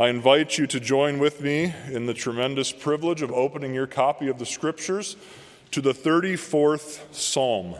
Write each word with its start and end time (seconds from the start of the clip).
I 0.00 0.08
invite 0.08 0.56
you 0.56 0.66
to 0.68 0.80
join 0.80 1.18
with 1.18 1.42
me 1.42 1.74
in 1.92 2.06
the 2.06 2.14
tremendous 2.14 2.72
privilege 2.72 3.20
of 3.20 3.30
opening 3.32 3.74
your 3.74 3.86
copy 3.86 4.28
of 4.28 4.38
the 4.38 4.46
Scriptures 4.46 5.14
to 5.72 5.82
the 5.82 5.92
34th 5.92 7.14
Psalm. 7.14 7.74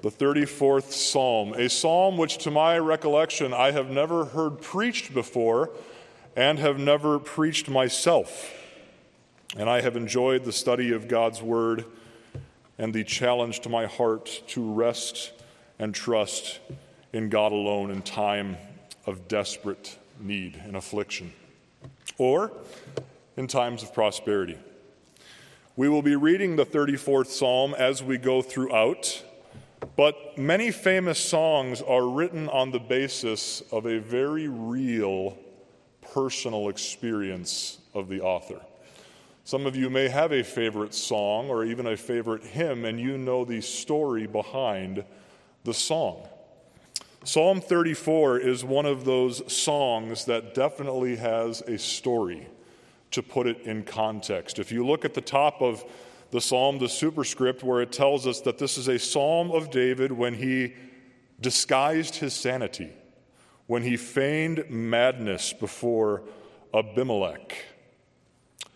The 0.00 0.08
34th 0.08 0.90
Psalm, 0.90 1.52
a 1.52 1.68
psalm 1.68 2.16
which, 2.16 2.38
to 2.38 2.50
my 2.50 2.78
recollection, 2.78 3.52
I 3.52 3.72
have 3.72 3.90
never 3.90 4.24
heard 4.24 4.62
preached 4.62 5.12
before 5.12 5.68
and 6.34 6.58
have 6.58 6.78
never 6.78 7.18
preached 7.18 7.68
myself. 7.68 8.50
And 9.58 9.68
I 9.68 9.82
have 9.82 9.94
enjoyed 9.94 10.44
the 10.44 10.52
study 10.52 10.94
of 10.94 11.06
God's 11.06 11.42
Word 11.42 11.84
and 12.78 12.94
the 12.94 13.04
challenge 13.04 13.60
to 13.60 13.68
my 13.68 13.84
heart 13.84 14.42
to 14.46 14.72
rest 14.72 15.32
and 15.78 15.94
trust 15.94 16.60
in 17.12 17.28
God 17.28 17.52
alone 17.52 17.90
in 17.90 18.00
time 18.00 18.56
of 19.04 19.28
desperate 19.28 19.98
need 20.20 20.60
and 20.64 20.76
affliction, 20.76 21.32
or 22.18 22.52
in 23.36 23.46
times 23.46 23.82
of 23.82 23.94
prosperity. 23.94 24.58
We 25.76 25.88
will 25.88 26.02
be 26.02 26.16
reading 26.16 26.56
the 26.56 26.66
34th 26.66 27.28
Psalm 27.28 27.74
as 27.74 28.02
we 28.02 28.18
go 28.18 28.42
throughout, 28.42 29.22
but 29.96 30.36
many 30.36 30.72
famous 30.72 31.20
songs 31.20 31.80
are 31.82 32.06
written 32.06 32.48
on 32.48 32.72
the 32.72 32.80
basis 32.80 33.62
of 33.70 33.86
a 33.86 34.00
very 34.00 34.48
real 34.48 35.38
personal 36.12 36.68
experience 36.68 37.78
of 37.94 38.08
the 38.08 38.20
author. 38.20 38.60
Some 39.44 39.66
of 39.66 39.76
you 39.76 39.88
may 39.88 40.08
have 40.08 40.32
a 40.32 40.42
favorite 40.42 40.94
song 40.94 41.48
or 41.48 41.64
even 41.64 41.86
a 41.86 41.96
favorite 41.96 42.42
hymn, 42.42 42.84
and 42.84 43.00
you 43.00 43.16
know 43.16 43.44
the 43.44 43.60
story 43.60 44.26
behind 44.26 45.04
the 45.64 45.72
song. 45.72 46.26
Psalm 47.24 47.60
34 47.60 48.38
is 48.38 48.64
one 48.64 48.86
of 48.86 49.04
those 49.04 49.52
songs 49.52 50.24
that 50.26 50.54
definitely 50.54 51.16
has 51.16 51.60
a 51.62 51.76
story, 51.76 52.46
to 53.10 53.22
put 53.22 53.46
it 53.46 53.60
in 53.62 53.82
context. 53.82 54.58
If 54.58 54.70
you 54.70 54.86
look 54.86 55.04
at 55.04 55.14
the 55.14 55.20
top 55.20 55.60
of 55.60 55.84
the 56.30 56.40
psalm, 56.40 56.78
the 56.78 56.88
superscript, 56.88 57.62
where 57.62 57.80
it 57.80 57.90
tells 57.90 58.26
us 58.26 58.40
that 58.42 58.58
this 58.58 58.78
is 58.78 58.88
a 58.88 58.98
psalm 58.98 59.50
of 59.50 59.70
David 59.70 60.12
when 60.12 60.34
he 60.34 60.74
disguised 61.40 62.16
his 62.16 62.34
sanity, 62.34 62.92
when 63.66 63.82
he 63.82 63.96
feigned 63.96 64.64
madness 64.68 65.52
before 65.52 66.22
Abimelech, 66.72 67.64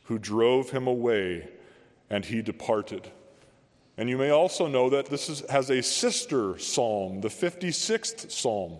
who 0.04 0.18
drove 0.18 0.70
him 0.70 0.86
away, 0.86 1.48
and 2.10 2.24
he 2.24 2.42
departed. 2.42 3.10
And 3.98 4.08
you 4.08 4.16
may 4.16 4.30
also 4.30 4.66
know 4.66 4.88
that 4.90 5.06
this 5.06 5.28
is, 5.28 5.40
has 5.50 5.70
a 5.70 5.82
sister 5.82 6.58
psalm, 6.58 7.20
the 7.20 7.28
56th 7.28 8.30
psalm, 8.30 8.78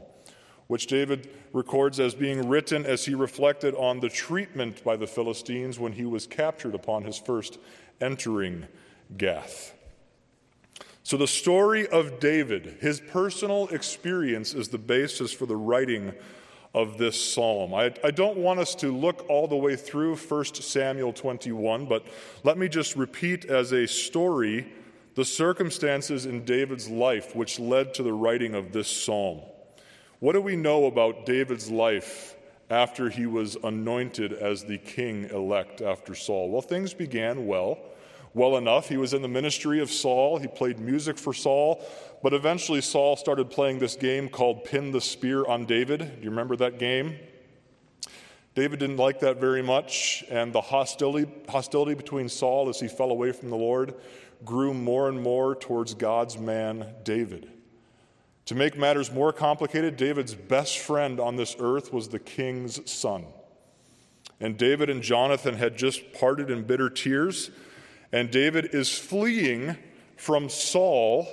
which 0.68 0.86
David 0.86 1.28
records 1.52 2.00
as 2.00 2.14
being 2.14 2.48
written 2.48 2.86
as 2.86 3.04
he 3.04 3.14
reflected 3.14 3.74
on 3.74 4.00
the 4.00 4.08
treatment 4.08 4.82
by 4.82 4.96
the 4.96 5.06
Philistines 5.06 5.78
when 5.78 5.92
he 5.92 6.06
was 6.06 6.26
captured 6.26 6.74
upon 6.74 7.04
his 7.04 7.18
first 7.18 7.58
entering 8.00 8.66
Gath. 9.16 9.74
So, 11.04 11.16
the 11.16 11.26
story 11.26 11.86
of 11.88 12.20
David, 12.20 12.78
his 12.80 13.00
personal 13.00 13.68
experience, 13.68 14.54
is 14.54 14.68
the 14.68 14.78
basis 14.78 15.32
for 15.32 15.46
the 15.46 15.56
writing 15.56 16.14
of 16.74 16.96
this 16.96 17.22
psalm. 17.22 17.74
I, 17.74 17.92
I, 18.02 18.12
don't 18.12 18.38
want 18.38 18.60
us 18.60 18.74
to 18.76 18.96
look 18.96 19.26
all 19.28 19.46
the 19.46 19.56
way 19.56 19.76
through 19.76 20.16
1 20.16 20.44
Samuel 20.54 21.12
21, 21.12 21.84
but 21.86 22.06
let 22.44 22.56
me 22.56 22.68
just 22.68 22.96
repeat 22.96 23.44
as 23.44 23.72
a 23.72 23.86
story 23.86 24.72
the 25.14 25.24
circumstances 25.24 26.26
in 26.26 26.44
David's 26.44 26.88
life 26.88 27.36
which 27.36 27.58
led 27.58 27.94
to 27.94 28.02
the 28.02 28.12
writing 28.12 28.54
of 28.54 28.72
this 28.72 28.88
psalm. 28.88 29.40
What 30.20 30.32
do 30.32 30.40
we 30.40 30.56
know 30.56 30.86
about 30.86 31.26
David's 31.26 31.70
life 31.70 32.36
after 32.70 33.10
he 33.10 33.26
was 33.26 33.56
anointed 33.62 34.32
as 34.32 34.64
the 34.64 34.78
king 34.78 35.24
elect 35.30 35.82
after 35.82 36.14
Saul? 36.14 36.50
Well, 36.50 36.62
things 36.62 36.94
began 36.94 37.46
well, 37.46 37.78
well 38.32 38.56
enough. 38.56 38.88
He 38.88 38.96
was 38.96 39.12
in 39.12 39.20
the 39.20 39.28
ministry 39.28 39.80
of 39.80 39.90
Saul, 39.90 40.38
he 40.38 40.46
played 40.46 40.78
music 40.78 41.18
for 41.18 41.34
Saul, 41.34 41.84
but 42.22 42.32
eventually 42.32 42.80
Saul 42.80 43.16
started 43.16 43.50
playing 43.50 43.80
this 43.80 43.96
game 43.96 44.28
called 44.28 44.64
Pin 44.64 44.92
the 44.92 45.00
Spear 45.00 45.44
on 45.46 45.66
David. 45.66 45.98
Do 45.98 46.22
you 46.22 46.30
remember 46.30 46.56
that 46.56 46.78
game? 46.78 47.18
David 48.54 48.80
didn't 48.80 48.98
like 48.98 49.20
that 49.20 49.40
very 49.40 49.62
much, 49.62 50.24
and 50.30 50.52
the 50.52 50.60
hostility, 50.60 51.30
hostility 51.48 51.94
between 51.94 52.28
Saul 52.28 52.68
as 52.68 52.78
he 52.78 52.86
fell 52.86 53.10
away 53.10 53.32
from 53.32 53.48
the 53.48 53.56
Lord 53.56 53.94
grew 54.44 54.74
more 54.74 55.08
and 55.08 55.22
more 55.22 55.54
towards 55.54 55.94
God's 55.94 56.38
man, 56.38 56.94
David. 57.04 57.50
To 58.46 58.54
make 58.54 58.76
matters 58.76 59.12
more 59.12 59.32
complicated, 59.32 59.96
David's 59.96 60.34
best 60.34 60.78
friend 60.78 61.20
on 61.20 61.36
this 61.36 61.54
earth 61.58 61.92
was 61.92 62.08
the 62.08 62.18
king's 62.18 62.90
son. 62.90 63.24
And 64.40 64.58
David 64.58 64.90
and 64.90 65.02
Jonathan 65.02 65.54
had 65.54 65.76
just 65.76 66.12
parted 66.12 66.50
in 66.50 66.64
bitter 66.64 66.90
tears, 66.90 67.50
and 68.10 68.30
David 68.30 68.74
is 68.74 68.96
fleeing 68.96 69.76
from 70.16 70.48
Saul 70.48 71.28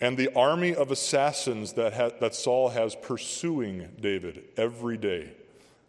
and 0.00 0.16
the 0.16 0.32
army 0.34 0.74
of 0.74 0.90
assassins 0.90 1.74
that, 1.74 1.92
ha- 1.92 2.10
that 2.20 2.34
Saul 2.34 2.70
has 2.70 2.94
pursuing 2.94 3.88
David 4.00 4.44
every 4.56 4.96
day. 4.96 5.32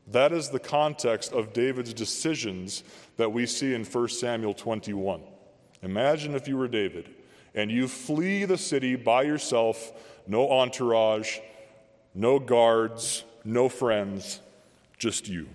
That 0.07 0.33
is 0.33 0.49
the 0.49 0.59
context 0.59 1.31
of 1.31 1.53
David's 1.53 1.93
decisions 1.93 2.83
that 3.17 3.31
we 3.31 3.45
see 3.45 3.73
in 3.73 3.85
1 3.85 4.07
Samuel 4.09 4.53
21. 4.53 5.21
Imagine 5.83 6.35
if 6.35 6.47
you 6.47 6.57
were 6.57 6.67
David 6.67 7.09
and 7.53 7.71
you 7.71 7.87
flee 7.87 8.45
the 8.45 8.57
city 8.57 8.95
by 8.95 9.23
yourself, 9.23 9.91
no 10.27 10.49
entourage, 10.49 11.39
no 12.13 12.39
guards, 12.39 13.23
no 13.43 13.67
friends, 13.67 14.39
just 14.97 15.27
you. 15.27 15.49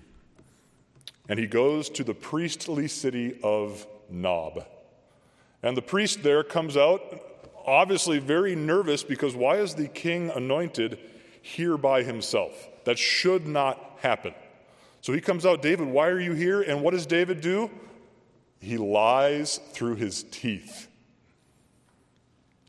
And 1.29 1.39
he 1.39 1.47
goes 1.47 1.89
to 1.91 2.03
the 2.03 2.13
priestly 2.13 2.87
city 2.87 3.39
of 3.43 3.85
Nob. 4.09 4.65
And 5.63 5.75
the 5.75 5.81
priest 5.81 6.23
there 6.23 6.43
comes 6.43 6.77
out, 6.77 7.01
obviously 7.65 8.19
very 8.19 8.55
nervous 8.55 9.03
because 9.03 9.35
why 9.35 9.57
is 9.57 9.75
the 9.75 9.87
king 9.87 10.29
anointed 10.31 10.99
here 11.41 11.77
by 11.77 12.03
himself? 12.03 12.67
That 12.85 12.97
should 12.97 13.47
not 13.47 13.97
happen. 14.01 14.33
So 15.01 15.13
he 15.13 15.21
comes 15.21 15.45
out, 15.45 15.61
David, 15.61 15.87
why 15.87 16.07
are 16.07 16.19
you 16.19 16.33
here? 16.33 16.61
And 16.61 16.81
what 16.81 16.91
does 16.91 17.05
David 17.05 17.41
do? 17.41 17.69
He 18.59 18.77
lies 18.77 19.59
through 19.71 19.95
his 19.95 20.23
teeth. 20.23 20.87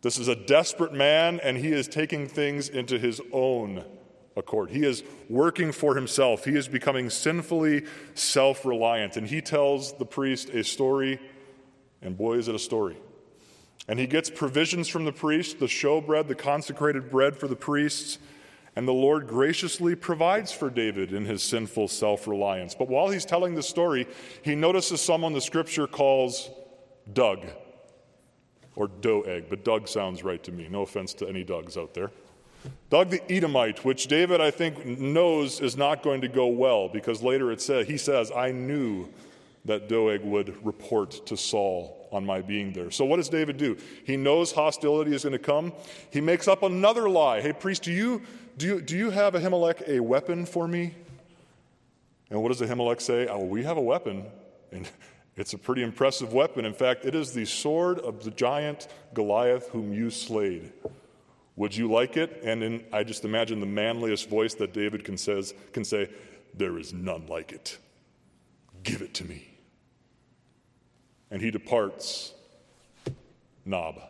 This 0.02 0.18
is 0.18 0.28
a 0.28 0.36
desperate 0.36 0.92
man, 0.92 1.40
and 1.42 1.56
he 1.56 1.72
is 1.72 1.88
taking 1.88 2.28
things 2.28 2.68
into 2.68 2.98
his 2.98 3.20
own 3.32 3.84
accord. 4.36 4.70
He 4.70 4.84
is 4.84 5.02
working 5.28 5.72
for 5.72 5.94
himself. 5.94 6.44
He 6.44 6.56
is 6.56 6.68
becoming 6.68 7.10
sinfully 7.10 7.84
self 8.14 8.64
reliant. 8.64 9.16
And 9.16 9.26
he 9.26 9.40
tells 9.40 9.92
the 9.94 10.06
priest 10.06 10.50
a 10.50 10.62
story, 10.62 11.20
and 12.00 12.16
boy, 12.16 12.34
is 12.34 12.48
it 12.48 12.54
a 12.54 12.60
story. 12.60 12.96
And 13.88 13.98
he 13.98 14.06
gets 14.06 14.30
provisions 14.30 14.86
from 14.86 15.04
the 15.04 15.12
priest, 15.12 15.58
the 15.58 15.66
showbread, 15.66 16.28
the 16.28 16.34
consecrated 16.34 17.10
bread 17.10 17.36
for 17.36 17.48
the 17.48 17.56
priests. 17.56 18.18
And 18.78 18.86
the 18.86 18.92
Lord 18.92 19.26
graciously 19.26 19.96
provides 19.96 20.52
for 20.52 20.70
David 20.70 21.12
in 21.12 21.24
his 21.24 21.42
sinful 21.42 21.88
self 21.88 22.28
reliance. 22.28 22.76
But 22.76 22.86
while 22.86 23.08
he's 23.08 23.24
telling 23.24 23.56
the 23.56 23.62
story, 23.62 24.06
he 24.42 24.54
notices 24.54 25.00
someone 25.00 25.32
the 25.32 25.40
scripture 25.40 25.88
calls 25.88 26.48
Doug 27.12 27.44
or 28.76 28.86
Doeg, 28.86 29.46
but 29.50 29.64
Doug 29.64 29.88
sounds 29.88 30.22
right 30.22 30.40
to 30.44 30.52
me. 30.52 30.68
No 30.70 30.82
offense 30.82 31.12
to 31.14 31.28
any 31.28 31.42
Dougs 31.42 31.76
out 31.76 31.92
there. 31.92 32.12
Doug 32.88 33.10
the 33.10 33.20
Edomite, 33.28 33.84
which 33.84 34.06
David, 34.06 34.40
I 34.40 34.52
think, 34.52 34.86
knows 34.86 35.60
is 35.60 35.76
not 35.76 36.04
going 36.04 36.20
to 36.20 36.28
go 36.28 36.46
well 36.46 36.88
because 36.88 37.20
later 37.20 37.50
it 37.50 37.60
says, 37.60 37.88
he 37.88 37.98
says, 37.98 38.30
I 38.30 38.52
knew 38.52 39.08
that 39.64 39.88
Doeg 39.88 40.22
would 40.22 40.64
report 40.64 41.26
to 41.26 41.36
Saul 41.36 42.08
on 42.12 42.24
my 42.24 42.42
being 42.42 42.72
there. 42.72 42.92
So, 42.92 43.04
what 43.04 43.16
does 43.16 43.28
David 43.28 43.56
do? 43.56 43.76
He 44.04 44.16
knows 44.16 44.52
hostility 44.52 45.14
is 45.14 45.24
going 45.24 45.32
to 45.32 45.38
come. 45.40 45.72
He 46.10 46.20
makes 46.20 46.46
up 46.46 46.62
another 46.62 47.08
lie. 47.08 47.40
Hey, 47.40 47.52
priest, 47.52 47.82
do 47.82 47.92
you, 47.92 48.22
do 48.58 48.66
you, 48.66 48.80
do 48.80 48.96
you 48.98 49.10
have 49.10 49.34
Ahimelech 49.34 49.88
a 49.88 50.00
weapon 50.00 50.44
for 50.44 50.66
me? 50.66 50.94
And 52.28 52.42
what 52.42 52.48
does 52.48 52.60
Ahimelech 52.60 53.00
say? 53.00 53.28
Oh, 53.28 53.44
we 53.44 53.62
have 53.62 53.76
a 53.76 53.82
weapon. 53.82 54.26
And 54.72 54.88
it's 55.36 55.54
a 55.54 55.58
pretty 55.58 55.82
impressive 55.82 56.32
weapon. 56.32 56.64
In 56.64 56.74
fact, 56.74 57.04
it 57.04 57.14
is 57.14 57.32
the 57.32 57.44
sword 57.44 58.00
of 58.00 58.24
the 58.24 58.32
giant 58.32 58.88
Goliath 59.14 59.68
whom 59.68 59.92
you 59.92 60.10
slayed. 60.10 60.72
Would 61.54 61.76
you 61.76 61.90
like 61.90 62.16
it? 62.16 62.40
And 62.44 62.62
in, 62.62 62.84
I 62.92 63.04
just 63.04 63.24
imagine 63.24 63.60
the 63.60 63.66
manliest 63.66 64.28
voice 64.28 64.54
that 64.54 64.72
David 64.72 65.04
can, 65.04 65.16
says, 65.16 65.54
can 65.72 65.84
say, 65.84 66.10
There 66.54 66.78
is 66.78 66.92
none 66.92 67.26
like 67.28 67.52
it. 67.52 67.78
Give 68.82 69.02
it 69.02 69.14
to 69.14 69.24
me. 69.24 69.48
And 71.30 71.40
he 71.40 71.50
departs 71.50 72.32
Nob. 73.64 74.00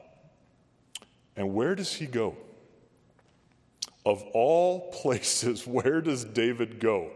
And 1.36 1.54
where 1.54 1.74
does 1.74 1.92
he 1.94 2.06
go? 2.06 2.36
Of 4.08 4.22
all 4.32 4.90
places, 4.90 5.66
where 5.66 6.00
does 6.00 6.24
David 6.24 6.80
go? 6.80 7.10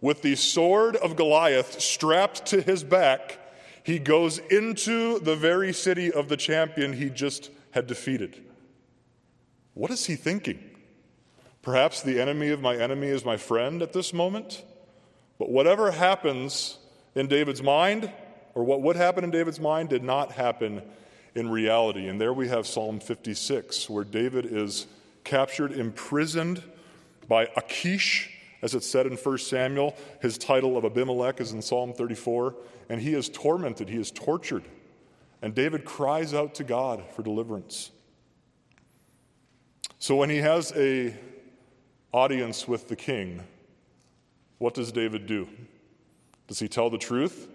With 0.00 0.22
the 0.22 0.36
sword 0.36 0.94
of 0.94 1.16
Goliath 1.16 1.80
strapped 1.80 2.46
to 2.46 2.62
his 2.62 2.84
back, 2.84 3.40
he 3.82 3.98
goes 3.98 4.38
into 4.38 5.18
the 5.18 5.34
very 5.34 5.72
city 5.72 6.12
of 6.12 6.28
the 6.28 6.36
champion 6.36 6.92
he 6.92 7.10
just 7.10 7.50
had 7.72 7.88
defeated. 7.88 8.44
What 9.72 9.90
is 9.90 10.06
he 10.06 10.14
thinking? 10.14 10.62
Perhaps 11.62 12.02
the 12.02 12.20
enemy 12.20 12.50
of 12.50 12.60
my 12.60 12.76
enemy 12.76 13.08
is 13.08 13.24
my 13.24 13.36
friend 13.36 13.82
at 13.82 13.92
this 13.92 14.12
moment. 14.12 14.62
But 15.36 15.50
whatever 15.50 15.90
happens 15.90 16.78
in 17.16 17.26
David's 17.26 17.62
mind, 17.62 18.08
or 18.54 18.62
what 18.62 18.82
would 18.82 18.94
happen 18.94 19.24
in 19.24 19.32
David's 19.32 19.58
mind, 19.58 19.88
did 19.88 20.04
not 20.04 20.30
happen 20.30 20.80
in 21.34 21.50
reality. 21.50 22.06
And 22.06 22.20
there 22.20 22.32
we 22.32 22.46
have 22.46 22.68
Psalm 22.68 23.00
56, 23.00 23.90
where 23.90 24.04
David 24.04 24.46
is 24.46 24.86
captured, 25.24 25.72
imprisoned 25.72 26.62
by 27.26 27.48
Achish, 27.56 28.30
as 28.62 28.74
it's 28.74 28.86
said 28.86 29.06
in 29.06 29.16
1 29.16 29.38
Samuel. 29.38 29.96
His 30.20 30.38
title 30.38 30.76
of 30.76 30.84
Abimelech 30.84 31.40
is 31.40 31.52
in 31.52 31.62
Psalm 31.62 31.92
34. 31.92 32.54
And 32.88 33.00
he 33.00 33.14
is 33.14 33.28
tormented, 33.28 33.88
he 33.88 33.98
is 33.98 34.10
tortured. 34.10 34.64
And 35.42 35.54
David 35.54 35.84
cries 35.84 36.32
out 36.32 36.54
to 36.56 36.64
God 36.64 37.04
for 37.14 37.22
deliverance. 37.22 37.90
So 39.98 40.16
when 40.16 40.30
he 40.30 40.38
has 40.38 40.72
a 40.76 41.14
audience 42.12 42.68
with 42.68 42.88
the 42.88 42.96
king, 42.96 43.42
what 44.58 44.74
does 44.74 44.92
David 44.92 45.26
do? 45.26 45.48
Does 46.46 46.58
he 46.58 46.68
tell 46.68 46.90
the 46.90 46.98
truth? 46.98 47.48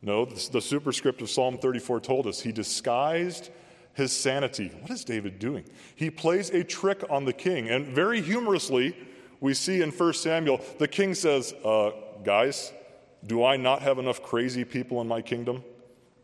No, 0.00 0.24
the 0.24 0.60
superscript 0.60 1.22
of 1.22 1.30
Psalm 1.30 1.58
34 1.58 2.00
told 2.00 2.26
us 2.26 2.40
he 2.40 2.50
disguised 2.50 3.50
his 3.94 4.12
sanity. 4.12 4.70
What 4.80 4.90
is 4.90 5.04
David 5.04 5.38
doing? 5.38 5.64
He 5.94 6.10
plays 6.10 6.50
a 6.50 6.64
trick 6.64 7.04
on 7.10 7.24
the 7.24 7.32
king. 7.32 7.68
And 7.68 7.86
very 7.88 8.20
humorously, 8.20 8.96
we 9.40 9.54
see 9.54 9.82
in 9.82 9.90
1 9.90 10.12
Samuel, 10.14 10.60
the 10.78 10.88
king 10.88 11.14
says, 11.14 11.52
uh, 11.64 11.90
Guys, 12.24 12.72
do 13.26 13.44
I 13.44 13.56
not 13.56 13.82
have 13.82 13.98
enough 13.98 14.22
crazy 14.22 14.64
people 14.64 15.00
in 15.00 15.08
my 15.08 15.20
kingdom 15.20 15.64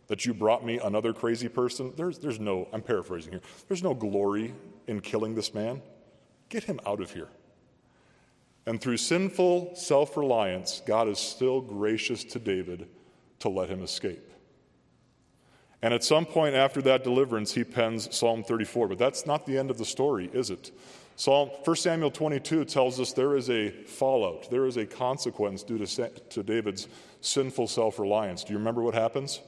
that 0.06 0.24
you 0.24 0.32
brought 0.32 0.64
me 0.64 0.78
another 0.78 1.12
crazy 1.12 1.48
person? 1.48 1.92
There's, 1.96 2.18
there's 2.18 2.40
no, 2.40 2.68
I'm 2.72 2.82
paraphrasing 2.82 3.32
here, 3.32 3.42
there's 3.66 3.82
no 3.82 3.94
glory 3.94 4.54
in 4.86 5.00
killing 5.00 5.34
this 5.34 5.52
man. 5.52 5.82
Get 6.48 6.64
him 6.64 6.80
out 6.86 7.00
of 7.00 7.12
here. 7.12 7.28
And 8.66 8.80
through 8.80 8.98
sinful 8.98 9.74
self 9.76 10.16
reliance, 10.16 10.82
God 10.86 11.08
is 11.08 11.18
still 11.18 11.60
gracious 11.60 12.22
to 12.24 12.38
David 12.38 12.88
to 13.40 13.48
let 13.48 13.68
him 13.68 13.82
escape. 13.82 14.30
And 15.80 15.94
at 15.94 16.02
some 16.02 16.26
point 16.26 16.54
after 16.54 16.82
that 16.82 17.04
deliverance, 17.04 17.52
he 17.52 17.64
pens 17.64 18.14
Psalm 18.14 18.42
34. 18.42 18.88
But 18.88 18.98
that's 18.98 19.26
not 19.26 19.46
the 19.46 19.56
end 19.56 19.70
of 19.70 19.78
the 19.78 19.84
story, 19.84 20.28
is 20.32 20.50
it? 20.50 20.72
Psalm 21.16 21.50
1 21.64 21.76
Samuel 21.76 22.10
22 22.10 22.64
tells 22.64 23.00
us 23.00 23.12
there 23.12 23.36
is 23.36 23.50
a 23.50 23.70
fallout, 23.70 24.48
there 24.50 24.66
is 24.66 24.76
a 24.76 24.86
consequence 24.86 25.64
due 25.64 25.78
to, 25.78 26.08
to 26.08 26.42
David's 26.44 26.86
sinful 27.20 27.66
self 27.66 27.98
reliance. 27.98 28.44
Do 28.44 28.52
you 28.52 28.58
remember 28.58 28.82
what 28.82 28.94
happens? 28.94 29.40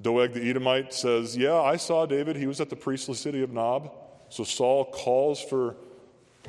Doeg 0.00 0.32
the 0.32 0.48
Edomite 0.48 0.92
says, 0.92 1.36
Yeah, 1.36 1.60
I 1.60 1.76
saw 1.76 2.06
David. 2.06 2.36
He 2.36 2.46
was 2.46 2.60
at 2.60 2.70
the 2.70 2.76
priestly 2.76 3.14
city 3.14 3.42
of 3.42 3.52
Nob. 3.52 3.92
So 4.28 4.44
Saul 4.44 4.84
calls 4.84 5.40
for 5.40 5.76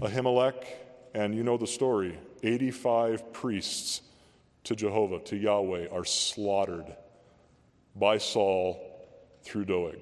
Ahimelech, 0.01 0.65
and 1.13 1.35
you 1.35 1.43
know 1.43 1.57
the 1.57 1.67
story 1.67 2.17
85 2.43 3.31
priests 3.33 4.01
to 4.65 4.75
Jehovah, 4.75 5.19
to 5.25 5.37
Yahweh, 5.37 5.87
are 5.91 6.05
slaughtered 6.05 6.95
by 7.95 8.17
Saul 8.17 8.88
through 9.43 9.65
Doeg. 9.65 9.99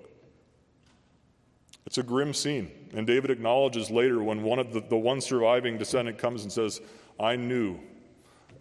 It's 1.86 1.98
a 1.98 2.04
grim 2.04 2.34
scene. 2.34 2.70
And 2.94 3.08
David 3.08 3.32
acknowledges 3.32 3.90
later 3.90 4.22
when 4.22 4.44
one 4.44 4.60
of 4.60 4.74
the, 4.74 4.82
the 4.82 4.98
one 4.98 5.22
surviving 5.22 5.78
descendant 5.78 6.18
comes 6.18 6.44
and 6.44 6.52
says, 6.52 6.82
I 7.20 7.38
knew 7.38 7.80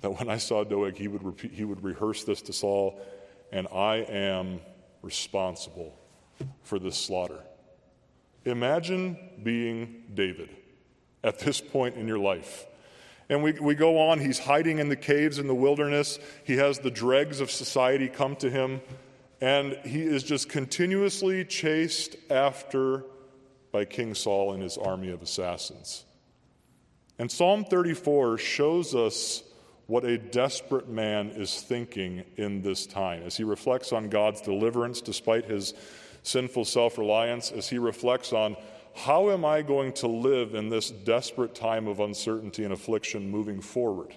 that 0.00 0.11
when 0.11 0.28
I 0.31 0.38
saw 0.38 0.62
Doeg, 0.62 0.96
he 0.96 1.08
would, 1.08 1.25
repeat, 1.25 1.52
he 1.52 1.64
would 1.64 1.82
rehearse 1.82 2.25
this 2.25 2.43
to 2.43 2.52
Saul, 2.52 3.00
and 3.50 3.67
I 3.69 3.96
am 4.08 4.61
responsible 5.02 5.99
for 6.62 6.79
this 6.79 6.96
slaughter. 6.96 7.43
Imagine 8.44 9.19
being 9.43 10.05
David 10.14 10.50
at 11.25 11.40
this 11.40 11.61
point 11.61 11.96
in 11.96 12.06
your 12.06 12.19
life. 12.19 12.67
And 13.29 13.43
we, 13.43 13.52
we 13.52 13.75
go 13.75 13.99
on, 13.99 14.20
he's 14.20 14.38
hiding 14.38 14.79
in 14.79 14.88
the 14.88 14.96
caves 14.96 15.40
in 15.40 15.49
the 15.49 15.55
wilderness. 15.55 16.20
He 16.44 16.58
has 16.58 16.79
the 16.79 16.93
dregs 16.93 17.40
of 17.40 17.50
society 17.50 18.08
come 18.08 18.37
to 18.37 18.49
him, 18.49 18.81
and 19.40 19.78
he 19.84 20.02
is 20.02 20.22
just 20.22 20.48
continuously 20.48 21.44
chased 21.44 22.16
after 22.30 23.04
by 23.72 23.84
King 23.84 24.14
Saul 24.14 24.52
and 24.52 24.62
his 24.62 24.78
army 24.78 25.10
of 25.10 25.22
assassins. 25.22 26.04
And 27.18 27.30
Psalm 27.30 27.64
34 27.64 28.38
shows 28.38 28.94
us 28.94 29.42
what 29.86 30.04
a 30.04 30.18
desperate 30.18 30.88
man 30.88 31.30
is 31.30 31.60
thinking 31.62 32.24
in 32.36 32.62
this 32.62 32.86
time 32.86 33.22
as 33.22 33.36
he 33.36 33.44
reflects 33.44 33.92
on 33.92 34.08
God's 34.08 34.40
deliverance 34.40 35.00
despite 35.00 35.44
his 35.44 35.74
sinful 36.22 36.64
self 36.64 36.98
reliance, 36.98 37.52
as 37.52 37.68
he 37.68 37.78
reflects 37.78 38.32
on 38.32 38.56
how 38.94 39.30
am 39.30 39.44
I 39.44 39.62
going 39.62 39.92
to 39.94 40.06
live 40.06 40.54
in 40.54 40.70
this 40.70 40.90
desperate 40.90 41.54
time 41.54 41.86
of 41.86 42.00
uncertainty 42.00 42.64
and 42.64 42.72
affliction 42.72 43.30
moving 43.30 43.60
forward? 43.60 44.14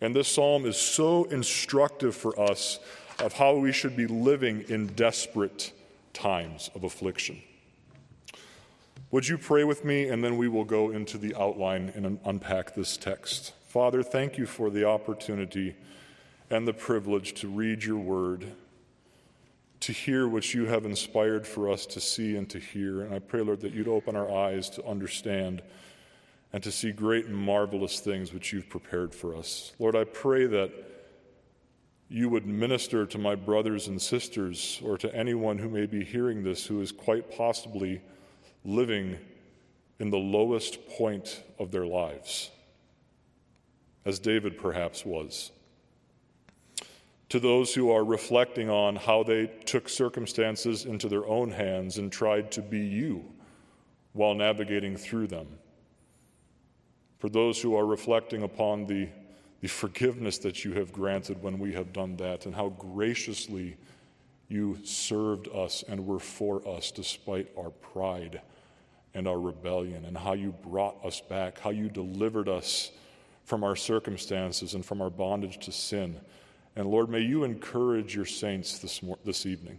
And 0.00 0.16
this 0.16 0.28
psalm 0.28 0.66
is 0.66 0.76
so 0.76 1.24
instructive 1.24 2.16
for 2.16 2.38
us 2.40 2.80
of 3.22 3.34
how 3.34 3.54
we 3.54 3.72
should 3.72 3.96
be 3.96 4.06
living 4.06 4.64
in 4.68 4.88
desperate 4.88 5.72
times 6.12 6.70
of 6.74 6.84
affliction. 6.84 7.40
Would 9.10 9.28
you 9.28 9.38
pray 9.38 9.64
with 9.64 9.84
me, 9.84 10.08
and 10.08 10.24
then 10.24 10.36
we 10.36 10.48
will 10.48 10.64
go 10.64 10.90
into 10.90 11.18
the 11.18 11.34
outline 11.34 11.92
and 11.94 12.18
unpack 12.24 12.74
this 12.74 12.96
text. 12.96 13.52
Father, 13.68 14.02
thank 14.02 14.38
you 14.38 14.46
for 14.46 14.70
the 14.70 14.86
opportunity 14.86 15.74
and 16.50 16.66
the 16.66 16.72
privilege 16.72 17.34
to 17.34 17.48
read 17.48 17.84
your 17.84 17.98
word 17.98 18.52
to 19.82 19.92
hear 19.92 20.28
what 20.28 20.54
you 20.54 20.66
have 20.66 20.84
inspired 20.84 21.44
for 21.44 21.68
us 21.68 21.86
to 21.86 22.00
see 22.00 22.36
and 22.36 22.48
to 22.48 22.60
hear. 22.60 23.02
And 23.02 23.12
I 23.12 23.18
pray, 23.18 23.40
Lord, 23.40 23.60
that 23.62 23.72
you'd 23.72 23.88
open 23.88 24.14
our 24.14 24.30
eyes 24.30 24.70
to 24.70 24.86
understand 24.86 25.60
and 26.52 26.62
to 26.62 26.70
see 26.70 26.92
great 26.92 27.26
and 27.26 27.36
marvelous 27.36 27.98
things 27.98 28.32
which 28.32 28.52
you've 28.52 28.68
prepared 28.68 29.12
for 29.12 29.34
us. 29.34 29.72
Lord, 29.80 29.96
I 29.96 30.04
pray 30.04 30.46
that 30.46 30.70
you 32.12 32.28
would 32.28 32.46
minister 32.46 33.06
to 33.06 33.18
my 33.18 33.34
brothers 33.34 33.88
and 33.88 34.00
sisters 34.00 34.80
or 34.84 34.98
to 34.98 35.14
anyone 35.14 35.58
who 35.58 35.68
may 35.68 35.86
be 35.86 36.04
hearing 36.04 36.42
this 36.42 36.66
who 36.66 36.80
is 36.80 36.92
quite 36.92 37.34
possibly 37.34 38.00
living 38.64 39.18
in 39.98 40.10
the 40.10 40.18
lowest 40.18 40.86
point 40.90 41.42
of 41.58 41.70
their 41.70 41.86
lives, 41.86 42.50
as 44.04 44.18
David 44.18 44.58
perhaps 44.58 45.04
was 45.04 45.52
to 47.32 47.40
those 47.40 47.72
who 47.72 47.90
are 47.90 48.04
reflecting 48.04 48.68
on 48.68 48.94
how 48.94 49.22
they 49.22 49.46
took 49.64 49.88
circumstances 49.88 50.84
into 50.84 51.08
their 51.08 51.26
own 51.26 51.50
hands 51.50 51.96
and 51.96 52.12
tried 52.12 52.52
to 52.52 52.60
be 52.60 52.80
you 52.80 53.24
while 54.12 54.34
navigating 54.34 54.98
through 54.98 55.26
them. 55.26 55.46
For 57.20 57.30
those 57.30 57.58
who 57.58 57.74
are 57.74 57.86
reflecting 57.86 58.42
upon 58.42 58.86
the, 58.86 59.08
the 59.62 59.68
forgiveness 59.68 60.36
that 60.38 60.62
you 60.64 60.74
have 60.74 60.92
granted 60.92 61.42
when 61.42 61.58
we 61.58 61.72
have 61.72 61.94
done 61.94 62.16
that 62.16 62.44
and 62.44 62.54
how 62.54 62.68
graciously 62.68 63.78
you 64.48 64.78
served 64.84 65.48
us 65.48 65.82
and 65.88 66.06
were 66.06 66.18
for 66.18 66.66
us 66.68 66.90
despite 66.90 67.48
our 67.56 67.70
pride 67.70 68.42
and 69.14 69.26
our 69.26 69.40
rebellion, 69.40 70.04
and 70.06 70.16
how 70.16 70.32
you 70.32 70.52
brought 70.52 71.02
us 71.04 71.20
back, 71.20 71.58
how 71.58 71.70
you 71.70 71.88
delivered 71.88 72.48
us 72.48 72.90
from 73.44 73.62
our 73.62 73.76
circumstances 73.76 74.74
and 74.74 74.84
from 74.84 75.02
our 75.02 75.10
bondage 75.10 75.58
to 75.58 75.72
sin 75.72 76.18
and 76.76 76.88
Lord, 76.88 77.10
may 77.10 77.20
you 77.20 77.44
encourage 77.44 78.14
your 78.14 78.24
saints 78.24 78.78
this, 78.78 79.00
this 79.24 79.46
evening. 79.46 79.78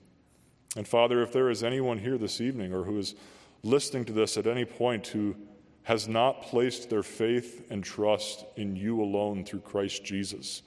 And 0.76 0.88
Father, 0.88 1.22
if 1.22 1.32
there 1.32 1.50
is 1.50 1.64
anyone 1.64 1.98
here 1.98 2.18
this 2.18 2.40
evening 2.40 2.74
or 2.74 2.84
who 2.84 2.98
is 3.00 3.16
listening 3.64 4.06
to 4.06 4.14
this 4.14 4.38
at 4.38 4.48
any 4.48 4.66
point 4.66 5.08
who 5.08 5.36
has 5.84 6.08
not 6.08 6.44
placed 6.44 6.90
their 6.90 7.04
faith 7.04 7.66
and 7.70 7.84
trust 7.84 8.46
in 8.56 8.76
you 8.76 9.02
alone 9.02 9.44
through 9.44 9.60
Christ 9.60 10.04
Jesus, 10.04 10.62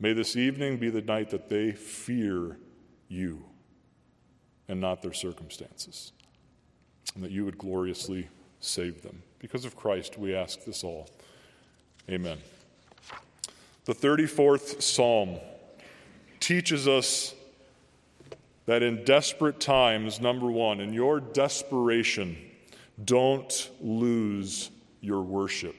may 0.00 0.12
this 0.12 0.36
evening 0.36 0.78
be 0.78 0.90
the 0.90 1.02
night 1.02 1.30
that 1.30 1.48
they 1.48 1.72
fear 1.72 2.58
you 3.08 3.44
and 4.68 4.80
not 4.80 5.02
their 5.02 5.12
circumstances, 5.12 6.12
and 7.14 7.22
that 7.22 7.30
you 7.30 7.44
would 7.44 7.58
gloriously 7.58 8.28
save 8.60 9.02
them. 9.02 9.22
Because 9.38 9.64
of 9.64 9.76
Christ, 9.76 10.18
we 10.18 10.34
ask 10.34 10.64
this 10.64 10.82
all. 10.82 11.08
Amen. 12.08 12.38
The 13.84 13.94
34th 13.94 14.80
Psalm 14.82 15.38
teaches 16.40 16.88
us 16.88 17.34
that 18.66 18.82
in 18.82 19.04
desperate 19.04 19.60
times, 19.60 20.20
number 20.20 20.50
one, 20.50 20.80
in 20.80 20.92
your 20.92 21.20
desperation, 21.20 22.36
don't 23.04 23.70
lose 23.80 24.70
your 25.00 25.22
worship. 25.22 25.76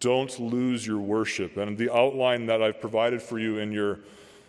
Don't 0.00 0.38
lose 0.40 0.86
your 0.86 0.98
worship. 0.98 1.56
And 1.56 1.78
the 1.78 1.94
outline 1.94 2.46
that 2.46 2.62
I've 2.62 2.80
provided 2.80 3.22
for 3.22 3.38
you 3.38 3.58
in 3.58 3.72
your 3.72 4.00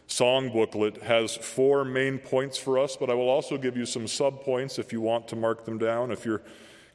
song 0.07 0.49
booklet 0.49 1.01
has 1.03 1.35
four 1.35 1.85
main 1.85 2.17
points 2.17 2.57
for 2.57 2.77
us, 2.77 2.95
but 2.95 3.09
I 3.09 3.13
will 3.13 3.29
also 3.29 3.57
give 3.57 3.77
you 3.77 3.85
some 3.85 4.07
sub 4.07 4.41
points 4.41 4.79
if 4.79 4.91
you 4.91 5.01
want 5.01 5.27
to 5.29 5.35
mark 5.35 5.65
them 5.65 5.77
down, 5.77 6.11
if 6.11 6.25
you're 6.25 6.41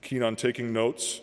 keen 0.02 0.22
on 0.22 0.36
taking 0.36 0.72
notes. 0.72 1.20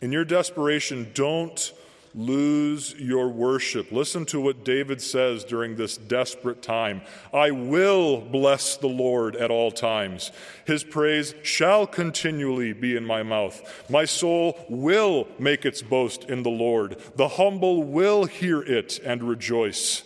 In 0.00 0.12
your 0.12 0.24
desperation, 0.24 1.10
don't 1.14 1.72
lose 2.14 2.94
your 2.94 3.28
worship. 3.28 3.90
Listen 3.90 4.24
to 4.26 4.40
what 4.40 4.64
David 4.64 5.00
says 5.00 5.44
during 5.44 5.76
this 5.76 5.96
desperate 5.96 6.62
time 6.62 7.02
I 7.32 7.50
will 7.50 8.20
bless 8.20 8.76
the 8.76 8.88
Lord 8.88 9.36
at 9.36 9.50
all 9.50 9.70
times. 9.70 10.30
His 10.66 10.84
praise 10.84 11.34
shall 11.42 11.86
continually 11.86 12.72
be 12.72 12.96
in 12.96 13.04
my 13.04 13.22
mouth. 13.22 13.84
My 13.90 14.04
soul 14.04 14.58
will 14.68 15.26
make 15.38 15.64
its 15.64 15.82
boast 15.82 16.24
in 16.24 16.42
the 16.42 16.50
Lord. 16.50 17.00
The 17.16 17.28
humble 17.28 17.82
will 17.82 18.24
hear 18.24 18.62
it 18.62 18.98
and 19.04 19.22
rejoice. 19.22 20.04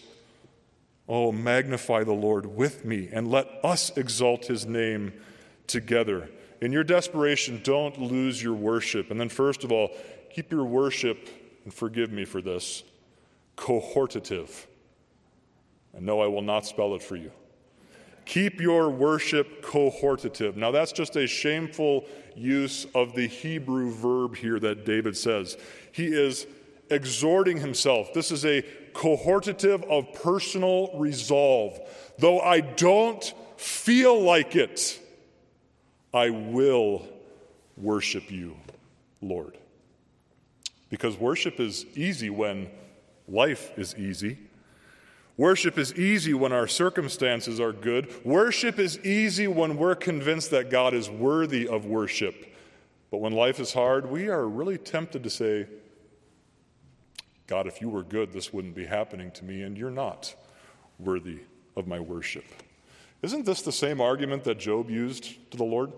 Oh, 1.08 1.30
magnify 1.30 2.04
the 2.04 2.12
Lord 2.12 2.46
with 2.46 2.84
me 2.84 3.08
and 3.12 3.30
let 3.30 3.48
us 3.62 3.96
exalt 3.96 4.46
his 4.46 4.66
name 4.66 5.12
together. 5.66 6.28
In 6.60 6.72
your 6.72 6.84
desperation, 6.84 7.60
don't 7.62 8.00
lose 8.00 8.42
your 8.42 8.54
worship. 8.54 9.10
And 9.10 9.20
then, 9.20 9.28
first 9.28 9.62
of 9.62 9.70
all, 9.70 9.90
keep 10.30 10.50
your 10.50 10.64
worship, 10.64 11.28
and 11.66 11.74
forgive 11.74 12.12
me 12.12 12.24
for 12.24 12.40
this, 12.40 12.84
cohortative. 13.56 14.66
And 15.92 16.06
no, 16.06 16.20
I 16.20 16.28
will 16.28 16.40
not 16.40 16.64
spell 16.64 16.94
it 16.94 17.02
for 17.02 17.16
you. 17.16 17.32
Keep 18.24 18.60
your 18.60 18.88
worship 18.88 19.64
cohortative. 19.64 20.54
Now, 20.54 20.70
that's 20.70 20.92
just 20.92 21.16
a 21.16 21.26
shameful 21.26 22.04
use 22.36 22.86
of 22.94 23.14
the 23.14 23.26
Hebrew 23.26 23.90
verb 23.90 24.36
here 24.36 24.60
that 24.60 24.84
David 24.84 25.16
says. 25.16 25.56
He 25.90 26.06
is 26.06 26.46
exhorting 26.88 27.56
himself. 27.56 28.14
This 28.14 28.30
is 28.30 28.44
a 28.44 28.62
cohortative 28.92 29.82
of 29.90 30.12
personal 30.22 30.96
resolve. 30.96 31.80
Though 32.20 32.40
I 32.40 32.60
don't 32.60 33.24
feel 33.56 34.20
like 34.20 34.54
it, 34.54 35.00
I 36.14 36.30
will 36.30 37.08
worship 37.76 38.30
you, 38.30 38.56
Lord. 39.20 39.58
Because 40.88 41.16
worship 41.16 41.58
is 41.58 41.84
easy 41.96 42.30
when 42.30 42.70
life 43.28 43.76
is 43.76 43.94
easy. 43.96 44.38
Worship 45.36 45.76
is 45.76 45.94
easy 45.94 46.32
when 46.32 46.52
our 46.52 46.66
circumstances 46.66 47.60
are 47.60 47.72
good. 47.72 48.10
Worship 48.24 48.78
is 48.78 48.98
easy 49.00 49.46
when 49.46 49.76
we're 49.76 49.94
convinced 49.94 50.50
that 50.52 50.70
God 50.70 50.94
is 50.94 51.10
worthy 51.10 51.68
of 51.68 51.84
worship. 51.84 52.54
But 53.10 53.18
when 53.18 53.32
life 53.32 53.60
is 53.60 53.72
hard, 53.72 54.10
we 54.10 54.28
are 54.28 54.48
really 54.48 54.78
tempted 54.78 55.22
to 55.24 55.30
say, 55.30 55.66
God, 57.46 57.66
if 57.66 57.80
you 57.80 57.88
were 57.88 58.02
good, 58.02 58.32
this 58.32 58.52
wouldn't 58.52 58.74
be 58.74 58.86
happening 58.86 59.30
to 59.32 59.44
me, 59.44 59.62
and 59.62 59.76
you're 59.76 59.90
not 59.90 60.34
worthy 60.98 61.40
of 61.76 61.86
my 61.86 62.00
worship. 62.00 62.44
Isn't 63.22 63.44
this 63.44 63.62
the 63.62 63.72
same 63.72 64.00
argument 64.00 64.44
that 64.44 64.58
Job 64.58 64.90
used 64.90 65.50
to 65.50 65.56
the 65.56 65.64
Lord? 65.64 65.92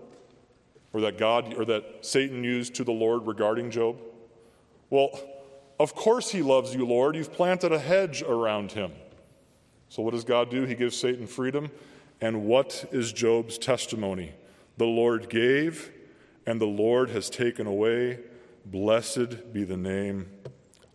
Or 0.91 1.01
that 1.01 1.17
God 1.17 1.53
or 1.53 1.65
that 1.65 2.05
Satan 2.05 2.43
used 2.43 2.75
to 2.75 2.83
the 2.83 2.91
Lord 2.91 3.27
regarding 3.27 3.71
Job? 3.71 3.97
Well, 4.89 5.11
of 5.79 5.95
course 5.95 6.31
he 6.31 6.41
loves 6.41 6.73
you, 6.73 6.85
Lord. 6.85 7.15
You've 7.15 7.33
planted 7.33 7.71
a 7.71 7.79
hedge 7.79 8.21
around 8.21 8.73
him. 8.73 8.91
So 9.89 10.03
what 10.03 10.13
does 10.13 10.23
God 10.23 10.49
do? 10.49 10.63
He 10.63 10.75
gives 10.75 10.97
Satan 10.97 11.27
freedom. 11.27 11.71
And 12.21 12.45
what 12.45 12.85
is 12.91 13.13
Job's 13.13 13.57
testimony? 13.57 14.33
The 14.77 14.85
Lord 14.85 15.29
gave, 15.29 15.91
and 16.45 16.59
the 16.59 16.65
Lord 16.65 17.09
has 17.11 17.29
taken 17.29 17.65
away. 17.65 18.19
Blessed 18.65 19.53
be 19.53 19.63
the 19.63 19.77
name 19.77 20.29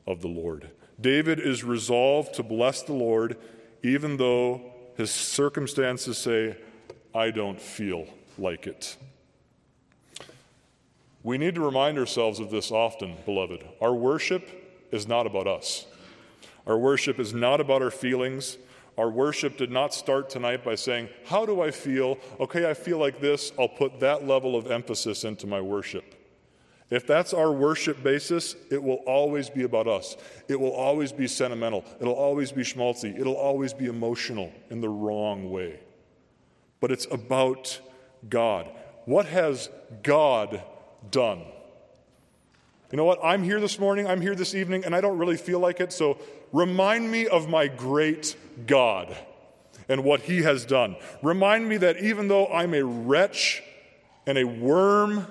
of 0.06 0.20
the 0.20 0.28
Lord. 0.28 0.70
David 1.00 1.40
is 1.40 1.64
resolved 1.64 2.34
to 2.34 2.42
bless 2.42 2.82
the 2.82 2.92
Lord 2.92 3.36
even 3.84 4.16
though 4.16 4.62
his 4.96 5.10
circumstances 5.10 6.16
say, 6.16 6.56
I 7.14 7.30
don't 7.30 7.60
feel 7.60 8.06
like 8.38 8.66
it. 8.66 8.96
We 11.24 11.38
need 11.38 11.54
to 11.54 11.62
remind 11.62 11.98
ourselves 11.98 12.38
of 12.38 12.50
this 12.50 12.70
often, 12.70 13.16
beloved. 13.24 13.64
Our 13.80 13.94
worship 13.94 14.46
is 14.92 15.08
not 15.08 15.26
about 15.26 15.46
us. 15.46 15.86
Our 16.66 16.78
worship 16.78 17.18
is 17.18 17.32
not 17.32 17.62
about 17.62 17.80
our 17.80 17.90
feelings. 17.90 18.58
Our 18.98 19.10
worship 19.10 19.56
did 19.56 19.70
not 19.70 19.94
start 19.94 20.28
tonight 20.28 20.62
by 20.62 20.74
saying, 20.74 21.08
How 21.24 21.46
do 21.46 21.62
I 21.62 21.70
feel? 21.70 22.18
Okay, 22.38 22.68
I 22.68 22.74
feel 22.74 22.98
like 22.98 23.20
this. 23.20 23.52
I'll 23.58 23.68
put 23.68 24.00
that 24.00 24.26
level 24.26 24.54
of 24.54 24.70
emphasis 24.70 25.24
into 25.24 25.46
my 25.46 25.62
worship. 25.62 26.14
If 26.90 27.06
that's 27.06 27.32
our 27.32 27.50
worship 27.50 28.02
basis, 28.02 28.54
it 28.70 28.82
will 28.82 29.02
always 29.06 29.48
be 29.48 29.62
about 29.62 29.88
us. 29.88 30.18
It 30.48 30.60
will 30.60 30.72
always 30.72 31.10
be 31.10 31.26
sentimental. 31.26 31.86
It'll 32.00 32.12
always 32.12 32.52
be 32.52 32.62
schmaltzy. 32.62 33.18
It'll 33.18 33.32
always 33.32 33.72
be 33.72 33.86
emotional 33.86 34.52
in 34.68 34.82
the 34.82 34.90
wrong 34.90 35.50
way. 35.50 35.80
But 36.80 36.92
it's 36.92 37.06
about 37.10 37.80
God. 38.28 38.70
What 39.06 39.24
has 39.24 39.70
God 40.02 40.62
done? 41.10 41.42
You 42.90 42.96
know 42.96 43.04
what? 43.04 43.18
I'm 43.24 43.42
here 43.42 43.60
this 43.60 43.78
morning, 43.78 44.06
I'm 44.06 44.20
here 44.20 44.34
this 44.34 44.54
evening, 44.54 44.84
and 44.84 44.94
I 44.94 45.00
don't 45.00 45.18
really 45.18 45.36
feel 45.36 45.58
like 45.58 45.80
it, 45.80 45.92
so 45.92 46.18
remind 46.52 47.10
me 47.10 47.26
of 47.26 47.48
my 47.48 47.66
great 47.66 48.36
God 48.66 49.16
and 49.88 50.04
what 50.04 50.20
He 50.20 50.42
has 50.42 50.64
done. 50.64 50.96
Remind 51.22 51.68
me 51.68 51.76
that 51.78 51.98
even 51.98 52.28
though 52.28 52.46
I'm 52.46 52.72
a 52.74 52.84
wretch 52.84 53.62
and 54.26 54.38
a 54.38 54.44
worm, 54.44 55.26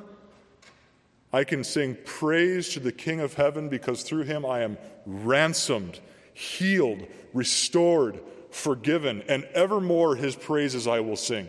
I 1.33 1.43
can 1.43 1.63
sing 1.63 1.97
praise 2.05 2.69
to 2.69 2.79
the 2.79 2.91
King 2.91 3.19
of 3.19 3.33
heaven 3.33 3.67
because 3.67 4.03
through 4.03 4.23
him 4.23 4.45
I 4.45 4.61
am 4.61 4.77
ransomed, 5.07 5.99
healed, 6.35 7.07
restored, 7.33 8.19
forgiven, 8.51 9.23
and 9.27 9.43
evermore 9.45 10.15
his 10.15 10.35
praises 10.35 10.87
I 10.87 10.99
will 10.99 11.15
sing. 11.15 11.47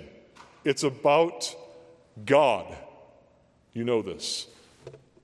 It's 0.64 0.84
about 0.84 1.54
God. 2.24 2.74
You 3.74 3.84
know 3.84 4.00
this. 4.00 4.46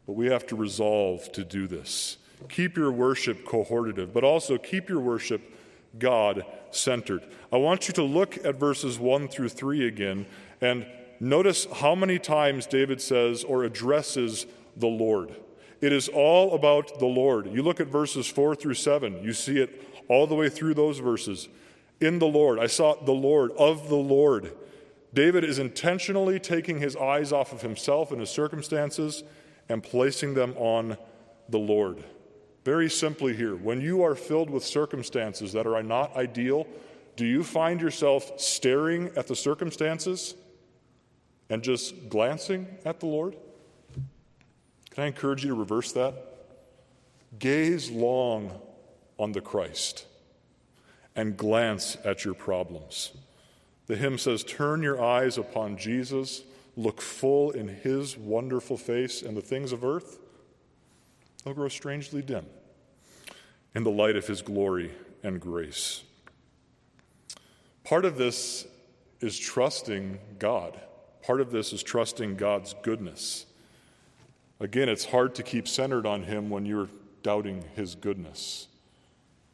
But 0.07 0.13
we 0.13 0.27
have 0.27 0.47
to 0.49 0.57
resolve 0.57 1.33
to 1.33 1.45
do 1.45 1.67
this. 1.67 2.19
Keep 2.49 2.77
your 2.77 2.93
worship 2.93 3.47
cohortative, 3.47 4.13
but 4.13 4.25
also 4.25 4.59
keep 4.59 4.89
your 4.89 5.01
worship 5.01 5.41
God 5.99 6.45
centered. 6.71 7.23
I 7.53 7.57
want 7.57 7.89
you 7.89 7.95
to 7.95 8.03
look 8.03 8.45
at 8.45 8.57
verses 8.57 8.99
1 8.99 9.29
through 9.29 9.49
3 9.49 9.87
again 9.87 10.27
and 10.61 10.87
Notice 11.21 11.67
how 11.71 11.95
many 11.95 12.19
times 12.19 12.65
David 12.65 13.03
says 13.03 13.45
or 13.45 13.65
addresses 13.65 14.47
the 14.75 14.87
Lord. 14.87 15.35
It 15.83 15.93
is 15.93 16.09
all 16.09 16.55
about 16.55 16.99
the 16.99 17.07
Lord. 17.07 17.53
You 17.53 17.63
look 17.63 17.79
at 17.79 17.89
verses 17.89 18.27
4 18.27 18.55
through 18.55 18.75
7, 18.75 19.23
you 19.23 19.35
see 19.35 19.59
it 19.59 19.83
all 20.09 20.27
the 20.27 20.35
way 20.35 20.49
through 20.49 20.75
those 20.75 20.99
verses. 20.99 21.49
In 22.01 22.19
the 22.19 22.27
Lord, 22.27 22.59
I 22.59 22.67
sought 22.67 23.05
the 23.05 23.13
Lord, 23.13 23.53
of 23.53 23.91
the 23.91 23.97
Lord. 23.97 24.53
David 25.13 25.45
is 25.45 25.59
intentionally 25.59 26.39
taking 26.39 26.79
his 26.79 26.97
eyes 26.97 27.33
off 27.33 27.53
of 27.53 27.63
himself 27.63 28.11
and 28.13 28.21
his 28.21 28.31
circumstances 28.31 29.25
and 29.69 29.83
placing 29.83 30.35
them 30.35 30.55
on 30.57 30.97
the 31.49 31.59
Lord. 31.59 32.05
Very 32.65 32.91
simply 32.91 33.35
here, 33.35 33.57
when 33.57 33.81
you 33.81 34.03
are 34.03 34.15
filled 34.15 34.51
with 34.51 34.65
circumstances 34.65 35.53
that 35.53 35.67
are 35.67 35.83
not 35.83 36.15
ideal, 36.17 36.67
do 37.17 37.27
you 37.27 37.43
find 37.43 37.81
yourself 37.81 38.39
staring 38.39 39.11
at 39.17 39.27
the 39.27 39.37
circumstances? 39.37 40.35
and 41.51 41.63
just 41.63 42.09
glancing 42.09 42.67
at 42.85 43.01
the 43.01 43.07
Lord? 43.07 43.37
Can 44.91 45.05
I 45.05 45.07
encourage 45.09 45.45
you 45.45 45.51
to 45.51 45.57
reverse 45.57 45.93
that? 45.93 46.15
Gaze 47.39 47.91
long 47.91 48.53
on 49.19 49.33
the 49.33 49.41
Christ 49.41 50.07
and 51.15 51.37
glance 51.37 51.97
at 52.05 52.25
your 52.25 52.35
problems. 52.35 53.13
The 53.91 53.97
hymn 53.97 54.19
says, 54.19 54.45
Turn 54.45 54.85
your 54.85 55.03
eyes 55.03 55.37
upon 55.37 55.77
Jesus, 55.77 56.45
look 56.77 57.01
full 57.01 57.51
in 57.51 57.67
his 57.67 58.17
wonderful 58.17 58.77
face, 58.77 59.21
and 59.21 59.37
the 59.37 59.41
things 59.41 59.73
of 59.73 59.83
earth 59.83 60.21
will 61.45 61.55
grow 61.55 61.69
strangely 61.69 62.23
dim 62.23 62.47
in 63.75 63.83
the 63.83 63.91
light 63.91 64.15
of 64.15 64.29
his 64.29 64.43
glory 64.43 64.93
and 65.25 65.41
grace. 65.41 66.05
Part 67.83 68.05
of 68.05 68.17
this 68.17 68.65
is 69.19 69.37
trusting 69.37 70.21
God. 70.39 70.79
Part 71.25 71.41
of 71.41 71.51
this 71.51 71.73
is 71.73 71.83
trusting 71.83 72.37
God's 72.37 72.77
goodness. 72.83 73.47
Again, 74.61 74.89
it's 74.89 75.07
hard 75.07 75.35
to 75.35 75.43
keep 75.43 75.67
centered 75.67 76.07
on 76.07 76.23
Him 76.23 76.49
when 76.49 76.65
you're 76.65 76.91
doubting 77.25 77.65
His 77.75 77.97
goodness. 77.97 78.69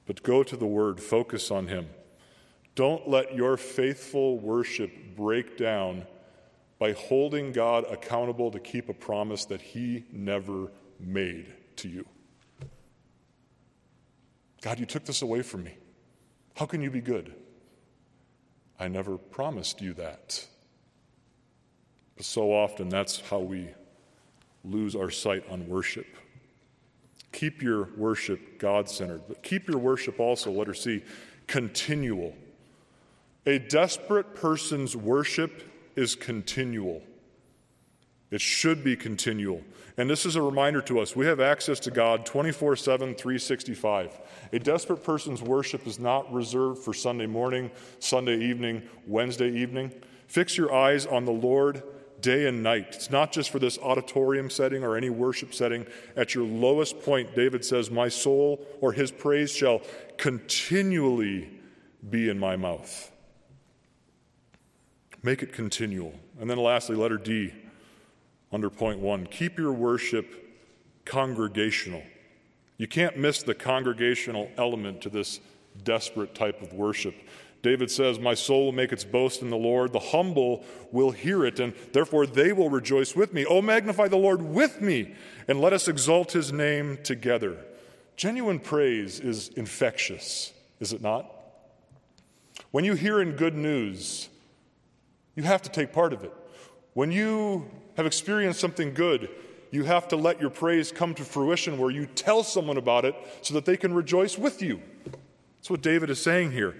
But 0.04 0.22
go 0.22 0.42
to 0.42 0.58
the 0.58 0.66
Word, 0.66 1.00
focus 1.00 1.50
on 1.50 1.68
Him. 1.68 1.88
Don't 2.76 3.08
let 3.08 3.34
your 3.34 3.56
faithful 3.56 4.38
worship 4.38 4.92
break 5.16 5.56
down 5.56 6.06
by 6.78 6.92
holding 6.92 7.50
God 7.50 7.86
accountable 7.90 8.50
to 8.50 8.60
keep 8.60 8.90
a 8.90 8.94
promise 8.94 9.46
that 9.46 9.62
He 9.62 10.04
never 10.12 10.70
made 11.00 11.54
to 11.76 11.88
you. 11.88 12.06
God, 14.60 14.78
you 14.78 14.84
took 14.84 15.06
this 15.06 15.22
away 15.22 15.40
from 15.40 15.64
me. 15.64 15.74
How 16.54 16.66
can 16.66 16.82
you 16.82 16.90
be 16.90 17.00
good? 17.00 17.34
I 18.78 18.88
never 18.88 19.16
promised 19.16 19.80
you 19.80 19.94
that. 19.94 20.46
But 22.14 22.26
so 22.26 22.52
often 22.52 22.90
that's 22.90 23.20
how 23.20 23.38
we 23.38 23.68
lose 24.64 24.94
our 24.94 25.10
sight 25.10 25.44
on 25.50 25.66
worship. 25.66 26.06
Keep 27.32 27.62
your 27.62 27.88
worship 27.96 28.58
God 28.58 28.90
centered, 28.90 29.22
but 29.28 29.42
keep 29.42 29.66
your 29.66 29.78
worship 29.78 30.20
also, 30.20 30.50
let 30.50 30.66
her 30.66 30.74
see, 30.74 31.02
continual. 31.46 32.34
A 33.46 33.60
desperate 33.60 34.34
person's 34.34 34.96
worship 34.96 35.62
is 35.94 36.16
continual. 36.16 37.02
It 38.32 38.40
should 38.40 38.82
be 38.82 38.96
continual. 38.96 39.62
And 39.96 40.10
this 40.10 40.26
is 40.26 40.34
a 40.34 40.42
reminder 40.42 40.82
to 40.82 40.98
us 40.98 41.14
we 41.14 41.26
have 41.26 41.38
access 41.38 41.78
to 41.80 41.92
God 41.92 42.26
24 42.26 42.74
7, 42.74 43.14
365. 43.14 44.20
A 44.52 44.58
desperate 44.58 45.04
person's 45.04 45.42
worship 45.42 45.86
is 45.86 46.00
not 46.00 46.30
reserved 46.32 46.80
for 46.80 46.92
Sunday 46.92 47.26
morning, 47.26 47.70
Sunday 48.00 48.36
evening, 48.36 48.82
Wednesday 49.06 49.50
evening. 49.50 49.92
Fix 50.26 50.58
your 50.58 50.74
eyes 50.74 51.06
on 51.06 51.24
the 51.24 51.32
Lord 51.32 51.84
day 52.20 52.46
and 52.46 52.64
night. 52.64 52.88
It's 52.94 53.10
not 53.10 53.30
just 53.30 53.50
for 53.50 53.60
this 53.60 53.78
auditorium 53.78 54.50
setting 54.50 54.82
or 54.82 54.96
any 54.96 55.08
worship 55.08 55.54
setting. 55.54 55.86
At 56.16 56.34
your 56.34 56.44
lowest 56.44 57.00
point, 57.02 57.36
David 57.36 57.64
says, 57.64 57.92
My 57.92 58.08
soul 58.08 58.66
or 58.80 58.92
his 58.92 59.12
praise 59.12 59.52
shall 59.52 59.82
continually 60.16 61.60
be 62.10 62.28
in 62.28 62.40
my 62.40 62.56
mouth. 62.56 63.12
Make 65.22 65.42
it 65.42 65.52
continual. 65.52 66.14
And 66.40 66.48
then 66.48 66.58
lastly, 66.58 66.96
letter 66.96 67.18
D 67.18 67.52
under 68.52 68.70
point 68.70 69.00
one 69.00 69.26
keep 69.26 69.58
your 69.58 69.72
worship 69.72 70.26
congregational. 71.04 72.02
You 72.78 72.86
can't 72.86 73.16
miss 73.16 73.42
the 73.42 73.54
congregational 73.54 74.50
element 74.58 75.00
to 75.02 75.08
this 75.08 75.40
desperate 75.82 76.34
type 76.34 76.60
of 76.60 76.72
worship. 76.72 77.14
David 77.62 77.90
says, 77.90 78.18
My 78.18 78.34
soul 78.34 78.66
will 78.66 78.72
make 78.72 78.92
its 78.92 79.02
boast 79.02 79.42
in 79.42 79.50
the 79.50 79.56
Lord. 79.56 79.92
The 79.92 79.98
humble 79.98 80.64
will 80.92 81.10
hear 81.10 81.44
it, 81.44 81.58
and 81.58 81.74
therefore 81.92 82.26
they 82.26 82.52
will 82.52 82.70
rejoice 82.70 83.16
with 83.16 83.32
me. 83.32 83.44
Oh, 83.44 83.62
magnify 83.62 84.08
the 84.08 84.16
Lord 84.16 84.42
with 84.42 84.80
me, 84.80 85.14
and 85.48 85.60
let 85.60 85.72
us 85.72 85.88
exalt 85.88 86.32
his 86.32 86.52
name 86.52 86.98
together. 87.02 87.56
Genuine 88.16 88.60
praise 88.60 89.20
is 89.20 89.48
infectious, 89.48 90.52
is 90.80 90.92
it 90.92 91.02
not? 91.02 91.30
When 92.70 92.84
you 92.84 92.94
hear 92.94 93.20
in 93.20 93.32
good 93.32 93.54
news, 93.54 94.28
you 95.36 95.44
have 95.44 95.62
to 95.62 95.70
take 95.70 95.92
part 95.92 96.12
of 96.12 96.24
it. 96.24 96.32
When 96.94 97.12
you 97.12 97.70
have 97.96 98.06
experienced 98.06 98.58
something 98.58 98.94
good, 98.94 99.28
you 99.70 99.84
have 99.84 100.08
to 100.08 100.16
let 100.16 100.40
your 100.40 100.50
praise 100.50 100.90
come 100.90 101.14
to 101.14 101.24
fruition 101.24 101.78
where 101.78 101.90
you 101.90 102.06
tell 102.06 102.42
someone 102.42 102.78
about 102.78 103.04
it 103.04 103.14
so 103.42 103.54
that 103.54 103.64
they 103.64 103.76
can 103.76 103.94
rejoice 103.94 104.38
with 104.38 104.62
you. 104.62 104.80
That's 105.58 105.70
what 105.70 105.82
David 105.82 106.10
is 106.10 106.20
saying 106.20 106.52
here. 106.52 106.74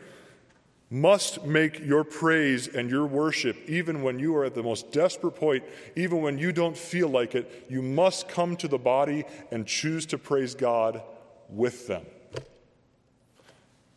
Must 0.89 1.45
make 1.45 1.81
your 1.81 2.05
praise 2.05 2.69
and 2.69 2.89
your 2.89 3.07
worship, 3.07 3.57
even 3.67 4.03
when 4.03 4.21
you 4.21 4.37
are 4.37 4.45
at 4.45 4.55
the 4.55 4.63
most 4.63 4.93
desperate 4.93 5.33
point, 5.33 5.65
even 5.97 6.23
when 6.23 6.39
you 6.39 6.53
don't 6.53 6.77
feel 6.77 7.09
like 7.09 7.35
it, 7.35 7.67
you 7.69 7.83
must 7.83 8.29
come 8.29 8.57
to 8.57 8.69
the 8.69 8.79
body 8.79 9.25
and 9.51 9.67
choose 9.67 10.07
to 10.07 10.19
praise 10.19 10.55
God 10.55 11.03
with 11.49 11.89
them. 11.89 12.07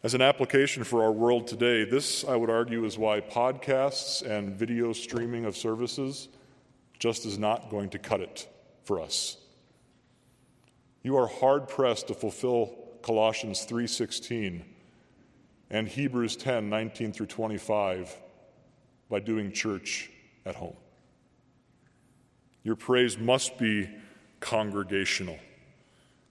As 0.02 0.14
an 0.14 0.22
application 0.22 0.86
for 0.86 1.04
our 1.04 1.12
world 1.12 1.46
today, 1.46 1.84
this, 1.84 2.24
I 2.24 2.38
would 2.38 2.50
argue, 2.50 2.86
is 2.86 2.98
why 2.98 3.20
podcasts 3.20 4.22
and 4.26 4.56
video 4.56 4.94
streaming 4.94 5.44
of 5.44 5.58
services 5.58 6.30
just 7.00 7.26
is 7.26 7.38
not 7.38 7.70
going 7.70 7.90
to 7.90 8.00
cut 8.00 8.22
it 8.22 8.48
for 8.84 9.02
us. 9.02 9.36
You 11.04 11.18
are 11.18 11.28
hard 11.28 11.68
pressed 11.68 12.08
to 12.08 12.14
fulfill 12.14 12.78
Colossians 13.02 13.66
3:16 13.66 14.64
and 15.70 15.88
Hebrews 15.88 16.38
10, 16.38 16.70
19 16.70 17.12
through 17.12 17.26
25 17.26 18.16
by 19.10 19.20
doing 19.20 19.52
church 19.52 20.10
at 20.46 20.56
home. 20.56 20.78
Your 22.64 22.78
praise 22.78 23.18
must 23.18 23.58
be 23.58 23.90
congregational. 24.40 25.40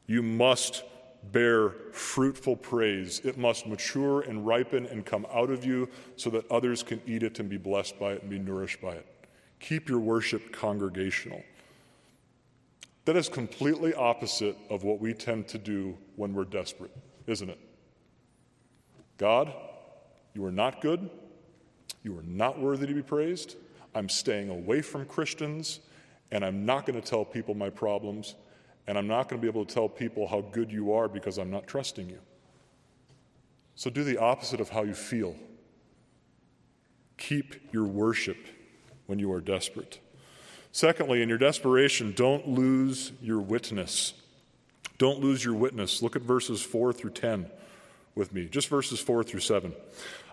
You 0.06 0.22
must 0.22 0.84
bear 1.24 1.70
fruitful 1.92 2.56
praise. 2.56 3.20
It 3.24 3.36
must 3.36 3.66
mature 3.66 4.22
and 4.22 4.46
ripen 4.46 4.86
and 4.86 5.04
come 5.04 5.26
out 5.32 5.50
of 5.50 5.64
you 5.64 5.88
so 6.16 6.30
that 6.30 6.50
others 6.50 6.82
can 6.82 7.00
eat 7.06 7.22
it 7.22 7.38
and 7.40 7.48
be 7.48 7.56
blessed 7.56 7.98
by 7.98 8.12
it 8.12 8.22
and 8.22 8.30
be 8.30 8.38
nourished 8.38 8.80
by 8.80 8.92
it. 8.92 9.06
Keep 9.60 9.88
your 9.88 9.98
worship 9.98 10.52
congregational. 10.52 11.42
That 13.04 13.16
is 13.16 13.28
completely 13.28 13.94
opposite 13.94 14.56
of 14.70 14.84
what 14.84 15.00
we 15.00 15.14
tend 15.14 15.48
to 15.48 15.58
do 15.58 15.96
when 16.16 16.34
we're 16.34 16.44
desperate, 16.44 16.94
isn't 17.26 17.48
it? 17.48 17.58
God, 19.16 19.52
you 20.34 20.44
are 20.44 20.52
not 20.52 20.80
good. 20.80 21.10
You 22.02 22.16
are 22.18 22.22
not 22.22 22.60
worthy 22.60 22.86
to 22.86 22.94
be 22.94 23.02
praised. 23.02 23.56
I'm 23.94 24.08
staying 24.08 24.50
away 24.50 24.82
from 24.82 25.06
Christians, 25.06 25.80
and 26.30 26.44
I'm 26.44 26.64
not 26.64 26.86
going 26.86 27.00
to 27.00 27.06
tell 27.06 27.24
people 27.24 27.54
my 27.54 27.70
problems 27.70 28.34
and 28.88 28.96
I'm 28.96 29.06
not 29.06 29.28
going 29.28 29.38
to 29.38 29.42
be 29.44 29.48
able 29.48 29.66
to 29.66 29.72
tell 29.72 29.86
people 29.86 30.26
how 30.26 30.40
good 30.40 30.72
you 30.72 30.94
are 30.94 31.08
because 31.08 31.36
I'm 31.36 31.50
not 31.50 31.66
trusting 31.66 32.08
you. 32.08 32.18
So 33.74 33.90
do 33.90 34.02
the 34.02 34.16
opposite 34.16 34.60
of 34.60 34.70
how 34.70 34.82
you 34.82 34.94
feel. 34.94 35.36
Keep 37.18 37.72
your 37.72 37.84
worship 37.84 38.38
when 39.06 39.18
you 39.18 39.30
are 39.30 39.42
desperate. 39.42 40.00
Secondly, 40.72 41.20
in 41.20 41.28
your 41.28 41.36
desperation, 41.36 42.14
don't 42.16 42.48
lose 42.48 43.12
your 43.20 43.40
witness. 43.40 44.14
Don't 44.96 45.20
lose 45.20 45.44
your 45.44 45.54
witness. 45.54 46.02
Look 46.02 46.16
at 46.16 46.22
verses 46.22 46.62
4 46.62 46.94
through 46.94 47.10
10 47.10 47.46
with 48.14 48.32
me, 48.32 48.46
just 48.46 48.68
verses 48.68 49.00
4 49.00 49.22
through 49.22 49.40
7. 49.40 49.74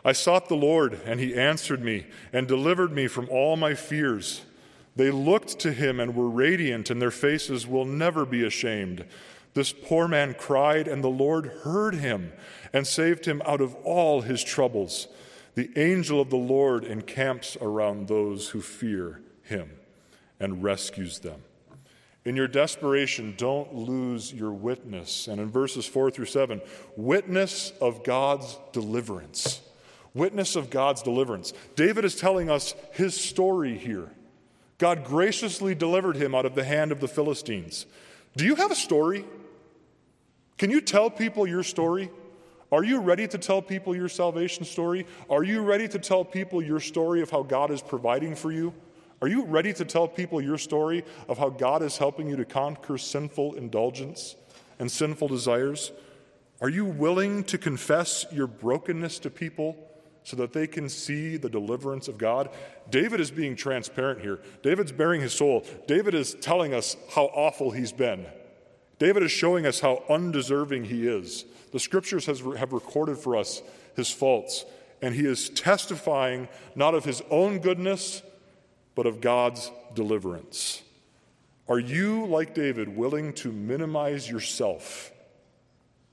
I 0.05 0.13
sought 0.13 0.47
the 0.47 0.55
Lord, 0.55 1.01
and 1.05 1.19
he 1.19 1.35
answered 1.35 1.83
me 1.83 2.05
and 2.31 2.47
delivered 2.47 2.93
me 2.93 3.07
from 3.07 3.27
all 3.29 3.57
my 3.57 3.73
fears. 3.73 4.43
They 4.95 5.11
looked 5.11 5.59
to 5.59 5.73
him 5.73 5.99
and 5.99 6.15
were 6.15 6.29
radiant, 6.29 6.89
and 6.89 7.01
their 7.01 7.11
faces 7.11 7.67
will 7.67 7.85
never 7.85 8.25
be 8.25 8.45
ashamed. 8.45 9.05
This 9.53 9.73
poor 9.73 10.07
man 10.07 10.35
cried, 10.37 10.87
and 10.87 11.03
the 11.03 11.09
Lord 11.09 11.47
heard 11.63 11.95
him 11.95 12.33
and 12.73 12.85
saved 12.85 13.25
him 13.25 13.41
out 13.45 13.61
of 13.61 13.75
all 13.83 14.21
his 14.21 14.43
troubles. 14.43 15.07
The 15.55 15.71
angel 15.77 16.19
of 16.19 16.29
the 16.29 16.35
Lord 16.35 16.83
encamps 16.83 17.57
around 17.61 18.07
those 18.07 18.49
who 18.49 18.61
fear 18.61 19.21
him 19.43 19.71
and 20.39 20.61
rescues 20.63 21.19
them. 21.19 21.41
In 22.25 22.35
your 22.35 22.47
desperation, 22.47 23.35
don't 23.37 23.73
lose 23.73 24.33
your 24.33 24.51
witness. 24.51 25.27
And 25.27 25.39
in 25.39 25.49
verses 25.49 25.85
4 25.85 26.09
through 26.11 26.25
7, 26.25 26.59
witness 26.97 27.71
of 27.79 28.03
God's 28.03 28.57
deliverance. 28.73 29.61
Witness 30.13 30.55
of 30.55 30.69
God's 30.69 31.01
deliverance. 31.01 31.53
David 31.75 32.03
is 32.03 32.15
telling 32.15 32.49
us 32.49 32.73
his 32.91 33.15
story 33.15 33.77
here. 33.77 34.09
God 34.77 35.05
graciously 35.05 35.73
delivered 35.73 36.17
him 36.17 36.35
out 36.35 36.45
of 36.45 36.55
the 36.55 36.63
hand 36.63 36.91
of 36.91 36.99
the 36.99 37.07
Philistines. 37.07 37.85
Do 38.35 38.45
you 38.45 38.55
have 38.55 38.71
a 38.71 38.75
story? 38.75 39.25
Can 40.57 40.69
you 40.69 40.81
tell 40.81 41.09
people 41.09 41.47
your 41.47 41.63
story? 41.63 42.09
Are 42.71 42.83
you 42.83 42.99
ready 42.99 43.27
to 43.27 43.37
tell 43.37 43.61
people 43.61 43.95
your 43.95 44.09
salvation 44.09 44.65
story? 44.65 45.05
Are 45.29 45.43
you 45.43 45.61
ready 45.61 45.87
to 45.87 45.99
tell 45.99 46.25
people 46.25 46.61
your 46.61 46.79
story 46.79 47.21
of 47.21 47.29
how 47.29 47.43
God 47.43 47.71
is 47.71 47.81
providing 47.81 48.35
for 48.35 48.51
you? 48.51 48.73
Are 49.21 49.27
you 49.27 49.45
ready 49.45 49.71
to 49.73 49.85
tell 49.85 50.07
people 50.07 50.41
your 50.41 50.57
story 50.57 51.05
of 51.29 51.37
how 51.37 51.49
God 51.49 51.81
is 51.81 51.97
helping 51.97 52.27
you 52.27 52.35
to 52.35 52.45
conquer 52.45 52.97
sinful 52.97 53.53
indulgence 53.55 54.35
and 54.77 54.91
sinful 54.91 55.29
desires? 55.29 55.93
Are 56.59 56.69
you 56.69 56.85
willing 56.85 57.43
to 57.45 57.57
confess 57.57 58.25
your 58.31 58.47
brokenness 58.47 59.19
to 59.19 59.29
people 59.29 59.84
so 60.25 60.35
that 60.35 60.53
they 60.53 60.65
can 60.65 60.89
see 60.89 61.37
the 61.37 61.47
deliverance 61.47 62.07
of 62.07 62.17
God. 62.17 62.49
David 62.89 63.19
is 63.19 63.29
being 63.29 63.55
transparent 63.55 64.21
here. 64.21 64.39
David's 64.63 64.91
bearing 64.91 65.21
his 65.21 65.33
soul. 65.33 65.63
David 65.87 66.15
is 66.15 66.35
telling 66.41 66.73
us 66.73 66.97
how 67.11 67.25
awful 67.25 67.71
he's 67.71 67.91
been. 67.91 68.25
David 68.97 69.21
is 69.21 69.31
showing 69.31 69.67
us 69.67 69.79
how 69.79 70.03
undeserving 70.09 70.85
he 70.85 71.07
is. 71.07 71.45
The 71.71 71.79
scriptures 71.79 72.25
has, 72.25 72.41
have 72.57 72.73
recorded 72.73 73.19
for 73.19 73.37
us 73.37 73.61
his 73.95 74.09
faults, 74.09 74.65
and 74.99 75.13
he 75.13 75.27
is 75.27 75.49
testifying 75.49 76.47
not 76.75 76.95
of 76.95 77.05
his 77.05 77.21
own 77.29 77.59
goodness, 77.59 78.23
but 78.95 79.05
of 79.05 79.21
God's 79.21 79.71
deliverance. 79.93 80.81
Are 81.67 81.79
you, 81.79 82.25
like 82.25 82.55
David, 82.55 82.95
willing 82.95 83.33
to 83.33 83.51
minimize 83.51 84.27
yourself 84.27 85.11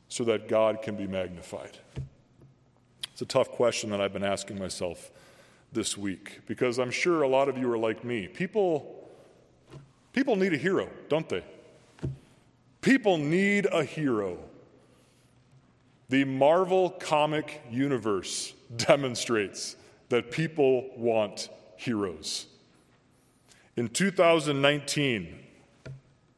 so 0.08 0.24
that 0.24 0.48
God 0.48 0.82
can 0.82 0.96
be 0.96 1.06
magnified? 1.06 1.78
It's 3.22 3.32
a 3.32 3.38
tough 3.38 3.52
question 3.52 3.90
that 3.90 4.00
I've 4.00 4.12
been 4.12 4.24
asking 4.24 4.58
myself 4.58 5.12
this 5.72 5.96
week 5.96 6.40
because 6.48 6.80
I'm 6.80 6.90
sure 6.90 7.22
a 7.22 7.28
lot 7.28 7.48
of 7.48 7.56
you 7.56 7.70
are 7.70 7.78
like 7.78 8.02
me. 8.02 8.26
People, 8.26 9.08
people 10.12 10.34
need 10.34 10.54
a 10.54 10.56
hero, 10.56 10.88
don't 11.08 11.28
they? 11.28 11.44
People 12.80 13.18
need 13.18 13.66
a 13.66 13.84
hero. 13.84 14.38
The 16.08 16.24
Marvel 16.24 16.90
comic 16.90 17.62
universe 17.70 18.54
demonstrates 18.76 19.76
that 20.08 20.32
people 20.32 20.90
want 20.96 21.48
heroes. 21.76 22.48
In 23.76 23.86
2019, 23.86 25.38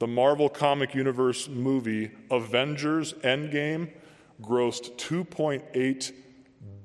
the 0.00 0.06
Marvel 0.06 0.50
Comic 0.50 0.94
Universe 0.94 1.48
movie 1.48 2.10
Avengers 2.30 3.14
Endgame 3.22 3.88
grossed 4.42 4.98
2.8 4.98 6.12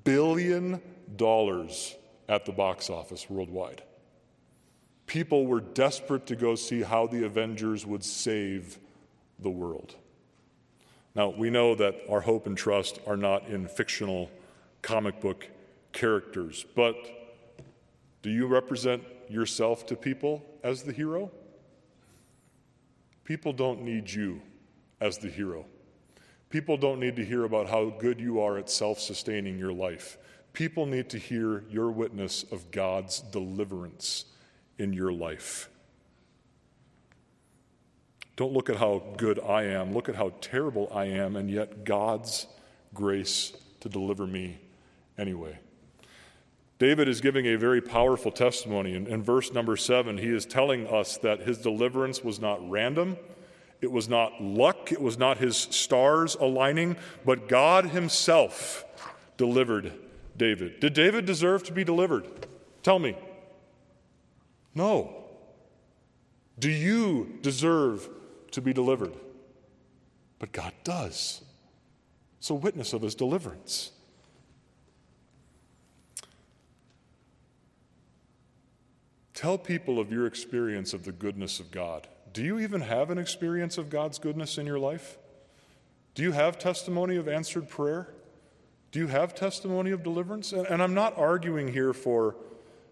billion 0.09 0.81
dollars 1.17 1.95
at 2.27 2.43
the 2.43 2.51
box 2.51 2.89
office 2.89 3.29
worldwide. 3.29 3.83
People 5.05 5.45
were 5.45 5.61
desperate 5.61 6.25
to 6.25 6.35
go 6.35 6.55
see 6.55 6.81
how 6.81 7.05
the 7.05 7.23
Avengers 7.25 7.85
would 7.85 8.03
save 8.03 8.79
the 9.37 9.51
world. 9.51 9.93
Now, 11.13 11.29
we 11.29 11.51
know 11.51 11.75
that 11.75 11.95
our 12.09 12.21
hope 12.21 12.47
and 12.47 12.57
trust 12.57 12.99
are 13.05 13.17
not 13.17 13.49
in 13.49 13.67
fictional 13.67 14.31
comic 14.81 15.21
book 15.21 15.47
characters, 15.93 16.65
but 16.75 16.95
do 18.23 18.31
you 18.31 18.47
represent 18.47 19.03
yourself 19.29 19.85
to 19.85 19.95
people 19.95 20.43
as 20.63 20.81
the 20.81 20.91
hero? 20.91 21.29
People 23.25 23.53
don't 23.53 23.83
need 23.83 24.09
you 24.09 24.41
as 24.99 25.19
the 25.19 25.29
hero. 25.29 25.67
People 26.49 26.77
don't 26.77 26.99
need 26.99 27.15
to 27.17 27.25
hear 27.25 27.43
about 27.43 27.69
how 27.69 27.89
good 27.99 28.19
you 28.19 28.41
are 28.41 28.57
at 28.57 28.69
self 28.69 28.99
sustaining 28.99 29.59
your 29.59 29.73
life. 29.73 30.17
People 30.53 30.85
need 30.85 31.09
to 31.09 31.19
hear 31.19 31.63
your 31.69 31.91
witness 31.91 32.43
of 32.51 32.71
God's 32.71 33.19
deliverance 33.19 34.25
in 34.77 34.93
your 34.93 35.13
life. 35.13 35.69
Don't 38.35 38.53
look 38.53 38.69
at 38.69 38.77
how 38.77 39.03
good 39.17 39.39
I 39.39 39.63
am, 39.63 39.93
look 39.93 40.09
at 40.09 40.15
how 40.15 40.31
terrible 40.41 40.89
I 40.93 41.05
am, 41.05 41.35
and 41.35 41.51
yet 41.51 41.83
God's 41.83 42.47
grace 42.93 43.53
to 43.81 43.89
deliver 43.89 44.25
me 44.25 44.59
anyway. 45.17 45.59
David 46.79 47.09
is 47.09 47.19
giving 47.19 47.45
a 47.47 47.57
very 47.57 47.81
powerful 47.81 48.31
testimony. 48.31 48.95
In, 48.95 49.05
in, 49.07 49.21
verse 49.21 49.51
number 49.51 49.75
seven, 49.75 50.17
he 50.17 50.29
is 50.29 50.45
telling 50.45 50.88
us 50.88 51.17
that 51.17 51.41
his 51.41 51.57
deliverance 51.57 52.23
was 52.23 52.39
not 52.39 52.67
random, 52.69 53.17
it 53.81 53.91
was 53.91 54.09
not 54.09 54.41
luck, 54.41 54.91
it 54.91 55.01
was 55.01 55.17
not 55.17 55.37
his 55.37 55.55
stars 55.55 56.35
aligning, 56.35 56.97
but 57.25 57.47
God 57.47 57.85
himself 57.85 58.85
delivered 59.37 59.93
David. 60.35 60.79
Did 60.79 60.93
David 60.93 61.25
deserve 61.25 61.63
to 61.63 61.73
be 61.73 61.83
delivered? 61.83 62.27
Tell 62.83 62.99
me. 62.99 63.17
No. 64.75 65.15
Do 66.57 66.69
you 66.69 67.37
deserve 67.41 68.09
to 68.51 68.61
be 68.61 68.73
delivered? 68.73 69.13
But 70.39 70.51
God 70.51 70.73
does. 70.83 71.41
So, 72.39 72.55
witness 72.55 72.93
of 72.93 73.01
his 73.01 73.15
deliverance. 73.15 73.91
Tell 79.33 79.57
people 79.57 79.99
of 79.99 80.11
your 80.11 80.25
experience 80.25 80.93
of 80.93 81.05
the 81.05 81.11
goodness 81.13 81.61
of 81.61 81.71
God. 81.71 82.07
Do 82.33 82.43
you 82.43 82.59
even 82.59 82.81
have 82.81 83.09
an 83.09 83.17
experience 83.17 83.77
of 83.77 83.89
God's 83.89 84.19
goodness 84.19 84.57
in 84.57 84.65
your 84.65 84.79
life? 84.79 85.17
Do 86.15 86.23
you 86.23 86.31
have 86.31 86.59
testimony 86.59 87.15
of 87.15 87.27
answered 87.27 87.69
prayer? 87.69 88.13
Do 88.91 88.99
you 88.99 89.07
have 89.07 89.35
testimony 89.35 89.91
of 89.91 90.03
deliverance? 90.03 90.51
And, 90.51 90.65
and, 90.67 90.81
I'm 90.81 90.93
not 90.93 91.17
arguing 91.17 91.71
here 91.71 91.93
for 91.93 92.35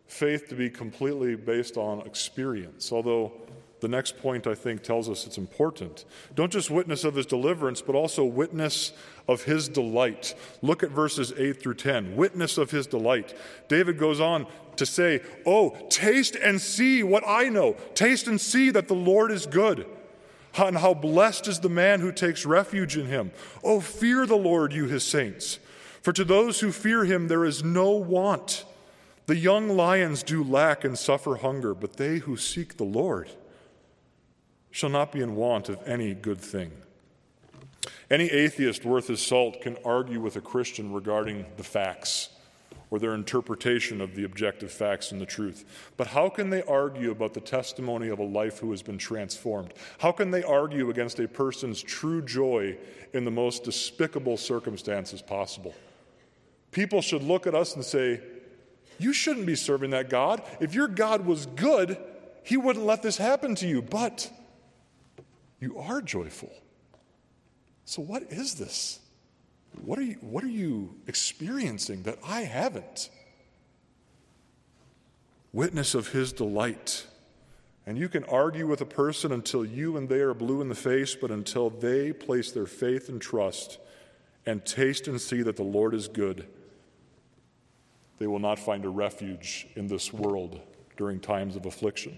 faith 0.05 0.47
to 0.49 0.55
be 0.55 0.69
completely 0.69 1.35
based 1.35 1.75
on 1.77 2.05
experience, 2.05 2.91
although 2.91 3.33
the 3.79 3.87
next 3.87 4.17
point 4.17 4.47
I 4.47 4.55
think 4.55 4.81
tells 4.81 5.07
us 5.07 5.27
it's 5.27 5.37
important. 5.37 6.05
Don't 6.33 6.51
just 6.51 6.71
witness 6.71 7.03
of 7.03 7.15
his 7.15 7.27
deliverance, 7.27 7.81
but 7.81 7.95
also 7.95 8.25
witness 8.25 8.91
of 9.27 9.43
his 9.43 9.69
delight. 9.69 10.33
Look 10.61 10.81
at 10.81 10.89
verses 10.89 11.31
8 11.37 11.61
through 11.61 11.75
10. 11.75 12.15
Witness 12.15 12.57
of 12.57 12.71
his 12.71 12.87
delight. 12.87 13.35
David 13.67 13.99
goes 13.99 14.19
on 14.19 14.47
to 14.77 14.85
say, 14.85 15.21
Oh, 15.45 15.77
taste 15.89 16.35
and 16.35 16.59
see 16.59 17.03
what 17.03 17.23
I 17.27 17.49
know. 17.49 17.73
Taste 17.93 18.27
and 18.27 18.41
see 18.41 18.71
that 18.71 18.87
the 18.87 18.95
Lord 18.95 19.31
is 19.31 19.45
good. 19.45 19.85
And 20.57 20.77
how 20.77 20.95
blessed 20.95 21.47
is 21.47 21.59
the 21.59 21.69
man 21.69 21.99
who 21.99 22.11
takes 22.11 22.45
refuge 22.45 22.97
in 22.97 23.05
him. 23.05 23.31
Oh, 23.63 23.79
fear 23.79 24.25
the 24.25 24.35
Lord, 24.35 24.73
you 24.73 24.85
his 24.85 25.03
saints. 25.03 25.59
For 26.01 26.11
to 26.13 26.23
those 26.23 26.61
who 26.61 26.71
fear 26.71 27.05
him 27.05 27.27
there 27.27 27.45
is 27.45 27.63
no 27.63 27.91
want. 27.91 28.65
The 29.27 29.35
young 29.35 29.69
lions 29.69 30.23
do 30.23 30.43
lack 30.43 30.83
and 30.83 30.97
suffer 30.97 31.35
hunger, 31.35 31.75
but 31.75 31.97
they 31.97 32.19
who 32.19 32.37
seek 32.37 32.77
the 32.77 32.85
Lord 32.85 33.29
shall 34.71 34.89
not 34.89 35.11
be 35.11 35.21
in 35.21 35.35
want 35.35 35.69
of 35.69 35.79
any 35.87 36.13
good 36.13 36.39
thing. 36.39 36.71
Any 38.09 38.25
atheist 38.25 38.85
worth 38.85 39.07
his 39.07 39.21
salt 39.21 39.61
can 39.61 39.77
argue 39.83 40.21
with 40.21 40.35
a 40.35 40.41
Christian 40.41 40.93
regarding 40.93 41.45
the 41.57 41.63
facts 41.63 42.29
or 42.89 42.99
their 42.99 43.13
interpretation 43.13 43.99
of 43.99 44.15
the 44.15 44.23
objective 44.23 44.71
facts 44.71 45.11
and 45.11 45.19
the 45.19 45.25
truth. 45.25 45.65
But 45.97 46.07
how 46.07 46.29
can 46.29 46.49
they 46.49 46.63
argue 46.63 47.11
about 47.11 47.33
the 47.33 47.41
testimony 47.41 48.07
of 48.07 48.19
a 48.19 48.23
life 48.23 48.59
who 48.59 48.71
has 48.71 48.81
been 48.81 48.97
transformed? 48.97 49.73
How 49.99 50.11
can 50.11 50.31
they 50.31 50.43
argue 50.43 50.89
against 50.89 51.19
a 51.19 51.27
person's 51.27 51.81
true 51.81 52.21
joy 52.21 52.77
in 53.13 53.25
the 53.25 53.31
most 53.31 53.65
despicable 53.65 54.37
circumstances 54.37 55.21
possible? 55.21 55.75
People 56.71 57.01
should 57.01 57.23
look 57.23 57.45
at 57.45 57.55
us 57.55 57.75
and 57.75 57.83
say, 57.83 58.21
You 58.99 59.11
shouldn't 59.11 59.45
be 59.45 59.55
serving 59.55 59.89
that 59.91 60.09
God. 60.09 60.41
If 60.61 60.73
your 60.73 60.87
God 60.87 61.25
was 61.25 61.45
good, 61.45 61.97
he 62.43 62.55
wouldn't 62.55 62.85
let 62.85 63.03
this 63.03 63.17
happen 63.17 63.55
to 63.55 63.67
you. 63.67 63.81
But 63.81 64.31
you 65.59 65.77
are 65.77 66.01
joyful. 66.01 66.51
So, 67.85 68.01
what 68.01 68.23
is 68.31 68.55
this? 68.55 68.99
What 69.83 69.99
are 69.99 70.03
you, 70.03 70.17
what 70.21 70.43
are 70.43 70.49
you 70.49 70.95
experiencing 71.07 72.03
that 72.03 72.19
I 72.25 72.41
haven't? 72.41 73.09
Witness 75.53 75.95
of 75.95 76.09
his 76.09 76.33
delight. 76.33 77.07
And 77.85 77.97
you 77.97 78.09
can 78.09 78.25
argue 78.25 78.67
with 78.67 78.81
a 78.81 78.85
person 78.85 79.31
until 79.31 79.63
you 79.63 79.95
and 79.95 80.09
they 80.09 80.19
are 80.19 80.33
blue 80.33 80.61
in 80.61 80.67
the 80.67 80.75
face, 80.75 81.15
but 81.15 81.31
until 81.31 81.69
they 81.69 82.11
place 82.11 82.51
their 82.51 82.65
faith 82.65 83.07
and 83.07 83.21
trust 83.21 83.79
and 84.45 84.65
taste 84.65 85.07
and 85.07 85.19
see 85.19 85.41
that 85.41 85.55
the 85.55 85.63
Lord 85.63 85.93
is 85.93 86.07
good, 86.07 86.47
they 88.19 88.27
will 88.27 88.39
not 88.39 88.59
find 88.59 88.83
a 88.83 88.89
refuge 88.89 89.67
in 89.75 89.87
this 89.87 90.11
world 90.11 90.59
during 90.97 91.19
times 91.19 91.55
of 91.55 91.65
affliction. 91.65 92.17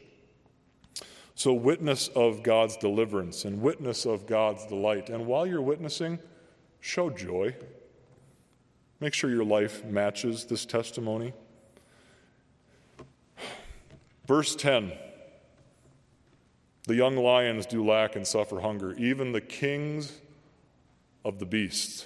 So, 1.39 1.53
witness 1.53 2.09
of 2.09 2.43
God's 2.43 2.75
deliverance 2.75 3.45
and 3.45 3.61
witness 3.61 4.05
of 4.05 4.27
God's 4.27 4.65
delight. 4.65 5.09
And 5.09 5.25
while 5.25 5.47
you're 5.47 5.61
witnessing, 5.61 6.19
Show 6.79 7.09
joy. 7.09 7.55
Make 8.99 9.13
sure 9.13 9.29
your 9.29 9.43
life 9.43 9.83
matches 9.85 10.45
this 10.45 10.65
testimony. 10.65 11.33
Verse 14.25 14.55
10 14.55 14.93
The 16.87 16.95
young 16.95 17.17
lions 17.17 17.65
do 17.65 17.85
lack 17.85 18.15
and 18.15 18.25
suffer 18.25 18.59
hunger, 18.59 18.93
even 18.93 19.31
the 19.31 19.41
kings 19.41 20.21
of 21.25 21.39
the 21.39 21.45
beasts. 21.45 22.05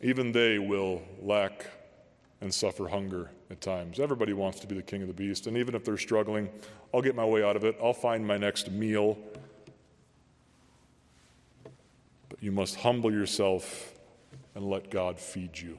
Even 0.00 0.32
they 0.32 0.58
will 0.58 1.02
lack 1.20 1.66
and 2.40 2.52
suffer 2.52 2.88
hunger 2.88 3.30
at 3.50 3.60
times. 3.60 4.00
Everybody 4.00 4.32
wants 4.32 4.60
to 4.60 4.66
be 4.66 4.74
the 4.74 4.82
king 4.82 5.02
of 5.02 5.08
the 5.08 5.14
beast, 5.14 5.46
and 5.46 5.56
even 5.56 5.74
if 5.74 5.84
they're 5.84 5.98
struggling, 5.98 6.48
I'll 6.92 7.02
get 7.02 7.14
my 7.14 7.24
way 7.24 7.42
out 7.42 7.56
of 7.56 7.64
it. 7.64 7.76
I'll 7.82 7.92
find 7.92 8.26
my 8.26 8.38
next 8.38 8.70
meal 8.70 9.18
But 12.34 12.42
You 12.42 12.50
must 12.50 12.74
humble 12.74 13.12
yourself 13.12 13.94
and 14.56 14.68
let 14.68 14.90
God 14.90 15.20
feed 15.20 15.56
you. 15.56 15.78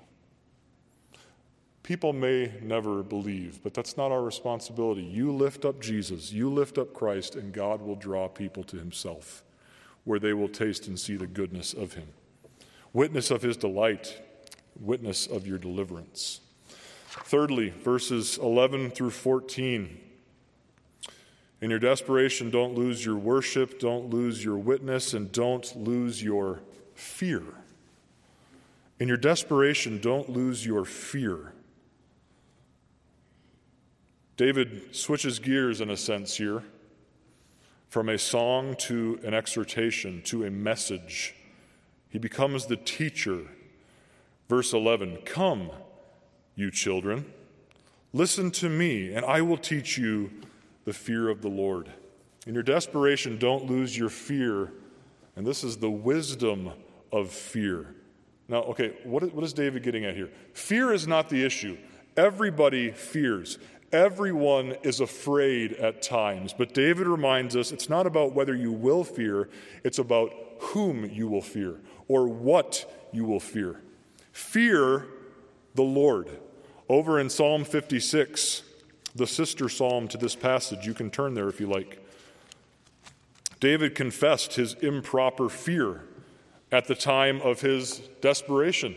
People 1.84 2.13
may 2.13 2.54
never 2.62 3.04
believe, 3.04 3.62
but 3.62 3.73
that's 3.73 3.97
not 3.97 4.10
our 4.10 4.23
responsibility. 4.23 5.04
You 5.04 5.34
lift 5.34 5.65
up 5.65 5.82
Jesus, 5.82 6.32
you 6.32 6.49
lift 6.49 6.78
up 6.78 6.93
Christ, 6.93 7.36
and 7.36 7.51
God 7.51 7.82
will 7.82 7.97
draw 7.97 8.30
people 8.30 8.63
to 8.63 8.78
himself, 8.78 9.43
where 10.06 10.17
they 10.17 10.32
will 10.32 10.47
taste 10.47 10.88
and 10.88 10.97
see 10.97 11.17
the 11.17 11.28
goodness 11.28 11.73
of 11.73 11.95
him. 11.95 12.08
Witness 12.93 13.32
of 13.32 13.41
his 13.41 13.58
delight, 13.58 14.21
witness 14.80 15.28
of 15.28 15.45
your 15.45 15.58
deliverance. 15.58 16.39
Thirdly, 17.23 17.69
verses 17.69 18.38
11 18.38 18.91
through 18.91 19.12
14 19.12 20.01
in 21.62 21.69
your 21.69 21.80
desperation, 21.80 22.51
don't 22.51 22.75
lose 22.75 23.06
your 23.06 23.15
worship, 23.15 23.80
don't 23.80 24.10
lose 24.10 24.43
your 24.43 24.58
witness, 24.58 25.13
and 25.13 25.32
don't 25.32 25.75
lose 25.75 26.21
your 26.21 26.62
fear. 26.93 27.41
In 28.99 29.08
your 29.08 29.17
desperation, 29.17 29.99
don't 29.99 30.30
lose 30.30 30.65
your 30.65 30.86
fear. 30.86 31.54
David 34.38 34.95
switches 34.95 35.39
gears 35.39 35.82
in 35.82 35.89
a 35.89 35.97
sense 35.97 36.36
here 36.36 36.63
from 37.89 38.10
a 38.10 38.17
song 38.17 38.75
to 38.75 39.19
an 39.23 39.34
exhortation 39.34 40.21
to 40.23 40.45
a 40.45 40.51
message. 40.51 41.34
He 42.10 42.19
becomes 42.19 42.65
the 42.65 42.75
teacher. 42.75 43.43
Verse 44.49 44.73
11 44.73 45.19
Come, 45.25 45.71
you 46.55 46.71
children, 46.71 47.25
listen 48.13 48.51
to 48.51 48.69
me, 48.69 49.13
and 49.13 49.25
I 49.25 49.41
will 49.41 49.57
teach 49.57 49.97
you 49.97 50.31
the 50.85 50.93
fear 50.93 51.29
of 51.29 51.41
the 51.41 51.49
Lord. 51.49 51.91
In 52.47 52.53
your 52.53 52.63
desperation, 52.63 53.37
don't 53.37 53.65
lose 53.65 53.97
your 53.97 54.09
fear. 54.09 54.71
And 55.35 55.45
this 55.45 55.63
is 55.63 55.77
the 55.77 55.89
wisdom 55.89 56.71
of 57.11 57.31
fear. 57.31 57.95
Now, 58.47 58.63
okay, 58.63 58.93
what 59.03 59.23
is, 59.23 59.31
what 59.31 59.43
is 59.43 59.53
David 59.53 59.83
getting 59.83 60.05
at 60.05 60.15
here? 60.15 60.29
Fear 60.53 60.93
is 60.93 61.07
not 61.07 61.29
the 61.29 61.43
issue. 61.43 61.77
Everybody 62.15 62.91
fears. 62.91 63.57
Everyone 63.91 64.75
is 64.83 64.99
afraid 64.99 65.73
at 65.73 66.01
times. 66.01 66.53
But 66.53 66.73
David 66.73 67.07
reminds 67.07 67.55
us 67.55 67.71
it's 67.71 67.89
not 67.89 68.05
about 68.05 68.33
whether 68.33 68.55
you 68.55 68.71
will 68.71 69.03
fear, 69.03 69.49
it's 69.83 69.99
about 69.99 70.31
whom 70.59 71.09
you 71.09 71.27
will 71.27 71.41
fear 71.41 71.79
or 72.07 72.27
what 72.27 73.09
you 73.11 73.25
will 73.25 73.39
fear. 73.39 73.81
Fear 74.31 75.07
the 75.73 75.83
Lord. 75.83 76.29
Over 76.88 77.19
in 77.19 77.30
Psalm 77.30 77.63
56, 77.63 78.63
the 79.15 79.26
sister 79.26 79.69
psalm 79.69 80.08
to 80.10 80.17
this 80.17 80.36
passage. 80.36 80.86
You 80.86 80.93
can 80.93 81.10
turn 81.10 81.34
there 81.34 81.48
if 81.48 81.60
you 81.60 81.67
like. 81.67 82.02
David 83.60 83.95
confessed 83.95 84.56
his 84.56 84.74
improper 84.76 85.50
fear 85.50 86.04
at 86.71 86.88
the 86.88 86.95
time 86.95 87.41
of 87.41 87.62
his 87.62 88.00
desperation. 88.21 88.95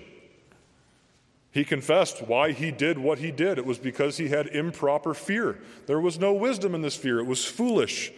He 1.50 1.64
confessed 1.64 2.22
why 2.22 2.52
he 2.52 2.70
did 2.70 2.98
what 2.98 3.18
he 3.18 3.30
did. 3.30 3.58
It 3.58 3.64
was 3.64 3.78
because 3.78 4.18
he 4.18 4.28
had 4.28 4.48
improper 4.48 5.14
fear. 5.14 5.58
There 5.86 6.00
was 6.00 6.18
no 6.18 6.32
wisdom 6.32 6.74
in 6.74 6.82
this 6.82 6.96
fear, 6.96 7.18
it 7.18 7.26
was 7.26 7.44
foolish. 7.44 8.12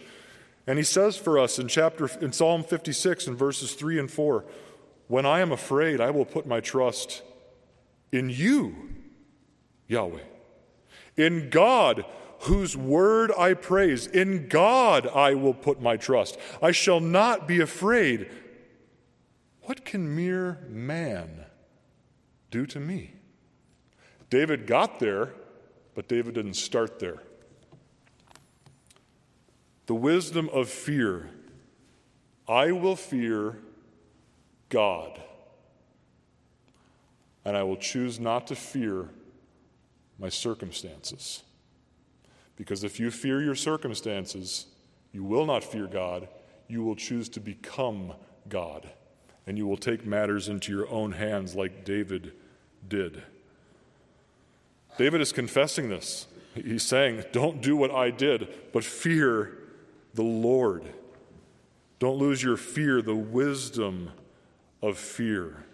And 0.67 0.77
he 0.77 0.83
says 0.83 1.17
for 1.17 1.39
us 1.39 1.57
in 1.57 1.67
chapter 1.67 2.09
in 2.19 2.33
Psalm 2.33 2.63
56 2.63 3.27
in 3.27 3.35
verses 3.35 3.73
3 3.73 3.99
and 3.99 4.11
4, 4.11 4.45
when 5.07 5.25
I 5.25 5.39
am 5.39 5.51
afraid, 5.51 5.99
I 5.99 6.11
will 6.11 6.25
put 6.25 6.45
my 6.45 6.59
trust 6.59 7.23
in 8.11 8.29
you, 8.29 8.75
Yahweh. 9.91 10.23
In 11.17 11.49
God, 11.49 12.05
whose 12.39 12.77
word 12.77 13.31
I 13.37 13.53
praise, 13.53 14.07
in 14.07 14.47
God 14.47 15.05
I 15.05 15.33
will 15.33 15.53
put 15.53 15.81
my 15.81 15.97
trust. 15.97 16.37
I 16.61 16.71
shall 16.71 17.01
not 17.01 17.47
be 17.47 17.59
afraid. 17.59 18.31
What 19.63 19.83
can 19.83 20.15
mere 20.15 20.59
man 20.69 21.45
do 22.49 22.65
to 22.67 22.79
me? 22.79 23.15
David 24.29 24.65
got 24.65 24.99
there, 24.99 25.33
but 25.93 26.07
David 26.07 26.35
didn't 26.35 26.53
start 26.53 26.99
there. 26.99 27.21
The 29.87 29.95
wisdom 29.95 30.49
of 30.53 30.69
fear. 30.69 31.29
I 32.47 32.71
will 32.71 32.95
fear 32.95 33.59
God, 34.69 35.21
and 37.43 37.57
I 37.57 37.63
will 37.63 37.77
choose 37.77 38.19
not 38.19 38.47
to 38.47 38.55
fear 38.55 39.09
my 40.21 40.29
circumstances. 40.29 41.41
Because 42.55 42.83
if 42.83 42.99
you 42.99 43.09
fear 43.09 43.41
your 43.41 43.55
circumstances, 43.55 44.67
you 45.11 45.23
will 45.23 45.47
not 45.47 45.63
fear 45.63 45.87
God. 45.87 46.29
You 46.67 46.83
will 46.83 46.95
choose 46.95 47.27
to 47.29 47.39
become 47.39 48.13
God, 48.47 48.89
and 49.47 49.57
you 49.57 49.65
will 49.65 49.77
take 49.77 50.05
matters 50.05 50.47
into 50.47 50.71
your 50.71 50.87
own 50.89 51.13
hands 51.13 51.55
like 51.55 51.83
David 51.83 52.33
did. 52.87 53.23
David 54.97 55.21
is 55.21 55.31
confessing 55.31 55.89
this. 55.89 56.27
He's 56.53 56.83
saying, 56.83 57.23
Don't 57.31 57.61
do 57.61 57.75
what 57.75 57.91
I 57.91 58.11
did, 58.11 58.47
but 58.71 58.83
fear 58.83 59.57
the 60.13 60.23
Lord. 60.23 60.83
Don't 61.99 62.17
lose 62.17 62.43
your 62.43 62.57
fear, 62.57 63.01
the 63.01 63.15
wisdom 63.15 64.11
of 64.81 64.97
fear. 64.97 65.65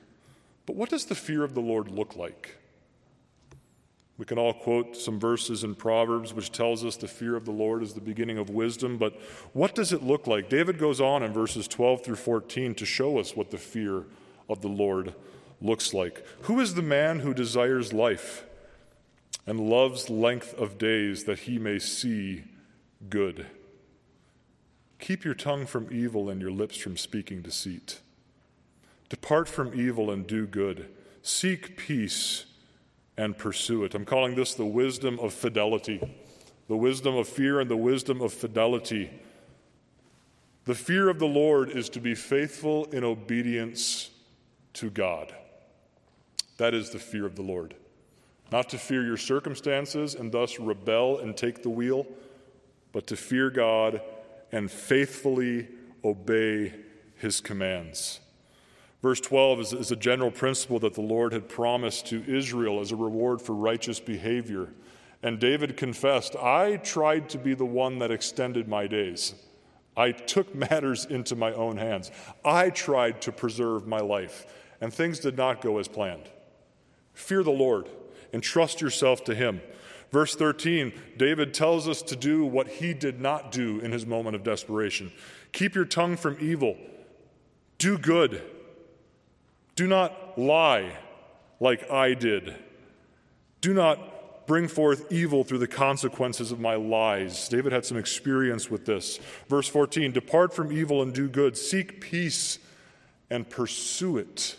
But 0.65 0.75
what 0.75 0.89
does 0.89 1.05
the 1.05 1.15
fear 1.15 1.43
of 1.43 1.53
the 1.53 1.61
Lord 1.61 1.89
look 1.89 2.15
like? 2.15 2.57
We 4.17 4.25
can 4.25 4.39
all 4.39 4.53
quote 4.53 4.95
some 4.95 5.19
verses 5.19 5.63
in 5.63 5.75
Proverbs 5.75 6.33
which 6.33 6.51
tells 6.51 6.83
us 6.83 6.97
the 6.97 7.07
fear 7.07 7.35
of 7.35 7.45
the 7.45 7.51
Lord 7.51 7.83
is 7.83 7.93
the 7.93 8.01
beginning 8.01 8.39
of 8.39 8.49
wisdom, 8.49 8.97
but 8.97 9.13
what 9.53 9.75
does 9.75 9.93
it 9.93 10.01
look 10.01 10.25
like? 10.25 10.49
David 10.49 10.79
goes 10.79 10.99
on 10.99 11.21
in 11.21 11.31
verses 11.31 11.67
12 11.67 12.03
through 12.03 12.15
14 12.15 12.73
to 12.75 12.85
show 12.85 13.19
us 13.19 13.35
what 13.35 13.51
the 13.51 13.57
fear 13.57 14.05
of 14.49 14.61
the 14.61 14.67
Lord 14.67 15.13
looks 15.61 15.93
like. 15.93 16.25
Who 16.43 16.59
is 16.59 16.73
the 16.73 16.81
man 16.81 17.19
who 17.19 17.33
desires 17.33 17.93
life 17.93 18.43
and 19.45 19.69
loves 19.69 20.09
length 20.09 20.53
of 20.55 20.79
days 20.79 21.25
that 21.25 21.39
he 21.39 21.59
may 21.59 21.77
see 21.77 22.43
good? 23.09 23.45
Keep 24.99 25.25
your 25.25 25.35
tongue 25.35 25.67
from 25.67 25.89
evil 25.91 26.27
and 26.27 26.41
your 26.41 26.51
lips 26.51 26.77
from 26.77 26.97
speaking 26.97 27.43
deceit. 27.43 27.99
Depart 29.09 29.47
from 29.47 29.79
evil 29.79 30.09
and 30.09 30.25
do 30.25 30.47
good. 30.47 30.89
Seek 31.21 31.77
peace 31.77 32.45
and 33.17 33.37
pursue 33.37 33.83
it. 33.83 33.95
I'm 33.95 34.05
calling 34.05 34.35
this 34.35 34.53
the 34.53 34.65
wisdom 34.65 35.19
of 35.19 35.33
fidelity, 35.33 36.01
the 36.67 36.77
wisdom 36.77 37.15
of 37.15 37.27
fear 37.27 37.59
and 37.59 37.69
the 37.69 37.77
wisdom 37.77 38.21
of 38.21 38.31
fidelity. 38.31 39.09
The 40.65 40.75
fear 40.75 41.09
of 41.09 41.19
the 41.19 41.25
Lord 41.25 41.69
is 41.69 41.89
to 41.89 41.99
be 41.99 42.13
faithful 42.13 42.85
in 42.85 43.03
obedience 43.03 44.11
to 44.73 44.89
God. 44.89 45.33
That 46.57 46.73
is 46.73 46.89
the 46.89 46.99
fear 46.99 47.25
of 47.25 47.35
the 47.35 47.41
Lord. 47.41 47.75
Not 48.51 48.69
to 48.69 48.77
fear 48.77 49.03
your 49.03 49.17
circumstances 49.17 50.15
and 50.15 50.31
thus 50.31 50.59
rebel 50.59 51.19
and 51.19 51.35
take 51.35 51.63
the 51.63 51.69
wheel, 51.69 52.05
but 52.91 53.07
to 53.07 53.15
fear 53.15 53.49
God 53.49 54.01
and 54.51 54.69
faithfully 54.71 55.67
obey 56.03 56.73
his 57.15 57.41
commands. 57.41 58.19
Verse 59.07 59.21
12 59.21 59.59
is, 59.61 59.71
is, 59.71 59.91
a 59.91 59.95
general 59.95 60.29
principle 60.29 60.79
that 60.79 60.93
the 60.93 60.99
Lord 60.99 61.31
had 61.31 61.47
promised 61.47 62.07
to 62.07 62.25
Israel 62.27 62.81
as 62.81 62.91
a 62.91 62.97
reward 62.97 63.41
for 63.41 63.55
righteous 63.55 64.01
behavior. 64.01 64.67
And 65.23 65.39
David 65.39 65.77
confessed, 65.77 66.35
I 66.35 66.75
tried 66.75 67.29
to 67.29 67.37
be 67.37 67.53
the 67.53 67.63
one 67.63 67.99
that 67.99 68.11
extended 68.11 68.67
my 68.67 68.85
days. 68.85 69.33
I 69.95 70.11
took 70.11 70.53
matters 70.53 71.05
into 71.05 71.37
my 71.37 71.53
own 71.53 71.77
hands. 71.77 72.11
I 72.43 72.69
tried 72.69 73.21
to 73.21 73.31
preserve 73.31 73.87
my 73.87 74.01
life, 74.01 74.45
and 74.81 74.93
things 74.93 75.19
did 75.19 75.37
not 75.37 75.61
go 75.61 75.77
as 75.77 75.87
planned. 75.87 76.29
Fear 77.13 77.43
the 77.43 77.51
Lord 77.51 77.87
and 78.33 78.43
trust 78.43 78.81
yourself 78.81 79.23
to 79.23 79.33
Him. 79.33 79.61
Verse 80.11 80.35
13, 80.35 80.91
David 81.15 81.53
tells 81.53 81.87
us 81.87 82.01
to 82.01 82.17
do 82.17 82.43
what 82.43 82.67
he 82.67 82.93
did 82.93 83.21
not 83.21 83.53
do 83.53 83.79
in 83.79 83.93
his 83.93 84.05
moment 84.05 84.35
of 84.35 84.43
desperation. 84.43 85.13
Keep 85.53 85.75
your 85.75 85.85
tongue 85.85 86.17
from 86.17 86.35
evil, 86.41 86.75
do 87.77 87.97
good, 87.97 88.41
do 89.77 89.87
not 89.87 90.37
lie 90.37 90.97
like 91.61 91.89
I 91.89 92.15
did, 92.15 92.55
do 93.61 93.73
not 93.73 94.47
bring 94.47 94.67
forth 94.67 95.11
evil 95.11 95.43
through 95.43 95.59
the 95.59 95.67
consequences 95.67 96.51
of 96.51 96.59
my 96.59 96.75
lies. 96.75 97.47
David 97.47 97.71
had 97.71 97.85
some 97.85 97.97
experience 97.97 98.71
with 98.71 98.85
this. 98.85 99.19
Verse 99.47 99.67
14, 99.67 100.11
depart 100.11 100.53
from 100.53 100.71
evil 100.71 101.01
and 101.03 101.13
do 101.13 101.29
good, 101.29 101.55
seek 101.55 102.01
peace 102.01 102.57
and 103.29 103.47
pursue 103.47 104.17
it. 104.17 104.55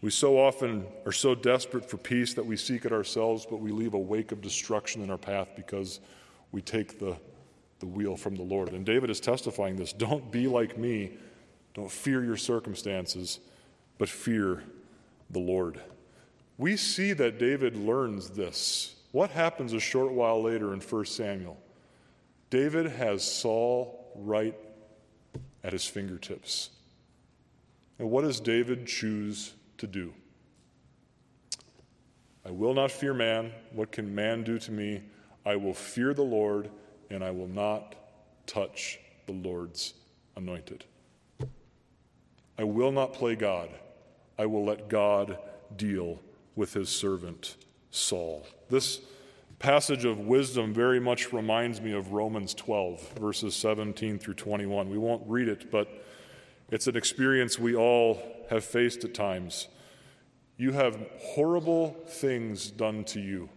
We 0.00 0.10
so 0.10 0.38
often 0.38 0.86
are 1.06 1.12
so 1.12 1.34
desperate 1.34 1.90
for 1.90 1.96
peace 1.96 2.34
that 2.34 2.46
we 2.46 2.56
seek 2.56 2.84
it 2.84 2.92
ourselves, 2.92 3.46
but 3.48 3.56
we 3.56 3.72
leave 3.72 3.94
a 3.94 3.98
wake 3.98 4.30
of 4.30 4.40
destruction 4.40 5.02
in 5.02 5.10
our 5.10 5.18
path 5.18 5.48
because 5.56 5.98
we 6.52 6.62
take 6.62 7.00
the, 7.00 7.16
the 7.80 7.86
wheel 7.86 8.16
from 8.16 8.36
the 8.36 8.42
Lord. 8.42 8.68
And 8.68 8.86
David 8.86 9.10
is 9.10 9.18
testifying 9.18 9.74
this. 9.74 9.92
Don't 9.92 10.30
be 10.30 10.46
like 10.46 10.78
me. 10.78 11.14
Don't 11.74 11.90
fear 11.90 12.24
your 12.24 12.36
circumstances, 12.36 13.40
but 13.98 14.08
fear 14.08 14.62
the 15.30 15.38
Lord. 15.38 15.80
We 16.56 16.76
see 16.76 17.12
that 17.12 17.38
David 17.38 17.76
learns 17.76 18.30
this. 18.30 18.96
What 19.12 19.30
happens 19.30 19.72
a 19.72 19.80
short 19.80 20.12
while 20.12 20.42
later 20.42 20.72
in 20.74 20.80
1 20.80 21.04
Samuel? 21.06 21.58
David 22.50 22.86
has 22.86 23.22
Saul 23.22 24.12
right 24.16 24.56
at 25.62 25.72
his 25.72 25.86
fingertips. 25.86 26.70
And 27.98 28.10
what 28.10 28.22
does 28.22 28.40
David 28.40 28.86
choose 28.86 29.52
to 29.78 29.86
do. 29.86 30.12
I 32.44 32.50
will 32.50 32.74
not 32.74 32.90
fear 32.90 33.14
man. 33.14 33.52
What 33.72 33.92
can 33.92 34.14
man 34.14 34.42
do 34.42 34.58
to 34.58 34.72
me? 34.72 35.02
I 35.46 35.56
will 35.56 35.74
fear 35.74 36.12
the 36.14 36.22
Lord, 36.22 36.70
and 37.10 37.24
I 37.24 37.30
will 37.30 37.48
not 37.48 37.94
touch 38.46 38.98
the 39.26 39.32
Lord's 39.32 39.94
anointed. 40.36 40.84
I 42.58 42.64
will 42.64 42.90
not 42.90 43.12
play 43.12 43.36
God. 43.36 43.70
I 44.38 44.46
will 44.46 44.64
let 44.64 44.88
God 44.88 45.38
deal 45.76 46.20
with 46.56 46.74
his 46.74 46.88
servant 46.88 47.56
Saul. 47.90 48.46
This 48.68 49.00
passage 49.58 50.04
of 50.04 50.18
wisdom 50.18 50.74
very 50.74 51.00
much 51.00 51.32
reminds 51.32 51.80
me 51.80 51.92
of 51.92 52.12
Romans 52.12 52.54
12, 52.54 53.12
verses 53.18 53.54
17 53.56 54.18
through 54.18 54.34
21. 54.34 54.90
We 54.90 54.98
won't 54.98 55.22
read 55.26 55.48
it, 55.48 55.70
but 55.70 55.88
it's 56.70 56.86
an 56.86 56.96
experience 56.96 57.58
we 57.58 57.74
all 57.74 58.20
have 58.50 58.64
faced 58.64 59.04
at 59.04 59.14
times. 59.14 59.68
You 60.56 60.72
have 60.72 60.98
horrible 61.20 61.96
things 62.08 62.70
done 62.70 63.04
to 63.04 63.20
you. 63.20 63.48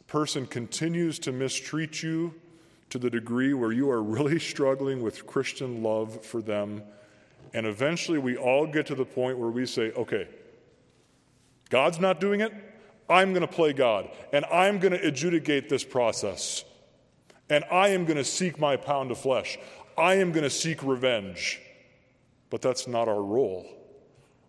A 0.00 0.04
person 0.04 0.46
continues 0.46 1.18
to 1.20 1.32
mistreat 1.32 2.02
you 2.02 2.34
to 2.90 2.98
the 2.98 3.08
degree 3.08 3.54
where 3.54 3.72
you 3.72 3.90
are 3.90 4.02
really 4.02 4.38
struggling 4.52 5.02
with 5.02 5.26
Christian 5.26 5.82
love 5.82 6.24
for 6.24 6.42
them. 6.42 6.82
And 7.54 7.66
eventually 7.66 8.18
we 8.18 8.36
all 8.36 8.66
get 8.66 8.86
to 8.86 8.94
the 8.94 9.04
point 9.04 9.38
where 9.38 9.50
we 9.50 9.66
say, 9.66 9.92
okay, 9.92 10.28
God's 11.68 12.00
not 12.00 12.20
doing 12.20 12.40
it. 12.40 12.52
I'm 13.08 13.32
going 13.32 13.46
to 13.46 13.52
play 13.52 13.72
God, 13.72 14.08
and 14.32 14.44
I'm 14.46 14.78
going 14.78 14.92
to 14.92 15.06
adjudicate 15.06 15.68
this 15.68 15.84
process. 15.84 16.64
And 17.50 17.64
I 17.70 17.88
am 17.88 18.04
going 18.04 18.16
to 18.16 18.24
seek 18.24 18.58
my 18.58 18.76
pound 18.76 19.10
of 19.10 19.18
flesh. 19.18 19.58
I 19.98 20.14
am 20.14 20.32
going 20.32 20.44
to 20.44 20.50
seek 20.50 20.82
revenge. 20.82 21.60
But 22.48 22.62
that's 22.62 22.86
not 22.86 23.08
our 23.08 23.22
role. 23.22 23.66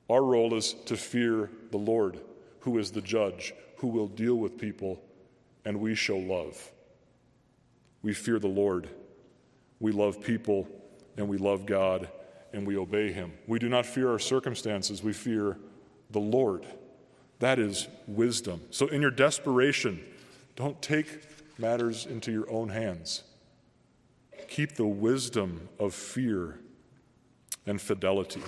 Our 0.09 0.23
role 0.23 0.53
is 0.53 0.73
to 0.85 0.95
fear 0.95 1.49
the 1.71 1.77
Lord, 1.77 2.19
who 2.59 2.77
is 2.77 2.91
the 2.91 3.01
judge, 3.01 3.53
who 3.77 3.87
will 3.87 4.07
deal 4.07 4.35
with 4.35 4.57
people, 4.57 5.01
and 5.65 5.79
we 5.79 5.95
show 5.95 6.17
love. 6.17 6.71
We 8.01 8.13
fear 8.13 8.39
the 8.39 8.47
Lord. 8.47 8.89
We 9.79 9.91
love 9.91 10.21
people, 10.21 10.67
and 11.17 11.27
we 11.27 11.37
love 11.37 11.65
God, 11.65 12.09
and 12.53 12.65
we 12.65 12.77
obey 12.77 13.11
Him. 13.11 13.33
We 13.47 13.59
do 13.59 13.67
not 13.67 13.85
fear 13.85 14.09
our 14.11 14.19
circumstances, 14.19 15.03
we 15.03 15.13
fear 15.13 15.57
the 16.11 16.19
Lord. 16.19 16.65
That 17.39 17.59
is 17.59 17.87
wisdom. 18.07 18.61
So, 18.69 18.87
in 18.87 19.01
your 19.01 19.11
desperation, 19.11 20.03
don't 20.55 20.81
take 20.81 21.23
matters 21.57 22.05
into 22.05 22.31
your 22.31 22.49
own 22.49 22.69
hands. 22.69 23.23
Keep 24.47 24.75
the 24.75 24.85
wisdom 24.85 25.67
of 25.79 25.93
fear 25.93 26.59
and 27.65 27.81
fidelity. 27.81 28.41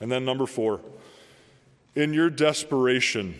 And 0.00 0.10
then, 0.10 0.24
number 0.24 0.46
four, 0.46 0.80
in 1.94 2.12
your 2.12 2.28
desperation, 2.28 3.34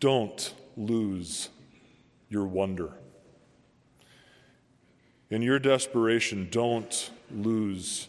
don't 0.00 0.54
lose 0.76 1.50
your 2.28 2.46
wonder. 2.46 2.92
In 5.28 5.42
your 5.42 5.58
desperation, 5.58 6.48
don't 6.50 7.10
lose 7.32 8.08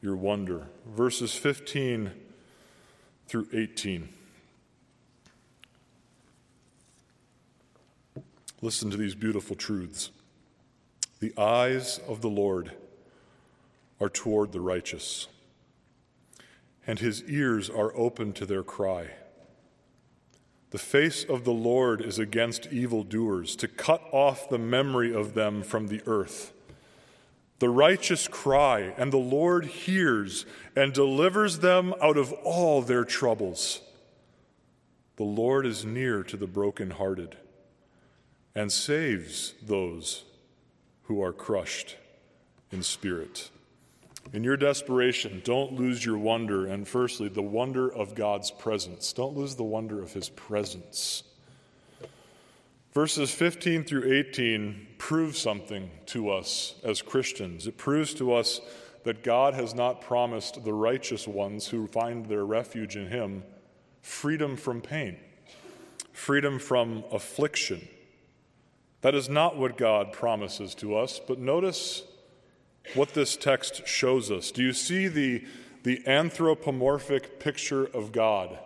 your 0.00 0.14
wonder. 0.14 0.68
Verses 0.86 1.34
15 1.34 2.12
through 3.26 3.48
18. 3.52 4.08
Listen 8.62 8.90
to 8.90 8.96
these 8.96 9.14
beautiful 9.14 9.56
truths. 9.56 10.10
The 11.18 11.36
eyes 11.36 11.98
of 12.06 12.20
the 12.20 12.28
Lord 12.28 12.72
are 14.00 14.08
toward 14.08 14.52
the 14.52 14.60
righteous, 14.60 15.26
and 16.86 16.98
his 16.98 17.24
ears 17.24 17.68
are 17.68 17.94
open 17.96 18.32
to 18.34 18.46
their 18.46 18.62
cry. 18.62 19.08
The 20.76 20.82
face 20.82 21.24
of 21.24 21.44
the 21.44 21.54
Lord 21.54 22.02
is 22.02 22.18
against 22.18 22.66
evildoers, 22.70 23.56
to 23.56 23.66
cut 23.66 24.02
off 24.12 24.50
the 24.50 24.58
memory 24.58 25.10
of 25.10 25.32
them 25.32 25.62
from 25.62 25.86
the 25.86 26.02
earth. 26.04 26.52
The 27.60 27.70
righteous 27.70 28.28
cry, 28.28 28.92
and 28.98 29.10
the 29.10 29.16
Lord 29.16 29.64
hears 29.64 30.44
and 30.76 30.92
delivers 30.92 31.60
them 31.60 31.94
out 32.02 32.18
of 32.18 32.30
all 32.44 32.82
their 32.82 33.06
troubles. 33.06 33.80
The 35.16 35.24
Lord 35.24 35.64
is 35.64 35.86
near 35.86 36.22
to 36.24 36.36
the 36.36 36.46
brokenhearted 36.46 37.38
and 38.54 38.70
saves 38.70 39.54
those 39.62 40.24
who 41.04 41.22
are 41.22 41.32
crushed 41.32 41.96
in 42.70 42.82
spirit. 42.82 43.48
In 44.32 44.42
your 44.42 44.56
desperation, 44.56 45.40
don't 45.44 45.74
lose 45.74 46.04
your 46.04 46.18
wonder, 46.18 46.66
and 46.66 46.86
firstly, 46.86 47.28
the 47.28 47.42
wonder 47.42 47.92
of 47.92 48.14
God's 48.14 48.50
presence. 48.50 49.12
Don't 49.12 49.36
lose 49.36 49.54
the 49.54 49.64
wonder 49.64 50.02
of 50.02 50.12
His 50.12 50.28
presence. 50.28 51.22
Verses 52.92 53.30
15 53.30 53.84
through 53.84 54.12
18 54.12 54.86
prove 54.98 55.36
something 55.36 55.90
to 56.06 56.30
us 56.30 56.74
as 56.82 57.02
Christians. 57.02 57.66
It 57.66 57.76
proves 57.76 58.14
to 58.14 58.32
us 58.32 58.60
that 59.04 59.22
God 59.22 59.54
has 59.54 59.74
not 59.74 60.00
promised 60.00 60.64
the 60.64 60.72
righteous 60.72 61.28
ones 61.28 61.68
who 61.68 61.86
find 61.86 62.26
their 62.26 62.44
refuge 62.44 62.96
in 62.96 63.08
Him 63.08 63.44
freedom 64.00 64.56
from 64.56 64.80
pain, 64.80 65.18
freedom 66.12 66.58
from 66.58 67.04
affliction. 67.12 67.86
That 69.02 69.14
is 69.14 69.28
not 69.28 69.56
what 69.56 69.76
God 69.76 70.12
promises 70.12 70.74
to 70.76 70.96
us, 70.96 71.20
but 71.20 71.38
notice 71.38 72.02
what 72.94 73.14
this 73.14 73.36
text 73.36 73.86
shows 73.86 74.30
us. 74.30 74.50
Do 74.50 74.62
you 74.62 74.72
see 74.72 75.08
the, 75.08 75.44
the 75.82 76.06
anthropomorphic 76.06 77.40
picture 77.40 77.84
of 77.84 78.12
God 78.12 78.58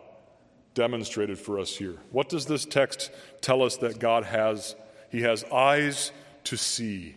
demonstrated 0.75 1.39
for 1.39 1.59
us 1.59 1.77
here? 1.77 1.97
What 2.11 2.29
does 2.29 2.47
this 2.47 2.65
text 2.65 3.11
tell 3.41 3.63
us 3.63 3.77
that 3.79 3.99
God 3.99 4.25
has? 4.25 4.75
He 5.11 5.23
has 5.23 5.45
eyes 5.45 6.13
to 6.45 6.57
see, 6.57 7.17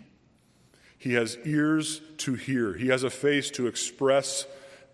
He 0.97 1.13
has 1.13 1.37
ears 1.45 2.01
to 2.17 2.33
hear, 2.33 2.73
He 2.73 2.87
has 2.87 3.03
a 3.03 3.09
face 3.09 3.49
to 3.51 3.67
express 3.67 4.45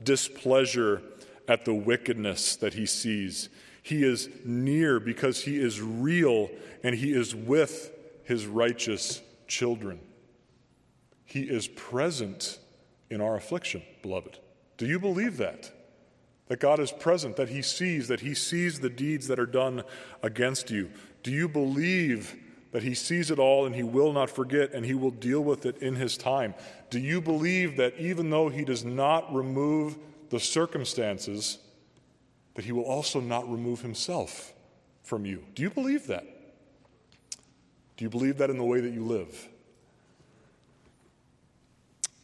displeasure 0.03 1.01
at 1.47 1.65
the 1.65 1.73
wickedness 1.73 2.55
that 2.57 2.73
He 2.73 2.85
sees. 2.85 3.49
He 3.81 4.03
is 4.03 4.29
near 4.45 4.99
because 4.99 5.43
He 5.43 5.57
is 5.57 5.81
real 5.81 6.49
and 6.83 6.93
He 6.93 7.11
is 7.13 7.33
with 7.33 7.91
His 8.23 8.45
righteous 8.45 9.21
children. 9.47 9.99
He 11.29 11.41
is 11.41 11.67
present 11.67 12.57
in 13.11 13.21
our 13.21 13.35
affliction, 13.35 13.83
beloved. 14.01 14.39
Do 14.77 14.87
you 14.87 14.99
believe 14.99 15.37
that? 15.37 15.71
That 16.47 16.59
God 16.59 16.79
is 16.79 16.91
present, 16.91 17.35
that 17.35 17.49
He 17.49 17.61
sees, 17.61 18.07
that 18.07 18.21
He 18.21 18.33
sees 18.33 18.79
the 18.79 18.89
deeds 18.89 19.27
that 19.27 19.39
are 19.39 19.45
done 19.45 19.83
against 20.23 20.71
you. 20.71 20.89
Do 21.21 21.29
you 21.29 21.47
believe 21.47 22.35
that 22.71 22.81
He 22.81 22.95
sees 22.95 23.29
it 23.29 23.37
all 23.37 23.67
and 23.67 23.75
He 23.75 23.83
will 23.83 24.11
not 24.11 24.31
forget 24.31 24.71
and 24.73 24.83
He 24.83 24.95
will 24.95 25.11
deal 25.11 25.41
with 25.41 25.67
it 25.67 25.77
in 25.83 25.95
His 25.95 26.17
time? 26.17 26.55
Do 26.89 26.99
you 26.99 27.21
believe 27.21 27.77
that 27.77 27.93
even 27.99 28.31
though 28.31 28.49
He 28.49 28.65
does 28.65 28.83
not 28.83 29.31
remove 29.31 29.99
the 30.31 30.39
circumstances, 30.39 31.59
that 32.55 32.65
He 32.65 32.71
will 32.71 32.85
also 32.85 33.19
not 33.19 33.47
remove 33.47 33.81
Himself 33.81 34.51
from 35.03 35.27
you? 35.27 35.43
Do 35.53 35.61
you 35.61 35.69
believe 35.69 36.07
that? 36.07 36.25
Do 37.97 38.05
you 38.05 38.09
believe 38.09 38.37
that 38.39 38.49
in 38.49 38.57
the 38.57 38.63
way 38.63 38.79
that 38.79 38.93
you 38.93 39.03
live? 39.03 39.48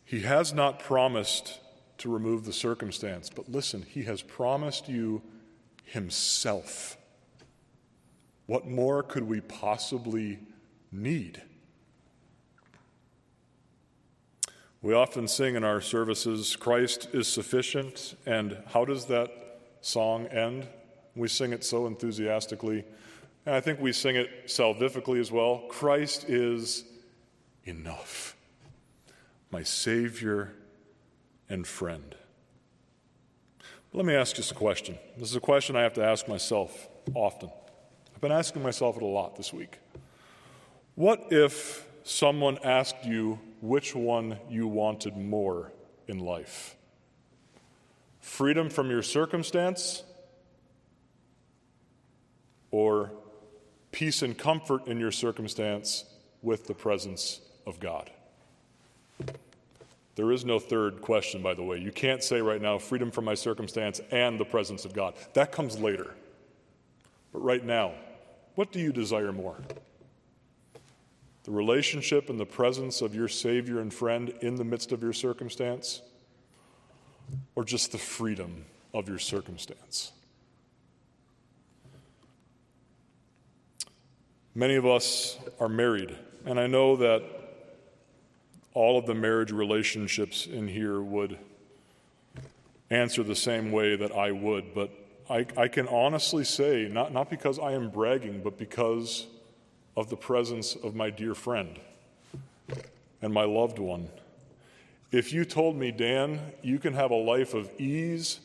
He 0.05 0.21
has 0.21 0.53
not 0.53 0.79
promised 0.79 1.59
to 1.97 2.11
remove 2.11 2.45
the 2.45 2.53
circumstance, 2.53 3.29
but 3.29 3.51
listen, 3.51 3.81
He 3.81 4.03
has 4.03 4.21
promised 4.21 4.87
you 4.87 5.23
Himself. 5.83 6.97
What 8.45 8.67
more 8.67 9.01
could 9.01 9.23
we 9.23 9.41
possibly 9.41 10.39
need? 10.91 11.41
We 14.83 14.93
often 14.93 15.27
sing 15.27 15.55
in 15.55 15.63
our 15.63 15.81
services, 15.81 16.55
Christ 16.55 17.09
is 17.11 17.27
sufficient. 17.27 18.15
And 18.27 18.55
how 18.67 18.85
does 18.85 19.07
that 19.07 19.31
song 19.81 20.27
end? 20.27 20.67
We 21.15 21.27
sing 21.27 21.53
it 21.53 21.63
so 21.63 21.87
enthusiastically. 21.87 22.83
And 23.47 23.55
I 23.55 23.61
think 23.61 23.79
we 23.79 23.91
sing 23.91 24.15
it 24.15 24.45
salvifically 24.45 25.19
as 25.19 25.31
well 25.31 25.63
Christ 25.69 26.29
is 26.29 26.83
enough 27.63 28.34
my 29.51 29.63
Savior 29.63 30.53
and 31.49 31.65
friend. 31.65 32.15
Let 33.93 34.05
me 34.05 34.13
ask 34.13 34.35
just 34.35 34.51
a 34.51 34.55
question. 34.55 34.97
This 35.17 35.29
is 35.29 35.35
a 35.35 35.41
question 35.41 35.75
I 35.75 35.81
have 35.83 35.93
to 35.93 36.03
ask 36.03 36.27
myself 36.27 36.89
often. 37.13 37.49
I've 38.13 38.21
been 38.21 38.31
asking 38.31 38.61
myself 38.61 38.97
it 38.97 39.03
a 39.03 39.05
lot 39.05 39.35
this 39.35 39.53
week. 39.53 39.79
What 40.95 41.27
if 41.31 41.87
someone 42.03 42.57
asked 42.63 43.05
you 43.05 43.39
which 43.61 43.95
one 43.95 44.37
you 44.49 44.67
wanted 44.67 45.17
more 45.17 45.71
in 46.07 46.19
life? 46.19 46.75
Freedom 48.19 48.69
from 48.69 48.89
your 48.89 49.01
circumstance 49.01 50.03
or 52.71 53.11
peace 53.91 54.21
and 54.21 54.37
comfort 54.37 54.87
in 54.87 54.99
your 54.99 55.11
circumstance 55.11 56.03
with 56.41 56.67
the 56.67 56.73
presence 56.73 57.39
of 57.65 57.79
God? 57.79 58.11
There 60.15 60.31
is 60.31 60.45
no 60.45 60.59
third 60.59 61.01
question, 61.01 61.41
by 61.41 61.53
the 61.53 61.63
way. 61.63 61.77
You 61.77 61.91
can't 61.91 62.23
say 62.23 62.41
right 62.41 62.61
now, 62.61 62.77
freedom 62.77 63.11
from 63.11 63.25
my 63.25 63.35
circumstance 63.35 63.99
and 64.11 64.39
the 64.39 64.45
presence 64.45 64.85
of 64.85 64.93
God. 64.93 65.15
That 65.33 65.51
comes 65.51 65.77
later. 65.77 66.15
But 67.33 67.43
right 67.43 67.63
now, 67.63 67.93
what 68.55 68.71
do 68.71 68.79
you 68.79 68.93
desire 68.93 69.33
more? 69.33 69.57
The 71.43 71.51
relationship 71.51 72.29
and 72.29 72.39
the 72.39 72.45
presence 72.45 73.01
of 73.01 73.13
your 73.13 73.27
Savior 73.27 73.79
and 73.79 73.93
friend 73.93 74.33
in 74.41 74.55
the 74.55 74.63
midst 74.63 74.93
of 74.93 75.03
your 75.03 75.13
circumstance? 75.13 76.01
Or 77.55 77.65
just 77.65 77.91
the 77.91 77.97
freedom 77.97 78.65
of 78.93 79.09
your 79.09 79.19
circumstance? 79.19 80.13
Many 84.53 84.75
of 84.75 84.85
us 84.85 85.37
are 85.59 85.67
married, 85.67 86.15
and 86.45 86.57
I 86.57 86.67
know 86.67 86.95
that 86.95 87.21
all 88.75 88.99
of 88.99 89.05
the 89.05 89.15
marriage 89.15 89.51
relationships 89.51 90.45
in 90.45 90.67
here 90.67 91.01
would 91.01 91.39
answer 92.89 93.23
the 93.23 93.35
same 93.35 93.71
way 93.71 93.95
that 93.95 94.11
I 94.11 94.31
would, 94.31 94.75
but 94.75 94.91
I, 95.29 95.47
I, 95.57 95.69
can 95.69 95.87
honestly 95.87 96.43
say, 96.43 96.87
not, 96.91 97.11
not 97.11 97.29
because 97.29 97.57
I 97.57 97.71
am 97.71 97.89
bragging, 97.89 98.41
but 98.43 98.59
because 98.59 99.25
of 99.97 100.09
the 100.09 100.17
presence 100.17 100.75
of 100.75 100.93
my 100.93 101.09
dear 101.09 101.33
friend 101.33 101.79
and 103.21 103.33
my 103.33 103.45
loved 103.45 103.79
one. 103.79 104.09
If 105.11 105.31
you 105.31 105.45
told 105.45 105.77
me, 105.77 105.91
Dan, 105.91 106.41
you 106.61 106.77
can 106.77 106.93
have 106.93 107.11
a 107.11 107.15
life 107.15 107.53
of 107.53 107.71
ease 107.79 108.41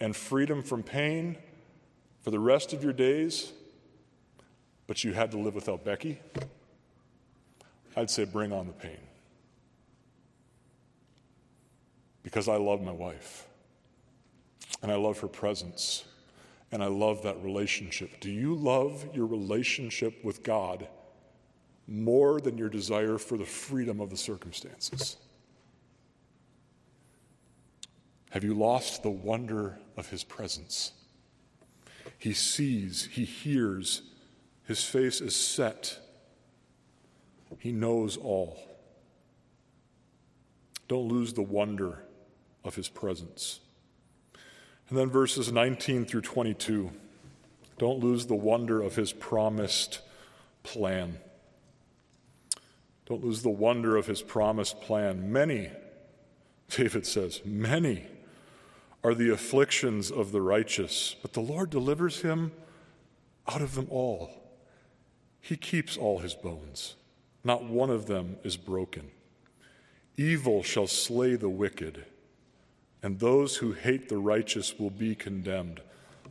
and 0.00 0.14
freedom 0.14 0.62
from 0.62 0.82
pain 0.82 1.38
for 2.22 2.32
the 2.32 2.40
rest 2.40 2.72
of 2.72 2.82
your 2.82 2.92
days, 2.92 3.52
but 4.88 5.04
you 5.04 5.12
had 5.12 5.30
to 5.30 5.38
live 5.38 5.54
without 5.54 5.84
Becky, 5.84 6.18
I'd 7.96 8.10
say, 8.10 8.24
bring 8.24 8.52
on 8.52 8.66
the 8.66 8.72
pain. 8.72 8.98
Because 12.30 12.48
I 12.48 12.56
love 12.56 12.80
my 12.80 12.92
wife 12.92 13.48
and 14.82 14.92
I 14.92 14.94
love 14.94 15.18
her 15.18 15.26
presence 15.26 16.04
and 16.70 16.80
I 16.80 16.86
love 16.86 17.24
that 17.24 17.42
relationship. 17.42 18.20
Do 18.20 18.30
you 18.30 18.54
love 18.54 19.04
your 19.12 19.26
relationship 19.26 20.24
with 20.24 20.44
God 20.44 20.86
more 21.88 22.40
than 22.40 22.56
your 22.56 22.68
desire 22.68 23.18
for 23.18 23.36
the 23.36 23.44
freedom 23.44 24.00
of 24.00 24.10
the 24.10 24.16
circumstances? 24.16 25.16
Have 28.30 28.44
you 28.44 28.54
lost 28.54 29.02
the 29.02 29.10
wonder 29.10 29.80
of 29.96 30.08
his 30.08 30.22
presence? 30.22 30.92
He 32.16 32.32
sees, 32.32 33.08
he 33.10 33.24
hears, 33.24 34.02
his 34.68 34.84
face 34.84 35.20
is 35.20 35.34
set, 35.34 35.98
he 37.58 37.72
knows 37.72 38.16
all. 38.16 38.56
Don't 40.86 41.08
lose 41.08 41.32
the 41.32 41.42
wonder 41.42 42.04
of 42.64 42.74
his 42.74 42.88
presence. 42.88 43.60
And 44.88 44.98
then 44.98 45.10
verses 45.10 45.52
19 45.52 46.04
through 46.04 46.22
22. 46.22 46.90
Don't 47.78 48.00
lose 48.00 48.26
the 48.26 48.34
wonder 48.34 48.82
of 48.82 48.96
his 48.96 49.12
promised 49.12 50.00
plan. 50.62 51.18
Don't 53.06 53.24
lose 53.24 53.42
the 53.42 53.50
wonder 53.50 53.96
of 53.96 54.06
his 54.06 54.22
promised 54.22 54.80
plan. 54.80 55.32
Many, 55.32 55.70
David 56.68 57.06
says, 57.06 57.40
many 57.44 58.06
are 59.02 59.14
the 59.14 59.30
afflictions 59.30 60.10
of 60.10 60.30
the 60.32 60.42
righteous, 60.42 61.16
but 61.22 61.32
the 61.32 61.40
Lord 61.40 61.70
delivers 61.70 62.20
him 62.20 62.52
out 63.48 63.62
of 63.62 63.74
them 63.74 63.86
all. 63.90 64.30
He 65.40 65.56
keeps 65.56 65.96
all 65.96 66.18
his 66.18 66.34
bones, 66.34 66.96
not 67.42 67.64
one 67.64 67.90
of 67.90 68.06
them 68.06 68.36
is 68.44 68.56
broken. 68.56 69.10
Evil 70.16 70.62
shall 70.62 70.86
slay 70.86 71.34
the 71.34 71.48
wicked, 71.48 72.04
and 73.02 73.18
those 73.18 73.56
who 73.56 73.72
hate 73.72 74.08
the 74.08 74.18
righteous 74.18 74.78
will 74.78 74.90
be 74.90 75.14
condemned. 75.14 75.80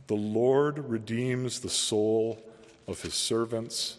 The 0.06 0.14
Lord 0.14 0.90
redeems 0.90 1.60
the 1.60 1.68
soul 1.68 2.42
of 2.86 3.02
his 3.02 3.14
servants, 3.14 3.98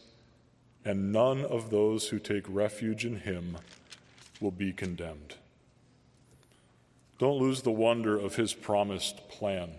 and 0.83 1.11
none 1.11 1.45
of 1.45 1.69
those 1.69 2.09
who 2.09 2.19
take 2.19 2.45
refuge 2.47 3.05
in 3.05 3.17
him 3.17 3.57
will 4.39 4.51
be 4.51 4.73
condemned. 4.73 5.35
Don't 7.19 7.39
lose 7.39 7.61
the 7.61 7.71
wonder 7.71 8.17
of 8.17 8.35
his 8.35 8.53
promised 8.53 9.29
plan. 9.29 9.69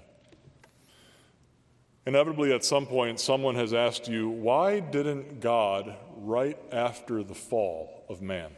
Inevitably, 2.07 2.53
at 2.53 2.65
some 2.65 2.87
point, 2.87 3.21
someone 3.21 3.55
has 3.55 3.75
asked 3.75 4.09
you, 4.09 4.29
why 4.29 4.81
didn't 4.81 5.41
God, 5.41 5.97
right 6.17 6.59
after 6.73 7.23
the 7.23 7.35
fall 7.35 8.05
of 8.09 8.23
man, 8.23 8.51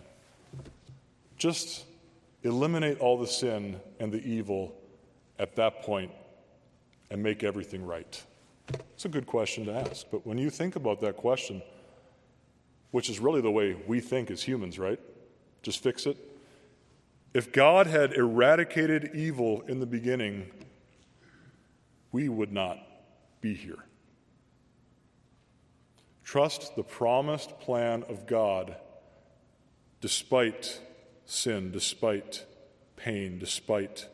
just 1.37 1.85
eliminate 2.45 3.01
all 3.01 3.19
the 3.19 3.27
sin 3.27 3.81
and 3.99 4.13
the 4.13 4.23
evil 4.23 4.77
at 5.39 5.57
that 5.57 5.83
point 5.83 6.13
and 7.11 7.23
make 7.23 7.43
everything 7.43 7.85
right? 7.85 8.23
It's 8.95 9.05
a 9.05 9.09
good 9.09 9.27
question 9.27 9.65
to 9.67 9.73
ask. 9.73 10.07
But 10.11 10.27
when 10.27 10.39
you 10.39 10.51
think 10.51 10.77
about 10.77 11.01
that 11.01 11.17
question, 11.17 11.63
which 12.93 13.11
is 13.11 13.19
really 13.19 13.41
the 13.41 13.51
way 13.51 13.77
we 13.87 14.01
think 14.01 14.31
as 14.31 14.43
humans, 14.43 14.79
right? 14.79 15.01
Just 15.63 15.83
fix 15.83 16.07
it. 16.07 16.17
If 17.33 17.53
God 17.53 17.89
had 17.89 18.13
eradicated 18.13 19.11
evil 19.15 19.63
in 19.63 19.81
the 19.81 19.87
beginning, 19.87 20.47
we 22.13 22.29
would 22.29 22.53
not 22.53 22.79
be 23.41 23.55
here. 23.55 23.85
Trust 26.23 26.77
the 26.77 26.85
promised 26.85 27.59
plan 27.59 28.05
of 28.09 28.27
God 28.27 28.77
despite 30.01 30.81
sin, 31.27 31.71
despite 31.71 32.45
pain, 32.97 33.39
despite 33.39 34.09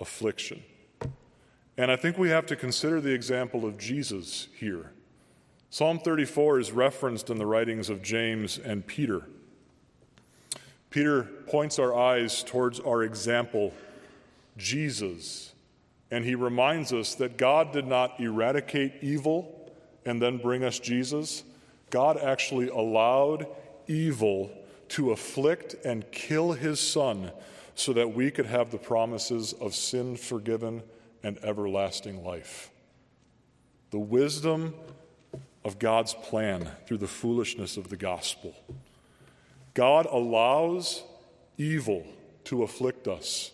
affliction. 0.00 0.62
And 1.76 1.90
I 1.90 1.96
think 1.96 2.18
we 2.18 2.30
have 2.30 2.46
to 2.46 2.56
consider 2.56 3.00
the 3.00 3.12
example 3.12 3.64
of 3.64 3.78
Jesus 3.78 4.48
here. 4.58 4.92
Psalm 5.70 5.98
34 5.98 6.60
is 6.60 6.72
referenced 6.72 7.30
in 7.30 7.38
the 7.38 7.46
writings 7.46 7.90
of 7.90 8.02
James 8.02 8.58
and 8.58 8.86
Peter. 8.86 9.28
Peter 10.90 11.22
points 11.46 11.78
our 11.78 11.94
eyes 11.94 12.42
towards 12.42 12.80
our 12.80 13.02
example, 13.02 13.72
Jesus, 14.56 15.52
and 16.10 16.24
he 16.24 16.34
reminds 16.34 16.92
us 16.92 17.14
that 17.16 17.36
God 17.36 17.72
did 17.72 17.86
not 17.86 18.18
eradicate 18.18 18.94
evil 19.02 19.70
and 20.06 20.22
then 20.22 20.38
bring 20.38 20.64
us 20.64 20.78
Jesus. 20.78 21.44
God 21.90 22.16
actually 22.16 22.68
allowed 22.68 23.46
evil 23.86 24.50
to 24.88 25.12
afflict 25.12 25.74
and 25.84 26.10
kill 26.10 26.52
his 26.52 26.80
son 26.80 27.30
so 27.74 27.92
that 27.92 28.12
we 28.12 28.30
could 28.30 28.46
have 28.46 28.70
the 28.70 28.78
promises 28.78 29.52
of 29.54 29.74
sin 29.74 30.16
forgiven 30.16 30.82
and 31.22 31.38
everlasting 31.44 32.24
life. 32.24 32.70
The 33.90 33.98
wisdom 33.98 34.74
of 35.64 35.78
God's 35.78 36.14
plan 36.14 36.70
through 36.86 36.98
the 36.98 37.06
foolishness 37.06 37.76
of 37.76 37.88
the 37.88 37.96
gospel. 37.96 38.54
God 39.74 40.06
allows 40.10 41.02
evil 41.56 42.06
to 42.44 42.62
afflict 42.62 43.06
us, 43.06 43.52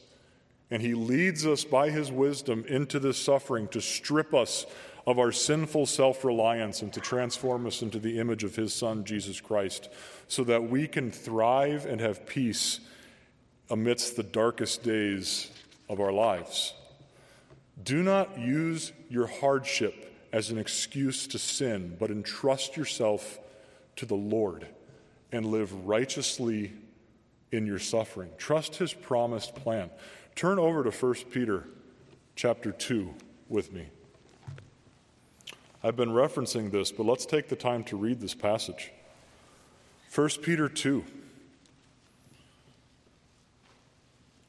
and 0.75 0.83
He 0.83 0.95
leads 0.95 1.47
us 1.47 1.62
by 1.62 1.91
His 1.91 2.11
wisdom 2.11 2.64
into 2.66 2.99
this 2.99 3.16
suffering 3.16 3.68
to 3.68 3.81
strip 3.81 4.35
us 4.35 4.66
of 5.07 5.20
our 5.20 5.31
sinful 5.31 5.87
self 5.87 6.25
reliance 6.25 6.83
and 6.83 6.93
to 6.95 7.01
transform 7.01 7.64
us 7.64 7.81
into 7.81 8.01
the 8.01 8.18
image 8.18 8.43
of 8.43 8.57
His 8.57 8.75
Son, 8.75 9.05
Jesus 9.05 9.41
Christ, 9.41 9.89
so 10.27 10.43
that 10.43 10.68
we 10.68 10.89
can 10.89 11.12
thrive 11.12 11.87
and 11.87 12.01
have 12.01 12.27
peace 12.27 12.81
amidst 13.70 14.16
the 14.16 14.25
darkest 14.25 14.83
days 14.83 15.49
of 15.89 16.01
our 16.01 16.12
lives. 16.12 16.75
Do 17.85 18.03
not 18.03 18.37
use 18.37 18.91
your 19.09 19.29
hardship 19.29 20.12
as 20.33 20.51
an 20.51 20.59
excuse 20.59 21.29
to 21.29 21.39
sin, 21.39 21.97
but 22.01 22.11
entrust 22.11 22.77
yourself 22.77 23.39
to 23.95 24.07
the 24.07 24.16
Lord 24.16 24.66
and 25.31 25.47
live 25.47 25.87
righteously 25.87 26.72
in 27.53 27.64
your 27.64 27.79
suffering. 27.79 28.31
Trust 28.39 28.75
his 28.75 28.93
promised 28.93 29.55
plan. 29.55 29.89
Turn 30.35 30.59
over 30.59 30.82
to 30.82 30.91
1 30.91 31.14
Peter 31.30 31.64
chapter 32.35 32.72
2 32.72 33.14
with 33.49 33.72
me. 33.72 33.87
I've 35.82 35.97
been 35.97 36.11
referencing 36.11 36.70
this, 36.70 36.91
but 36.91 37.07
let's 37.07 37.26
take 37.26 37.49
the 37.49 37.57
time 37.57 37.85
to 37.85 37.97
read 37.97 38.20
this 38.20 38.35
passage. 38.35 38.91
1 40.14 40.28
Peter 40.43 40.68
2. 40.68 41.05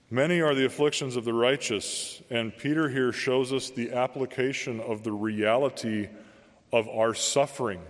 Many 0.09 0.41
are 0.41 0.55
the 0.55 0.65
afflictions 0.65 1.15
of 1.15 1.25
the 1.25 1.33
righteous, 1.33 2.21
and 2.29 2.55
Peter 2.55 2.89
here 2.89 3.11
shows 3.11 3.51
us 3.51 3.69
the 3.69 3.91
application 3.91 4.79
of 4.79 5.03
the 5.03 5.11
reality 5.11 6.09
of 6.71 6.87
our 6.87 7.13
suffering 7.13 7.81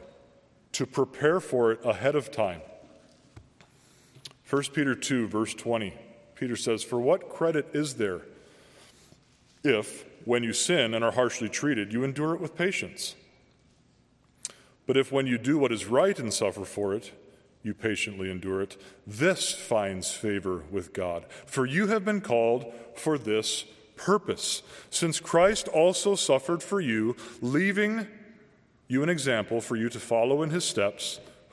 to 0.72 0.86
prepare 0.86 1.40
for 1.40 1.72
it 1.72 1.80
ahead 1.86 2.16
of 2.16 2.32
time. 2.32 2.62
1 4.50 4.64
Peter 4.74 4.96
2, 4.96 5.28
verse 5.28 5.54
20, 5.54 5.94
Peter 6.36 6.56
says, 6.56 6.84
For 6.84 7.00
what 7.00 7.30
credit 7.30 7.68
is 7.74 7.96
there 7.96 8.22
if, 9.64 10.06
when 10.26 10.44
you 10.44 10.54
sin 10.54 10.94
and 10.94 11.04
are 11.04 11.12
harshly 11.12 11.50
treated, 11.50 11.92
you 11.92 12.04
endure 12.04 12.36
it 12.36 12.42
with 12.42 12.56
patience? 12.56 13.16
But 14.86 14.98
if, 14.98 15.12
when 15.12 15.26
you 15.26 15.38
do 15.38 15.58
what 15.58 15.72
is 15.72 15.86
right 15.86 16.18
and 16.20 16.34
suffer 16.34 16.66
for 16.66 16.94
it, 16.94 17.12
you 17.64 17.74
patiently 17.74 18.30
endure 18.30 18.62
it, 18.62 18.80
this 19.08 19.52
finds 19.52 20.12
favor 20.12 20.64
with 20.70 20.94
God. 20.94 21.26
For 21.48 21.66
you 21.66 21.88
have 21.88 22.06
been 22.06 22.22
called 22.22 22.72
for 22.94 23.18
this 23.18 23.66
purpose, 23.96 24.62
since 24.92 25.20
Christ 25.20 25.68
also 25.70 26.14
suffered 26.16 26.62
for 26.62 26.80
you, 26.80 27.16
leaving 27.42 28.08
you 28.88 29.02
an 29.02 29.10
example 29.10 29.62
for 29.62 29.76
you 29.76 29.90
to 29.90 30.00
follow 30.00 30.44
in 30.44 30.52
his 30.52 30.64
steps 30.64 31.20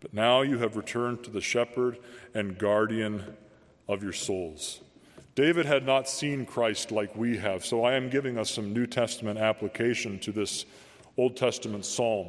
but 0.00 0.14
now 0.14 0.42
you 0.42 0.58
have 0.58 0.76
returned 0.76 1.22
to 1.24 1.30
the 1.30 1.40
shepherd 1.40 1.98
and 2.34 2.58
guardian 2.58 3.36
of 3.88 4.02
your 4.02 4.12
souls. 4.12 4.80
David 5.34 5.66
had 5.66 5.86
not 5.86 6.08
seen 6.08 6.44
Christ 6.44 6.90
like 6.90 7.14
we 7.16 7.36
have, 7.38 7.64
so 7.64 7.84
I 7.84 7.94
am 7.94 8.10
giving 8.10 8.36
us 8.36 8.50
some 8.50 8.72
New 8.72 8.86
Testament 8.86 9.38
application 9.38 10.18
to 10.20 10.32
this 10.32 10.66
Old 11.16 11.36
Testament 11.36 11.84
psalm. 11.84 12.28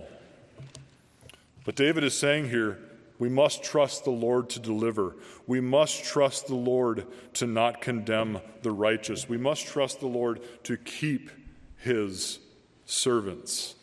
But 1.66 1.76
David 1.76 2.04
is 2.04 2.18
saying 2.18 2.50
here, 2.50 2.80
we 3.20 3.30
must 3.30 3.64
trust 3.64 4.04
the 4.04 4.12
Lord 4.12 4.50
to 4.50 4.60
deliver. 4.60 5.16
We 5.46 5.62
must 5.62 6.04
trust 6.04 6.48
the 6.48 6.56
Lord 6.56 7.06
to 7.34 7.46
not 7.46 7.80
condemn 7.80 8.40
the 8.64 8.72
righteous. 8.72 9.30
We 9.30 9.38
must 9.38 9.68
trust 9.68 10.00
the 10.00 10.08
Lord 10.08 10.42
to 10.64 10.76
keep 10.76 11.30
his 11.78 12.40
servants. 12.86 13.76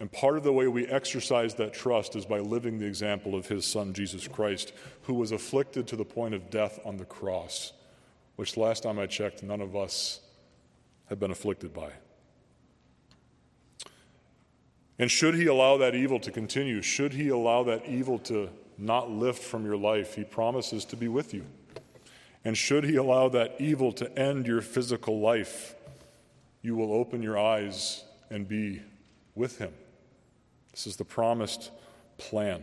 And 0.00 0.10
part 0.12 0.36
of 0.36 0.44
the 0.44 0.52
way 0.52 0.68
we 0.68 0.86
exercise 0.86 1.54
that 1.54 1.72
trust 1.72 2.14
is 2.14 2.24
by 2.24 2.38
living 2.38 2.78
the 2.78 2.86
example 2.86 3.34
of 3.34 3.48
his 3.48 3.66
son, 3.66 3.92
Jesus 3.92 4.28
Christ, 4.28 4.72
who 5.02 5.14
was 5.14 5.32
afflicted 5.32 5.88
to 5.88 5.96
the 5.96 6.04
point 6.04 6.34
of 6.34 6.50
death 6.50 6.78
on 6.84 6.98
the 6.98 7.04
cross, 7.04 7.72
which 8.36 8.56
last 8.56 8.84
time 8.84 8.98
I 8.98 9.06
checked, 9.06 9.42
none 9.42 9.60
of 9.60 9.74
us 9.74 10.20
have 11.06 11.18
been 11.18 11.32
afflicted 11.32 11.74
by. 11.74 11.90
And 15.00 15.10
should 15.10 15.34
he 15.34 15.46
allow 15.46 15.76
that 15.78 15.94
evil 15.94 16.20
to 16.20 16.30
continue, 16.30 16.82
should 16.82 17.12
he 17.12 17.28
allow 17.28 17.64
that 17.64 17.86
evil 17.86 18.18
to 18.20 18.50
not 18.76 19.10
lift 19.10 19.42
from 19.42 19.64
your 19.64 19.76
life, 19.76 20.14
he 20.14 20.24
promises 20.24 20.84
to 20.86 20.96
be 20.96 21.08
with 21.08 21.34
you. 21.34 21.44
And 22.44 22.56
should 22.56 22.84
he 22.84 22.96
allow 22.96 23.28
that 23.30 23.56
evil 23.58 23.92
to 23.92 24.18
end 24.18 24.46
your 24.46 24.60
physical 24.60 25.20
life, 25.20 25.74
you 26.62 26.76
will 26.76 26.92
open 26.92 27.22
your 27.22 27.38
eyes 27.38 28.04
and 28.30 28.46
be 28.46 28.82
with 29.34 29.58
him. 29.58 29.72
This 30.78 30.86
is 30.86 30.96
the 30.96 31.04
promised 31.04 31.72
plan. 32.18 32.62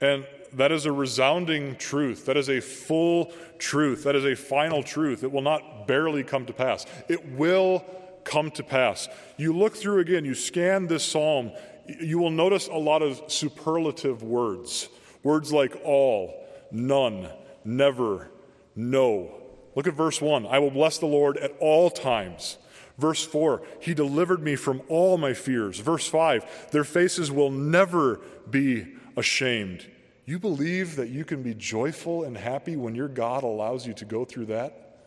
And 0.00 0.26
that 0.54 0.72
is 0.72 0.84
a 0.84 0.90
resounding 0.90 1.76
truth. 1.76 2.26
That 2.26 2.36
is 2.36 2.50
a 2.50 2.60
full 2.60 3.32
truth. 3.60 4.02
That 4.02 4.16
is 4.16 4.24
a 4.24 4.34
final 4.34 4.82
truth. 4.82 5.22
It 5.22 5.30
will 5.30 5.42
not 5.42 5.86
barely 5.86 6.24
come 6.24 6.44
to 6.46 6.52
pass. 6.52 6.84
It 7.08 7.24
will 7.24 7.84
come 8.24 8.50
to 8.50 8.64
pass. 8.64 9.08
You 9.36 9.52
look 9.52 9.76
through 9.76 10.00
again, 10.00 10.24
you 10.24 10.34
scan 10.34 10.88
this 10.88 11.04
psalm, 11.04 11.52
you 12.00 12.18
will 12.18 12.32
notice 12.32 12.66
a 12.66 12.74
lot 12.74 13.00
of 13.00 13.22
superlative 13.28 14.24
words. 14.24 14.88
Words 15.22 15.52
like 15.52 15.80
all, 15.84 16.48
none, 16.72 17.28
never, 17.64 18.28
no. 18.74 19.40
Look 19.76 19.86
at 19.86 19.94
verse 19.94 20.20
1 20.20 20.46
I 20.46 20.58
will 20.58 20.72
bless 20.72 20.98
the 20.98 21.06
Lord 21.06 21.36
at 21.36 21.54
all 21.60 21.90
times. 21.90 22.58
Verse 22.98 23.24
4, 23.24 23.62
He 23.80 23.94
delivered 23.94 24.42
me 24.42 24.56
from 24.56 24.82
all 24.88 25.18
my 25.18 25.34
fears. 25.34 25.78
Verse 25.78 26.06
5, 26.06 26.70
their 26.70 26.84
faces 26.84 27.30
will 27.30 27.50
never 27.50 28.20
be 28.50 28.86
ashamed. 29.16 29.86
You 30.24 30.38
believe 30.38 30.96
that 30.96 31.08
you 31.08 31.24
can 31.24 31.42
be 31.42 31.54
joyful 31.54 32.24
and 32.24 32.36
happy 32.36 32.76
when 32.76 32.94
your 32.94 33.08
God 33.08 33.42
allows 33.42 33.86
you 33.86 33.92
to 33.94 34.04
go 34.04 34.24
through 34.24 34.46
that? 34.46 34.98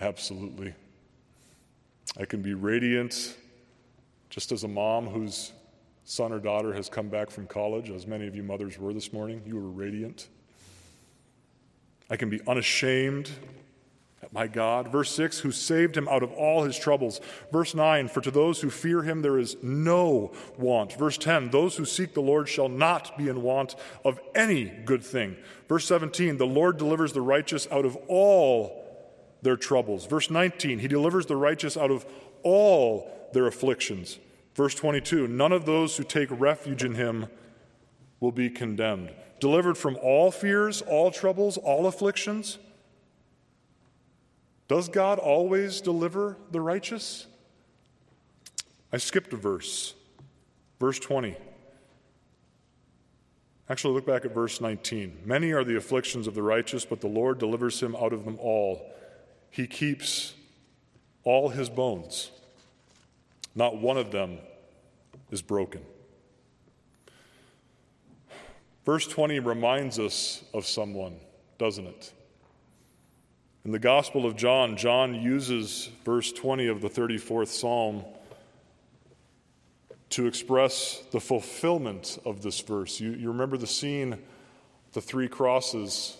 Absolutely. 0.00 0.74
I 2.18 2.24
can 2.24 2.40
be 2.40 2.54
radiant, 2.54 3.36
just 4.30 4.52
as 4.52 4.64
a 4.64 4.68
mom 4.68 5.06
whose 5.06 5.52
son 6.04 6.32
or 6.32 6.38
daughter 6.38 6.72
has 6.72 6.88
come 6.88 7.08
back 7.08 7.30
from 7.30 7.46
college, 7.46 7.90
as 7.90 8.06
many 8.06 8.26
of 8.26 8.34
you 8.34 8.42
mothers 8.42 8.78
were 8.78 8.94
this 8.94 9.12
morning. 9.12 9.42
You 9.44 9.56
were 9.56 9.68
radiant. 9.68 10.28
I 12.08 12.16
can 12.16 12.30
be 12.30 12.40
unashamed 12.46 13.30
my 14.32 14.46
God. 14.46 14.92
Verse 14.92 15.10
6, 15.14 15.40
who 15.40 15.50
saved 15.50 15.96
him 15.96 16.08
out 16.08 16.22
of 16.22 16.32
all 16.32 16.64
his 16.64 16.78
troubles. 16.78 17.20
Verse 17.50 17.74
9, 17.74 18.08
for 18.08 18.20
to 18.20 18.30
those 18.30 18.60
who 18.60 18.70
fear 18.70 19.02
him 19.02 19.22
there 19.22 19.38
is 19.38 19.56
no 19.62 20.32
want. 20.56 20.92
Verse 20.92 21.16
10, 21.16 21.50
those 21.50 21.76
who 21.76 21.84
seek 21.84 22.14
the 22.14 22.20
Lord 22.20 22.48
shall 22.48 22.68
not 22.68 23.16
be 23.16 23.28
in 23.28 23.42
want 23.42 23.74
of 24.04 24.20
any 24.34 24.64
good 24.64 25.02
thing. 25.02 25.36
Verse 25.68 25.86
17, 25.86 26.36
the 26.36 26.46
Lord 26.46 26.76
delivers 26.76 27.12
the 27.12 27.22
righteous 27.22 27.66
out 27.70 27.84
of 27.84 27.96
all 28.06 28.84
their 29.42 29.56
troubles. 29.56 30.06
Verse 30.06 30.30
19, 30.30 30.78
he 30.80 30.88
delivers 30.88 31.26
the 31.26 31.36
righteous 31.36 31.76
out 31.76 31.90
of 31.90 32.04
all 32.42 33.10
their 33.32 33.46
afflictions. 33.46 34.18
Verse 34.54 34.74
22, 34.74 35.28
none 35.28 35.52
of 35.52 35.64
those 35.64 35.96
who 35.96 36.04
take 36.04 36.28
refuge 36.30 36.84
in 36.84 36.94
him 36.94 37.26
will 38.20 38.32
be 38.32 38.50
condemned. 38.50 39.10
Delivered 39.40 39.78
from 39.78 39.96
all 40.02 40.30
fears, 40.32 40.82
all 40.82 41.10
troubles, 41.10 41.56
all 41.56 41.86
afflictions. 41.86 42.58
Does 44.68 44.88
God 44.90 45.18
always 45.18 45.80
deliver 45.80 46.36
the 46.50 46.60
righteous? 46.60 47.26
I 48.92 48.98
skipped 48.98 49.32
a 49.32 49.36
verse, 49.36 49.94
verse 50.78 50.98
20. 50.98 51.36
Actually, 53.70 53.94
look 53.94 54.06
back 54.06 54.24
at 54.24 54.34
verse 54.34 54.60
19. 54.60 55.20
Many 55.24 55.52
are 55.52 55.64
the 55.64 55.76
afflictions 55.76 56.26
of 56.26 56.34
the 56.34 56.42
righteous, 56.42 56.84
but 56.84 57.00
the 57.00 57.06
Lord 57.06 57.38
delivers 57.38 57.82
him 57.82 57.96
out 57.96 58.12
of 58.12 58.24
them 58.24 58.38
all. 58.40 58.94
He 59.50 59.66
keeps 59.66 60.34
all 61.24 61.50
his 61.50 61.68
bones, 61.68 62.30
not 63.54 63.78
one 63.78 63.98
of 63.98 64.10
them 64.10 64.38
is 65.30 65.42
broken. 65.42 65.82
Verse 68.86 69.06
20 69.06 69.40
reminds 69.40 69.98
us 69.98 70.44
of 70.54 70.64
someone, 70.64 71.16
doesn't 71.58 71.86
it? 71.86 72.12
In 73.68 73.72
the 73.72 73.78
Gospel 73.78 74.24
of 74.24 74.34
John, 74.34 74.78
John 74.78 75.14
uses 75.14 75.90
verse 76.02 76.32
20 76.32 76.68
of 76.68 76.80
the 76.80 76.88
34th 76.88 77.48
Psalm 77.48 78.02
to 80.08 80.26
express 80.26 81.02
the 81.10 81.20
fulfillment 81.20 82.18
of 82.24 82.40
this 82.40 82.60
verse. 82.60 82.98
You, 82.98 83.10
you 83.10 83.28
remember 83.28 83.58
the 83.58 83.66
scene, 83.66 84.20
the 84.94 85.02
three 85.02 85.28
crosses, 85.28 86.16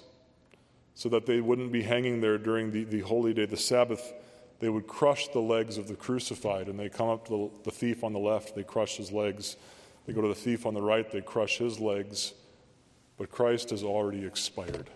so 0.95 1.09
that 1.09 1.25
they 1.25 1.41
wouldn't 1.41 1.73
be 1.73 1.81
hanging 1.81 2.21
there 2.21 2.37
during 2.37 2.71
the, 2.71 2.85
the 2.85 3.01
holy 3.01 3.33
day, 3.33 3.47
the 3.47 3.57
Sabbath. 3.57 4.13
They 4.61 4.69
would 4.69 4.87
crush 4.87 5.29
the 5.29 5.41
legs 5.41 5.79
of 5.79 5.89
the 5.89 5.97
crucified, 5.97 6.69
and 6.69 6.79
they 6.79 6.91
come 6.91 7.09
up 7.09 7.29
to 7.29 7.51
the, 7.65 7.71
the 7.71 7.75
thief 7.75 8.05
on 8.05 8.13
the 8.13 8.19
left, 8.19 8.57
they 8.57 8.63
crush 8.63 8.99
his 8.99 9.11
legs. 9.11 9.57
They 10.05 10.13
go 10.13 10.21
to 10.21 10.29
the 10.29 10.35
thief 10.35 10.67
on 10.67 10.75
the 10.75 10.83
right, 10.83 11.11
they 11.11 11.23
crush 11.23 11.57
his 11.57 11.81
legs. 11.81 12.35
But 13.17 13.31
Christ 13.31 13.71
has 13.71 13.83
already 13.83 14.27
expired 14.27 14.91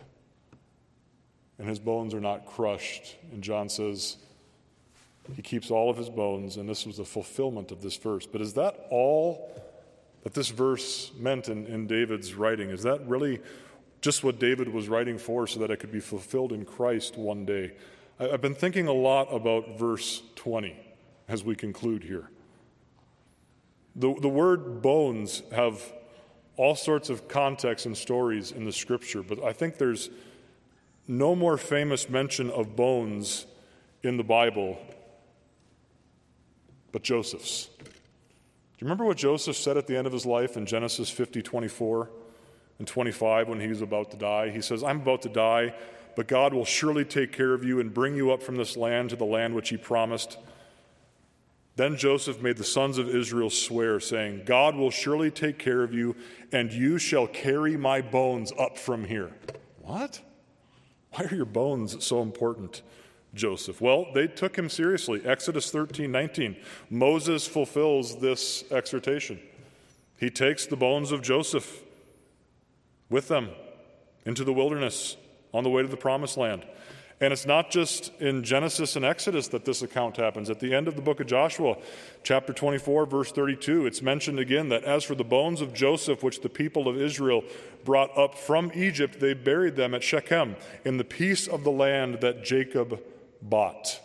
and 1.59 1.69
his 1.69 1.79
bones 1.79 2.15
are 2.15 2.21
not 2.21 2.47
crushed. 2.47 3.17
And 3.33 3.43
John 3.43 3.69
says 3.69 4.17
he 5.35 5.43
keeps 5.43 5.71
all 5.71 5.91
of 5.91 5.97
his 5.97 6.11
bones, 6.11 6.57
and 6.57 6.69
this 6.69 6.87
was 6.87 6.97
the 6.97 7.05
fulfillment 7.05 7.71
of 7.71 7.83
this 7.83 7.97
verse. 7.97 8.27
But 8.27 8.41
is 8.41 8.55
that 8.55 8.87
all 8.91 9.51
that 10.25 10.35
this 10.35 10.51
verse 10.51 11.11
meant 11.19 11.49
in, 11.49 11.67
in 11.67 11.87
David's 11.87 12.35
writing? 12.35 12.71
Is 12.71 12.83
that 12.83 13.07
really 13.07 13.41
just 14.01 14.25
what 14.25 14.39
David 14.39 14.69
was 14.69 14.89
writing 14.89 15.19
for 15.19 15.47
so 15.47 15.61
that 15.61 15.71
it 15.71 15.79
could 15.79 15.93
be 15.93 16.01
fulfilled 16.01 16.53
in 16.53 16.65
Christ 16.65 17.17
one 17.17 17.45
day? 17.45 17.73
I, 18.19 18.31
I've 18.31 18.41
been 18.41 18.55
thinking 18.55 18.87
a 18.89 18.93
lot 18.93 19.33
about 19.33 19.79
verse 19.79 20.23
20 20.37 20.77
as 21.29 21.45
we 21.45 21.55
conclude 21.55 22.03
here. 22.03 22.29
The, 23.95 24.15
the 24.21 24.29
word 24.29 24.81
bones 24.83 25.43
have 25.53 25.81
all 26.57 26.75
sorts 26.75 27.11
of 27.11 27.29
context 27.29 27.87
and 27.87 27.97
stories 27.97 28.53
in 28.53 28.65
the 28.65 28.73
scripture, 28.73 29.23
but 29.23 29.43
I 29.43 29.53
think 29.53 29.79
there's 29.79 30.11
no 31.19 31.35
more 31.35 31.57
famous 31.59 32.09
mention 32.09 32.51
of 32.51 32.75
bones 32.75 33.47
in 34.03 34.17
the 34.17 34.25
Bible 34.25 34.79
but 36.93 37.03
Joseph's. 37.03 37.71
Do 37.79 37.85
you 38.79 38.85
remember 38.87 39.05
what 39.05 39.17
Joseph 39.17 39.57
said 39.57 39.77
at 39.77 39.87
the 39.87 39.97
end 39.97 40.07
of 40.07 40.13
his 40.13 40.27
life 40.27 40.57
in 40.57 40.67
Genesis 40.67 41.11
50 41.11 41.43
24 41.43 42.11
and 42.79 42.87
25 42.87 43.49
when 43.49 43.61
he 43.61 43.69
was 43.69 43.81
about 43.81 44.11
to 44.11 44.17
die? 44.17 44.51
He 44.51 44.61
says, 44.61 44.85
I'm 44.85 45.01
about 45.01 45.23
to 45.23 45.29
die, 45.29 45.75
but 46.17 46.29
God 46.29 46.53
will 46.53 46.65
surely 46.65 47.05
take 47.05 47.33
care 47.33 47.55
of 47.55 47.65
you 47.65 47.81
and 47.81 47.93
bring 47.93 48.15
you 48.15 48.31
up 48.31 48.43
from 48.43 48.57
this 48.57 48.77
land 48.77 49.11
to 49.11 49.17
the 49.17 49.25
land 49.25 49.55
which 49.55 49.71
he 49.71 49.77
promised. 49.77 50.39
Then 51.77 51.97
Joseph 51.97 52.43
made 52.43 52.59
the 52.59 52.65
sons 52.65 52.99
of 52.99 53.09
Israel 53.09 53.49
swear, 53.49 53.99
saying, 53.99 54.43
God 54.45 54.77
will 54.77 54.91
surely 54.91 55.31
take 55.31 55.59
care 55.59 55.83
of 55.83 55.95
you, 55.95 56.15
and 56.53 56.71
you 56.71 56.99
shall 56.99 57.27
carry 57.27 57.79
my 57.79 58.03
bones 58.03 58.53
up 58.59 58.77
from 58.77 59.05
here. 59.05 59.31
What? 59.81 60.21
Why 61.13 61.25
are 61.25 61.35
your 61.35 61.45
bones 61.45 62.05
so 62.05 62.23
important, 62.23 62.83
Joseph? 63.35 63.81
Well, 63.81 64.07
they 64.15 64.27
took 64.27 64.57
him 64.57 64.69
seriously. 64.69 65.23
Exodus 65.25 65.71
13 65.71 66.11
19. 66.11 66.57
Moses 66.91 67.47
fulfills 67.47 68.19
this 68.21 68.65
exhortation. 68.71 69.41
He 70.19 70.31
takes 70.31 70.67
the 70.67 70.77
bones 70.77 71.13
of 71.13 71.23
Joseph 71.23 71.83
with 73.11 73.29
them 73.29 73.51
into 74.25 74.45
the 74.45 74.53
wilderness 74.53 75.17
on 75.53 75.65
the 75.65 75.71
way 75.71 75.83
to 75.83 75.89
the 75.89 75.97
promised 75.97 76.37
land. 76.37 76.65
And 77.23 77.33
it's 77.33 77.47
not 77.47 77.71
just 77.71 78.11
in 78.21 78.43
Genesis 78.43 78.97
and 78.97 79.05
Exodus 79.05 79.47
that 79.49 79.65
this 79.65 79.83
account 79.83 80.17
happens. 80.17 80.51
At 80.51 80.59
the 80.59 80.75
end 80.75 80.89
of 80.89 80.97
the 80.97 81.03
book 81.03 81.21
of 81.21 81.29
Joshua, 81.29 81.77
chapter 82.25 82.53
24, 82.53 83.07
verse 83.07 83.31
32, 83.31 83.87
it's 83.87 84.03
mentioned 84.03 84.41
again 84.41 84.71
that 84.71 84.83
as 84.83 85.05
for 85.05 85.15
the 85.15 85.23
bones 85.23 85.61
of 85.61 85.73
Joseph, 85.73 86.25
which 86.25 86.41
the 86.41 86.49
people 86.49 86.89
of 86.89 87.01
Israel 87.01 87.45
brought 87.85 88.16
up 88.16 88.37
from 88.37 88.70
Egypt, 88.74 89.20
they 89.20 89.35
buried 89.35 89.76
them 89.76 89.95
at 89.95 90.03
Shechem 90.03 90.57
in 90.85 90.97
the 90.97 91.05
piece 91.05 91.47
of 91.47 91.64
the 91.64 91.70
land 91.70 92.20
that 92.20 92.45
Jacob 92.45 93.01
bought. 93.41 94.01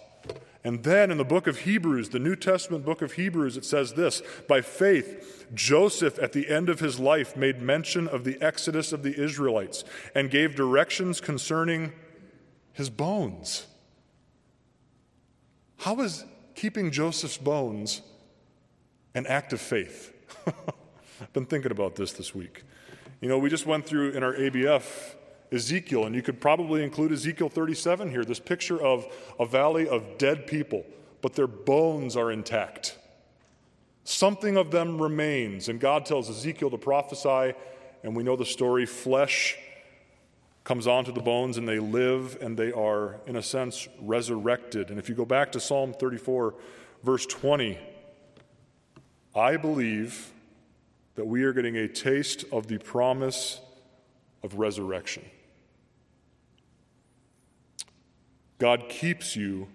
And 0.63 0.83
then 0.83 1.11
in 1.11 1.17
the 1.17 1.23
book 1.23 1.47
of 1.47 1.59
Hebrews, 1.59 2.09
the 2.09 2.19
New 2.19 2.35
Testament 2.35 2.83
book 2.83 3.01
of 3.01 3.13
Hebrews, 3.13 3.55
it 3.55 3.63
says 3.63 3.93
this 3.93 4.21
By 4.49 4.59
faith, 4.59 5.45
Joseph, 5.53 6.19
at 6.19 6.33
the 6.33 6.49
end 6.49 6.67
of 6.67 6.81
his 6.81 6.99
life, 6.99 7.37
made 7.37 7.61
mention 7.61 8.07
of 8.07 8.25
the 8.25 8.37
exodus 8.41 8.91
of 8.91 9.01
the 9.01 9.17
Israelites 9.17 9.85
and 10.13 10.29
gave 10.29 10.55
directions 10.55 11.21
concerning 11.21 11.93
his 12.73 12.89
bones. 12.89 13.67
How 15.77 16.01
is 16.01 16.25
keeping 16.53 16.91
Joseph's 16.91 17.37
bones 17.37 18.01
an 19.15 19.25
act 19.25 19.53
of 19.53 19.61
faith? 19.61 20.11
I've 20.47 21.31
been 21.33 21.45
thinking 21.45 21.71
about 21.71 21.95
this 21.95 22.11
this 22.11 22.35
week. 22.35 22.63
You 23.19 23.29
know, 23.29 23.39
we 23.39 23.49
just 23.49 23.65
went 23.65 23.85
through 23.85 24.11
in 24.11 24.23
our 24.23 24.33
ABF 24.33 25.15
Ezekiel, 25.51 26.05
and 26.05 26.15
you 26.15 26.21
could 26.21 26.39
probably 26.39 26.83
include 26.83 27.11
Ezekiel 27.11 27.49
37 27.49 28.11
here 28.11 28.23
this 28.23 28.39
picture 28.39 28.79
of 28.79 29.07
a 29.39 29.45
valley 29.45 29.87
of 29.87 30.17
dead 30.17 30.45
people, 30.45 30.85
but 31.21 31.33
their 31.33 31.47
bones 31.47 32.15
are 32.15 32.31
intact. 32.31 32.97
Something 34.03 34.55
of 34.55 34.71
them 34.71 35.01
remains, 35.01 35.67
and 35.67 35.79
God 35.79 36.05
tells 36.05 36.29
Ezekiel 36.29 36.69
to 36.69 36.77
prophesy, 36.77 37.55
and 38.03 38.15
we 38.15 38.23
know 38.23 38.35
the 38.35 38.45
story 38.45 38.85
flesh 38.85 39.57
comes 40.63 40.85
onto 40.85 41.13
the 41.13 41.21
bones 41.21 41.57
and 41.57 41.65
they 41.65 41.79
live 41.79 42.37
and 42.41 42.57
they 42.57 42.73
are, 42.73 43.21
in 43.25 43.37
a 43.37 43.41
sense, 43.41 43.87
resurrected. 44.01 44.89
And 44.89 44.99
if 44.99 45.07
you 45.07 45.15
go 45.15 45.23
back 45.23 45.53
to 45.53 45.61
Psalm 45.61 45.93
34, 45.93 46.55
verse 47.03 47.25
20, 47.25 47.79
I 49.33 49.55
believe 49.55 50.33
that 51.17 51.25
we 51.25 51.43
are 51.43 51.51
getting 51.51 51.75
a 51.77 51.87
taste 51.87 52.45
of 52.51 52.67
the 52.67 52.77
promise 52.77 53.59
of 54.43 54.59
resurrection. 54.59 55.25
God 58.59 58.87
keeps 58.87 59.35
you, 59.35 59.67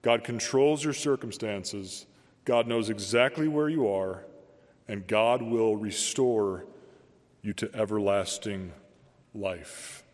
God 0.00 0.24
controls 0.24 0.82
your 0.82 0.94
circumstances, 0.94 2.06
God 2.46 2.66
knows 2.66 2.88
exactly 2.88 3.48
where 3.48 3.68
you 3.68 3.86
are, 3.86 4.24
and 4.88 5.06
God 5.06 5.42
will 5.42 5.76
restore 5.76 6.64
you 7.42 7.52
to 7.52 7.70
everlasting 7.74 8.72
life. 9.34 10.04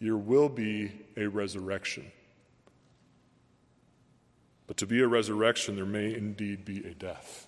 There 0.00 0.18
will 0.18 0.50
be 0.50 0.92
a 1.16 1.26
resurrection. 1.28 2.12
But 4.66 4.76
to 4.78 4.86
be 4.86 5.00
a 5.00 5.08
resurrection, 5.08 5.76
there 5.76 5.86
may 5.86 6.14
indeed 6.14 6.66
be 6.66 6.84
a 6.84 6.92
death. 6.92 7.46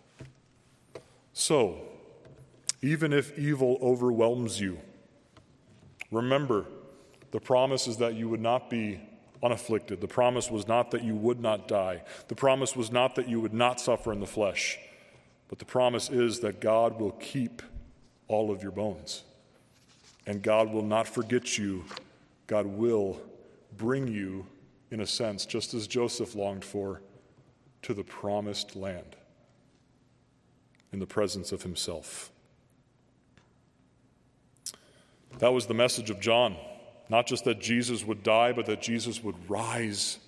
So, 1.34 1.80
even 2.80 3.12
if 3.12 3.36
evil 3.36 3.76
overwhelms 3.82 4.60
you, 4.60 4.78
remember 6.12 6.64
the 7.32 7.40
promise 7.40 7.88
is 7.88 7.96
that 7.96 8.14
you 8.14 8.28
would 8.28 8.40
not 8.40 8.70
be 8.70 9.00
unafflicted. 9.42 10.00
The 10.00 10.06
promise 10.06 10.48
was 10.48 10.68
not 10.68 10.92
that 10.92 11.02
you 11.02 11.16
would 11.16 11.40
not 11.40 11.66
die. 11.66 12.02
The 12.28 12.36
promise 12.36 12.76
was 12.76 12.92
not 12.92 13.16
that 13.16 13.28
you 13.28 13.40
would 13.40 13.52
not 13.52 13.80
suffer 13.80 14.12
in 14.12 14.20
the 14.20 14.26
flesh. 14.26 14.78
But 15.48 15.58
the 15.58 15.64
promise 15.64 16.08
is 16.08 16.38
that 16.40 16.60
God 16.60 17.00
will 17.00 17.10
keep 17.12 17.62
all 18.28 18.52
of 18.52 18.62
your 18.62 18.72
bones. 18.72 19.24
And 20.26 20.40
God 20.40 20.72
will 20.72 20.84
not 20.84 21.08
forget 21.08 21.58
you. 21.58 21.84
God 22.46 22.64
will 22.64 23.20
bring 23.76 24.06
you, 24.06 24.46
in 24.92 25.00
a 25.00 25.06
sense, 25.06 25.44
just 25.44 25.74
as 25.74 25.88
Joseph 25.88 26.36
longed 26.36 26.64
for, 26.64 27.02
to 27.82 27.92
the 27.92 28.04
promised 28.04 28.76
land 28.76 29.16
in 30.94 31.00
the 31.00 31.06
presence 31.06 31.50
of 31.50 31.64
himself. 31.64 32.30
That 35.40 35.52
was 35.52 35.66
the 35.66 35.74
message 35.74 36.08
of 36.08 36.20
John. 36.20 36.56
Not 37.08 37.26
just 37.26 37.44
that 37.44 37.60
Jesus 37.60 38.04
would 38.04 38.22
die, 38.22 38.52
but 38.52 38.66
that 38.66 38.80
Jesus 38.80 39.22
would 39.22 39.34
rise 39.50 40.20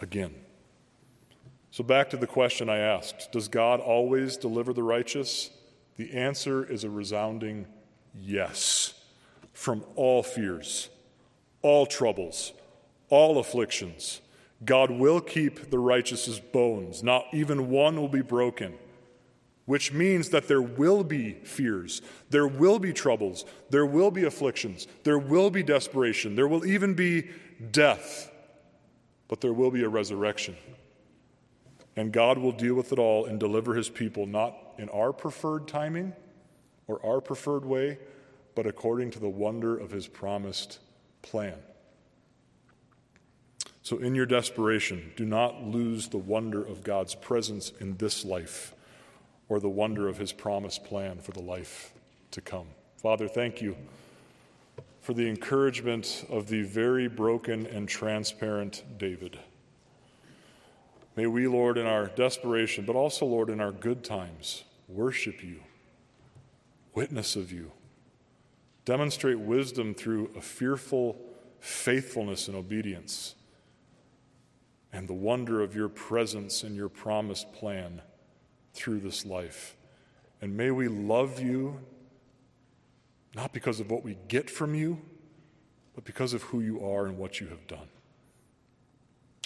again. 0.00 0.34
So, 1.70 1.82
back 1.82 2.10
to 2.10 2.18
the 2.18 2.26
question 2.26 2.68
I 2.68 2.78
asked 2.78 3.32
Does 3.32 3.48
God 3.48 3.80
always 3.80 4.36
deliver 4.36 4.74
the 4.74 4.82
righteous? 4.82 5.50
The 5.96 6.12
answer 6.12 6.62
is 6.62 6.84
a 6.84 6.90
resounding 6.90 7.66
yes. 8.14 8.92
From 9.54 9.82
all 9.96 10.22
fears, 10.22 10.90
all 11.62 11.86
troubles, 11.86 12.52
all 13.08 13.38
afflictions, 13.38 14.20
God 14.64 14.90
will 14.90 15.20
keep 15.20 15.70
the 15.70 15.78
righteous's 15.78 16.38
bones. 16.38 17.02
Not 17.02 17.24
even 17.32 17.70
one 17.70 17.96
will 17.96 18.08
be 18.08 18.22
broken 18.22 18.74
which 19.72 19.90
means 19.90 20.28
that 20.28 20.48
there 20.48 20.60
will 20.60 21.02
be 21.02 21.32
fears, 21.44 22.02
there 22.28 22.46
will 22.46 22.78
be 22.78 22.92
troubles, 22.92 23.46
there 23.70 23.86
will 23.86 24.10
be 24.10 24.24
afflictions, 24.24 24.86
there 25.02 25.18
will 25.18 25.48
be 25.48 25.62
desperation, 25.62 26.34
there 26.36 26.46
will 26.46 26.66
even 26.66 26.92
be 26.92 27.26
death, 27.70 28.30
but 29.28 29.40
there 29.40 29.54
will 29.54 29.70
be 29.70 29.82
a 29.82 29.88
resurrection. 29.88 30.54
And 31.96 32.12
God 32.12 32.36
will 32.36 32.52
deal 32.52 32.74
with 32.74 32.92
it 32.92 32.98
all 32.98 33.24
and 33.24 33.40
deliver 33.40 33.72
his 33.72 33.88
people 33.88 34.26
not 34.26 34.54
in 34.76 34.90
our 34.90 35.10
preferred 35.10 35.66
timing 35.66 36.12
or 36.86 37.00
our 37.02 37.22
preferred 37.22 37.64
way, 37.64 37.98
but 38.54 38.66
according 38.66 39.10
to 39.12 39.20
the 39.20 39.30
wonder 39.30 39.74
of 39.74 39.90
his 39.90 40.06
promised 40.06 40.80
plan. 41.22 41.56
So, 43.80 43.96
in 43.96 44.14
your 44.14 44.26
desperation, 44.26 45.12
do 45.16 45.24
not 45.24 45.62
lose 45.62 46.08
the 46.08 46.18
wonder 46.18 46.62
of 46.62 46.84
God's 46.84 47.14
presence 47.14 47.72
in 47.80 47.96
this 47.96 48.22
life 48.22 48.74
or 49.48 49.60
the 49.60 49.68
wonder 49.68 50.08
of 50.08 50.18
his 50.18 50.32
promised 50.32 50.84
plan 50.84 51.18
for 51.18 51.32
the 51.32 51.42
life 51.42 51.92
to 52.30 52.40
come. 52.40 52.66
Father, 52.96 53.28
thank 53.28 53.60
you 53.60 53.76
for 55.00 55.14
the 55.14 55.28
encouragement 55.28 56.24
of 56.30 56.46
the 56.46 56.62
very 56.62 57.08
broken 57.08 57.66
and 57.66 57.88
transparent 57.88 58.84
David. 58.98 59.38
May 61.16 61.26
we, 61.26 61.46
Lord, 61.46 61.76
in 61.76 61.86
our 61.86 62.06
desperation, 62.06 62.84
but 62.86 62.96
also, 62.96 63.26
Lord, 63.26 63.50
in 63.50 63.60
our 63.60 63.72
good 63.72 64.02
times, 64.04 64.64
worship 64.88 65.42
you, 65.42 65.60
witness 66.94 67.36
of 67.36 67.52
you, 67.52 67.72
demonstrate 68.84 69.38
wisdom 69.38 69.94
through 69.94 70.30
a 70.36 70.40
fearful 70.40 71.18
faithfulness 71.60 72.48
and 72.48 72.56
obedience, 72.56 73.34
and 74.92 75.06
the 75.06 75.14
wonder 75.14 75.62
of 75.62 75.76
your 75.76 75.88
presence 75.88 76.62
and 76.62 76.74
your 76.74 76.88
promised 76.88 77.52
plan 77.52 78.02
through 78.72 79.00
this 79.00 79.24
life. 79.24 79.76
And 80.40 80.56
may 80.56 80.70
we 80.70 80.88
love 80.88 81.40
you 81.40 81.80
not 83.34 83.52
because 83.52 83.80
of 83.80 83.90
what 83.90 84.04
we 84.04 84.18
get 84.28 84.50
from 84.50 84.74
you, 84.74 85.00
but 85.94 86.04
because 86.04 86.34
of 86.34 86.42
who 86.42 86.60
you 86.60 86.84
are 86.84 87.06
and 87.06 87.16
what 87.16 87.40
you 87.40 87.48
have 87.48 87.66
done. 87.66 87.88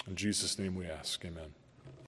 In 0.07 0.15
Jesus' 0.15 0.57
name 0.57 0.75
we 0.75 0.85
ask, 0.85 1.23
amen. 1.23 1.53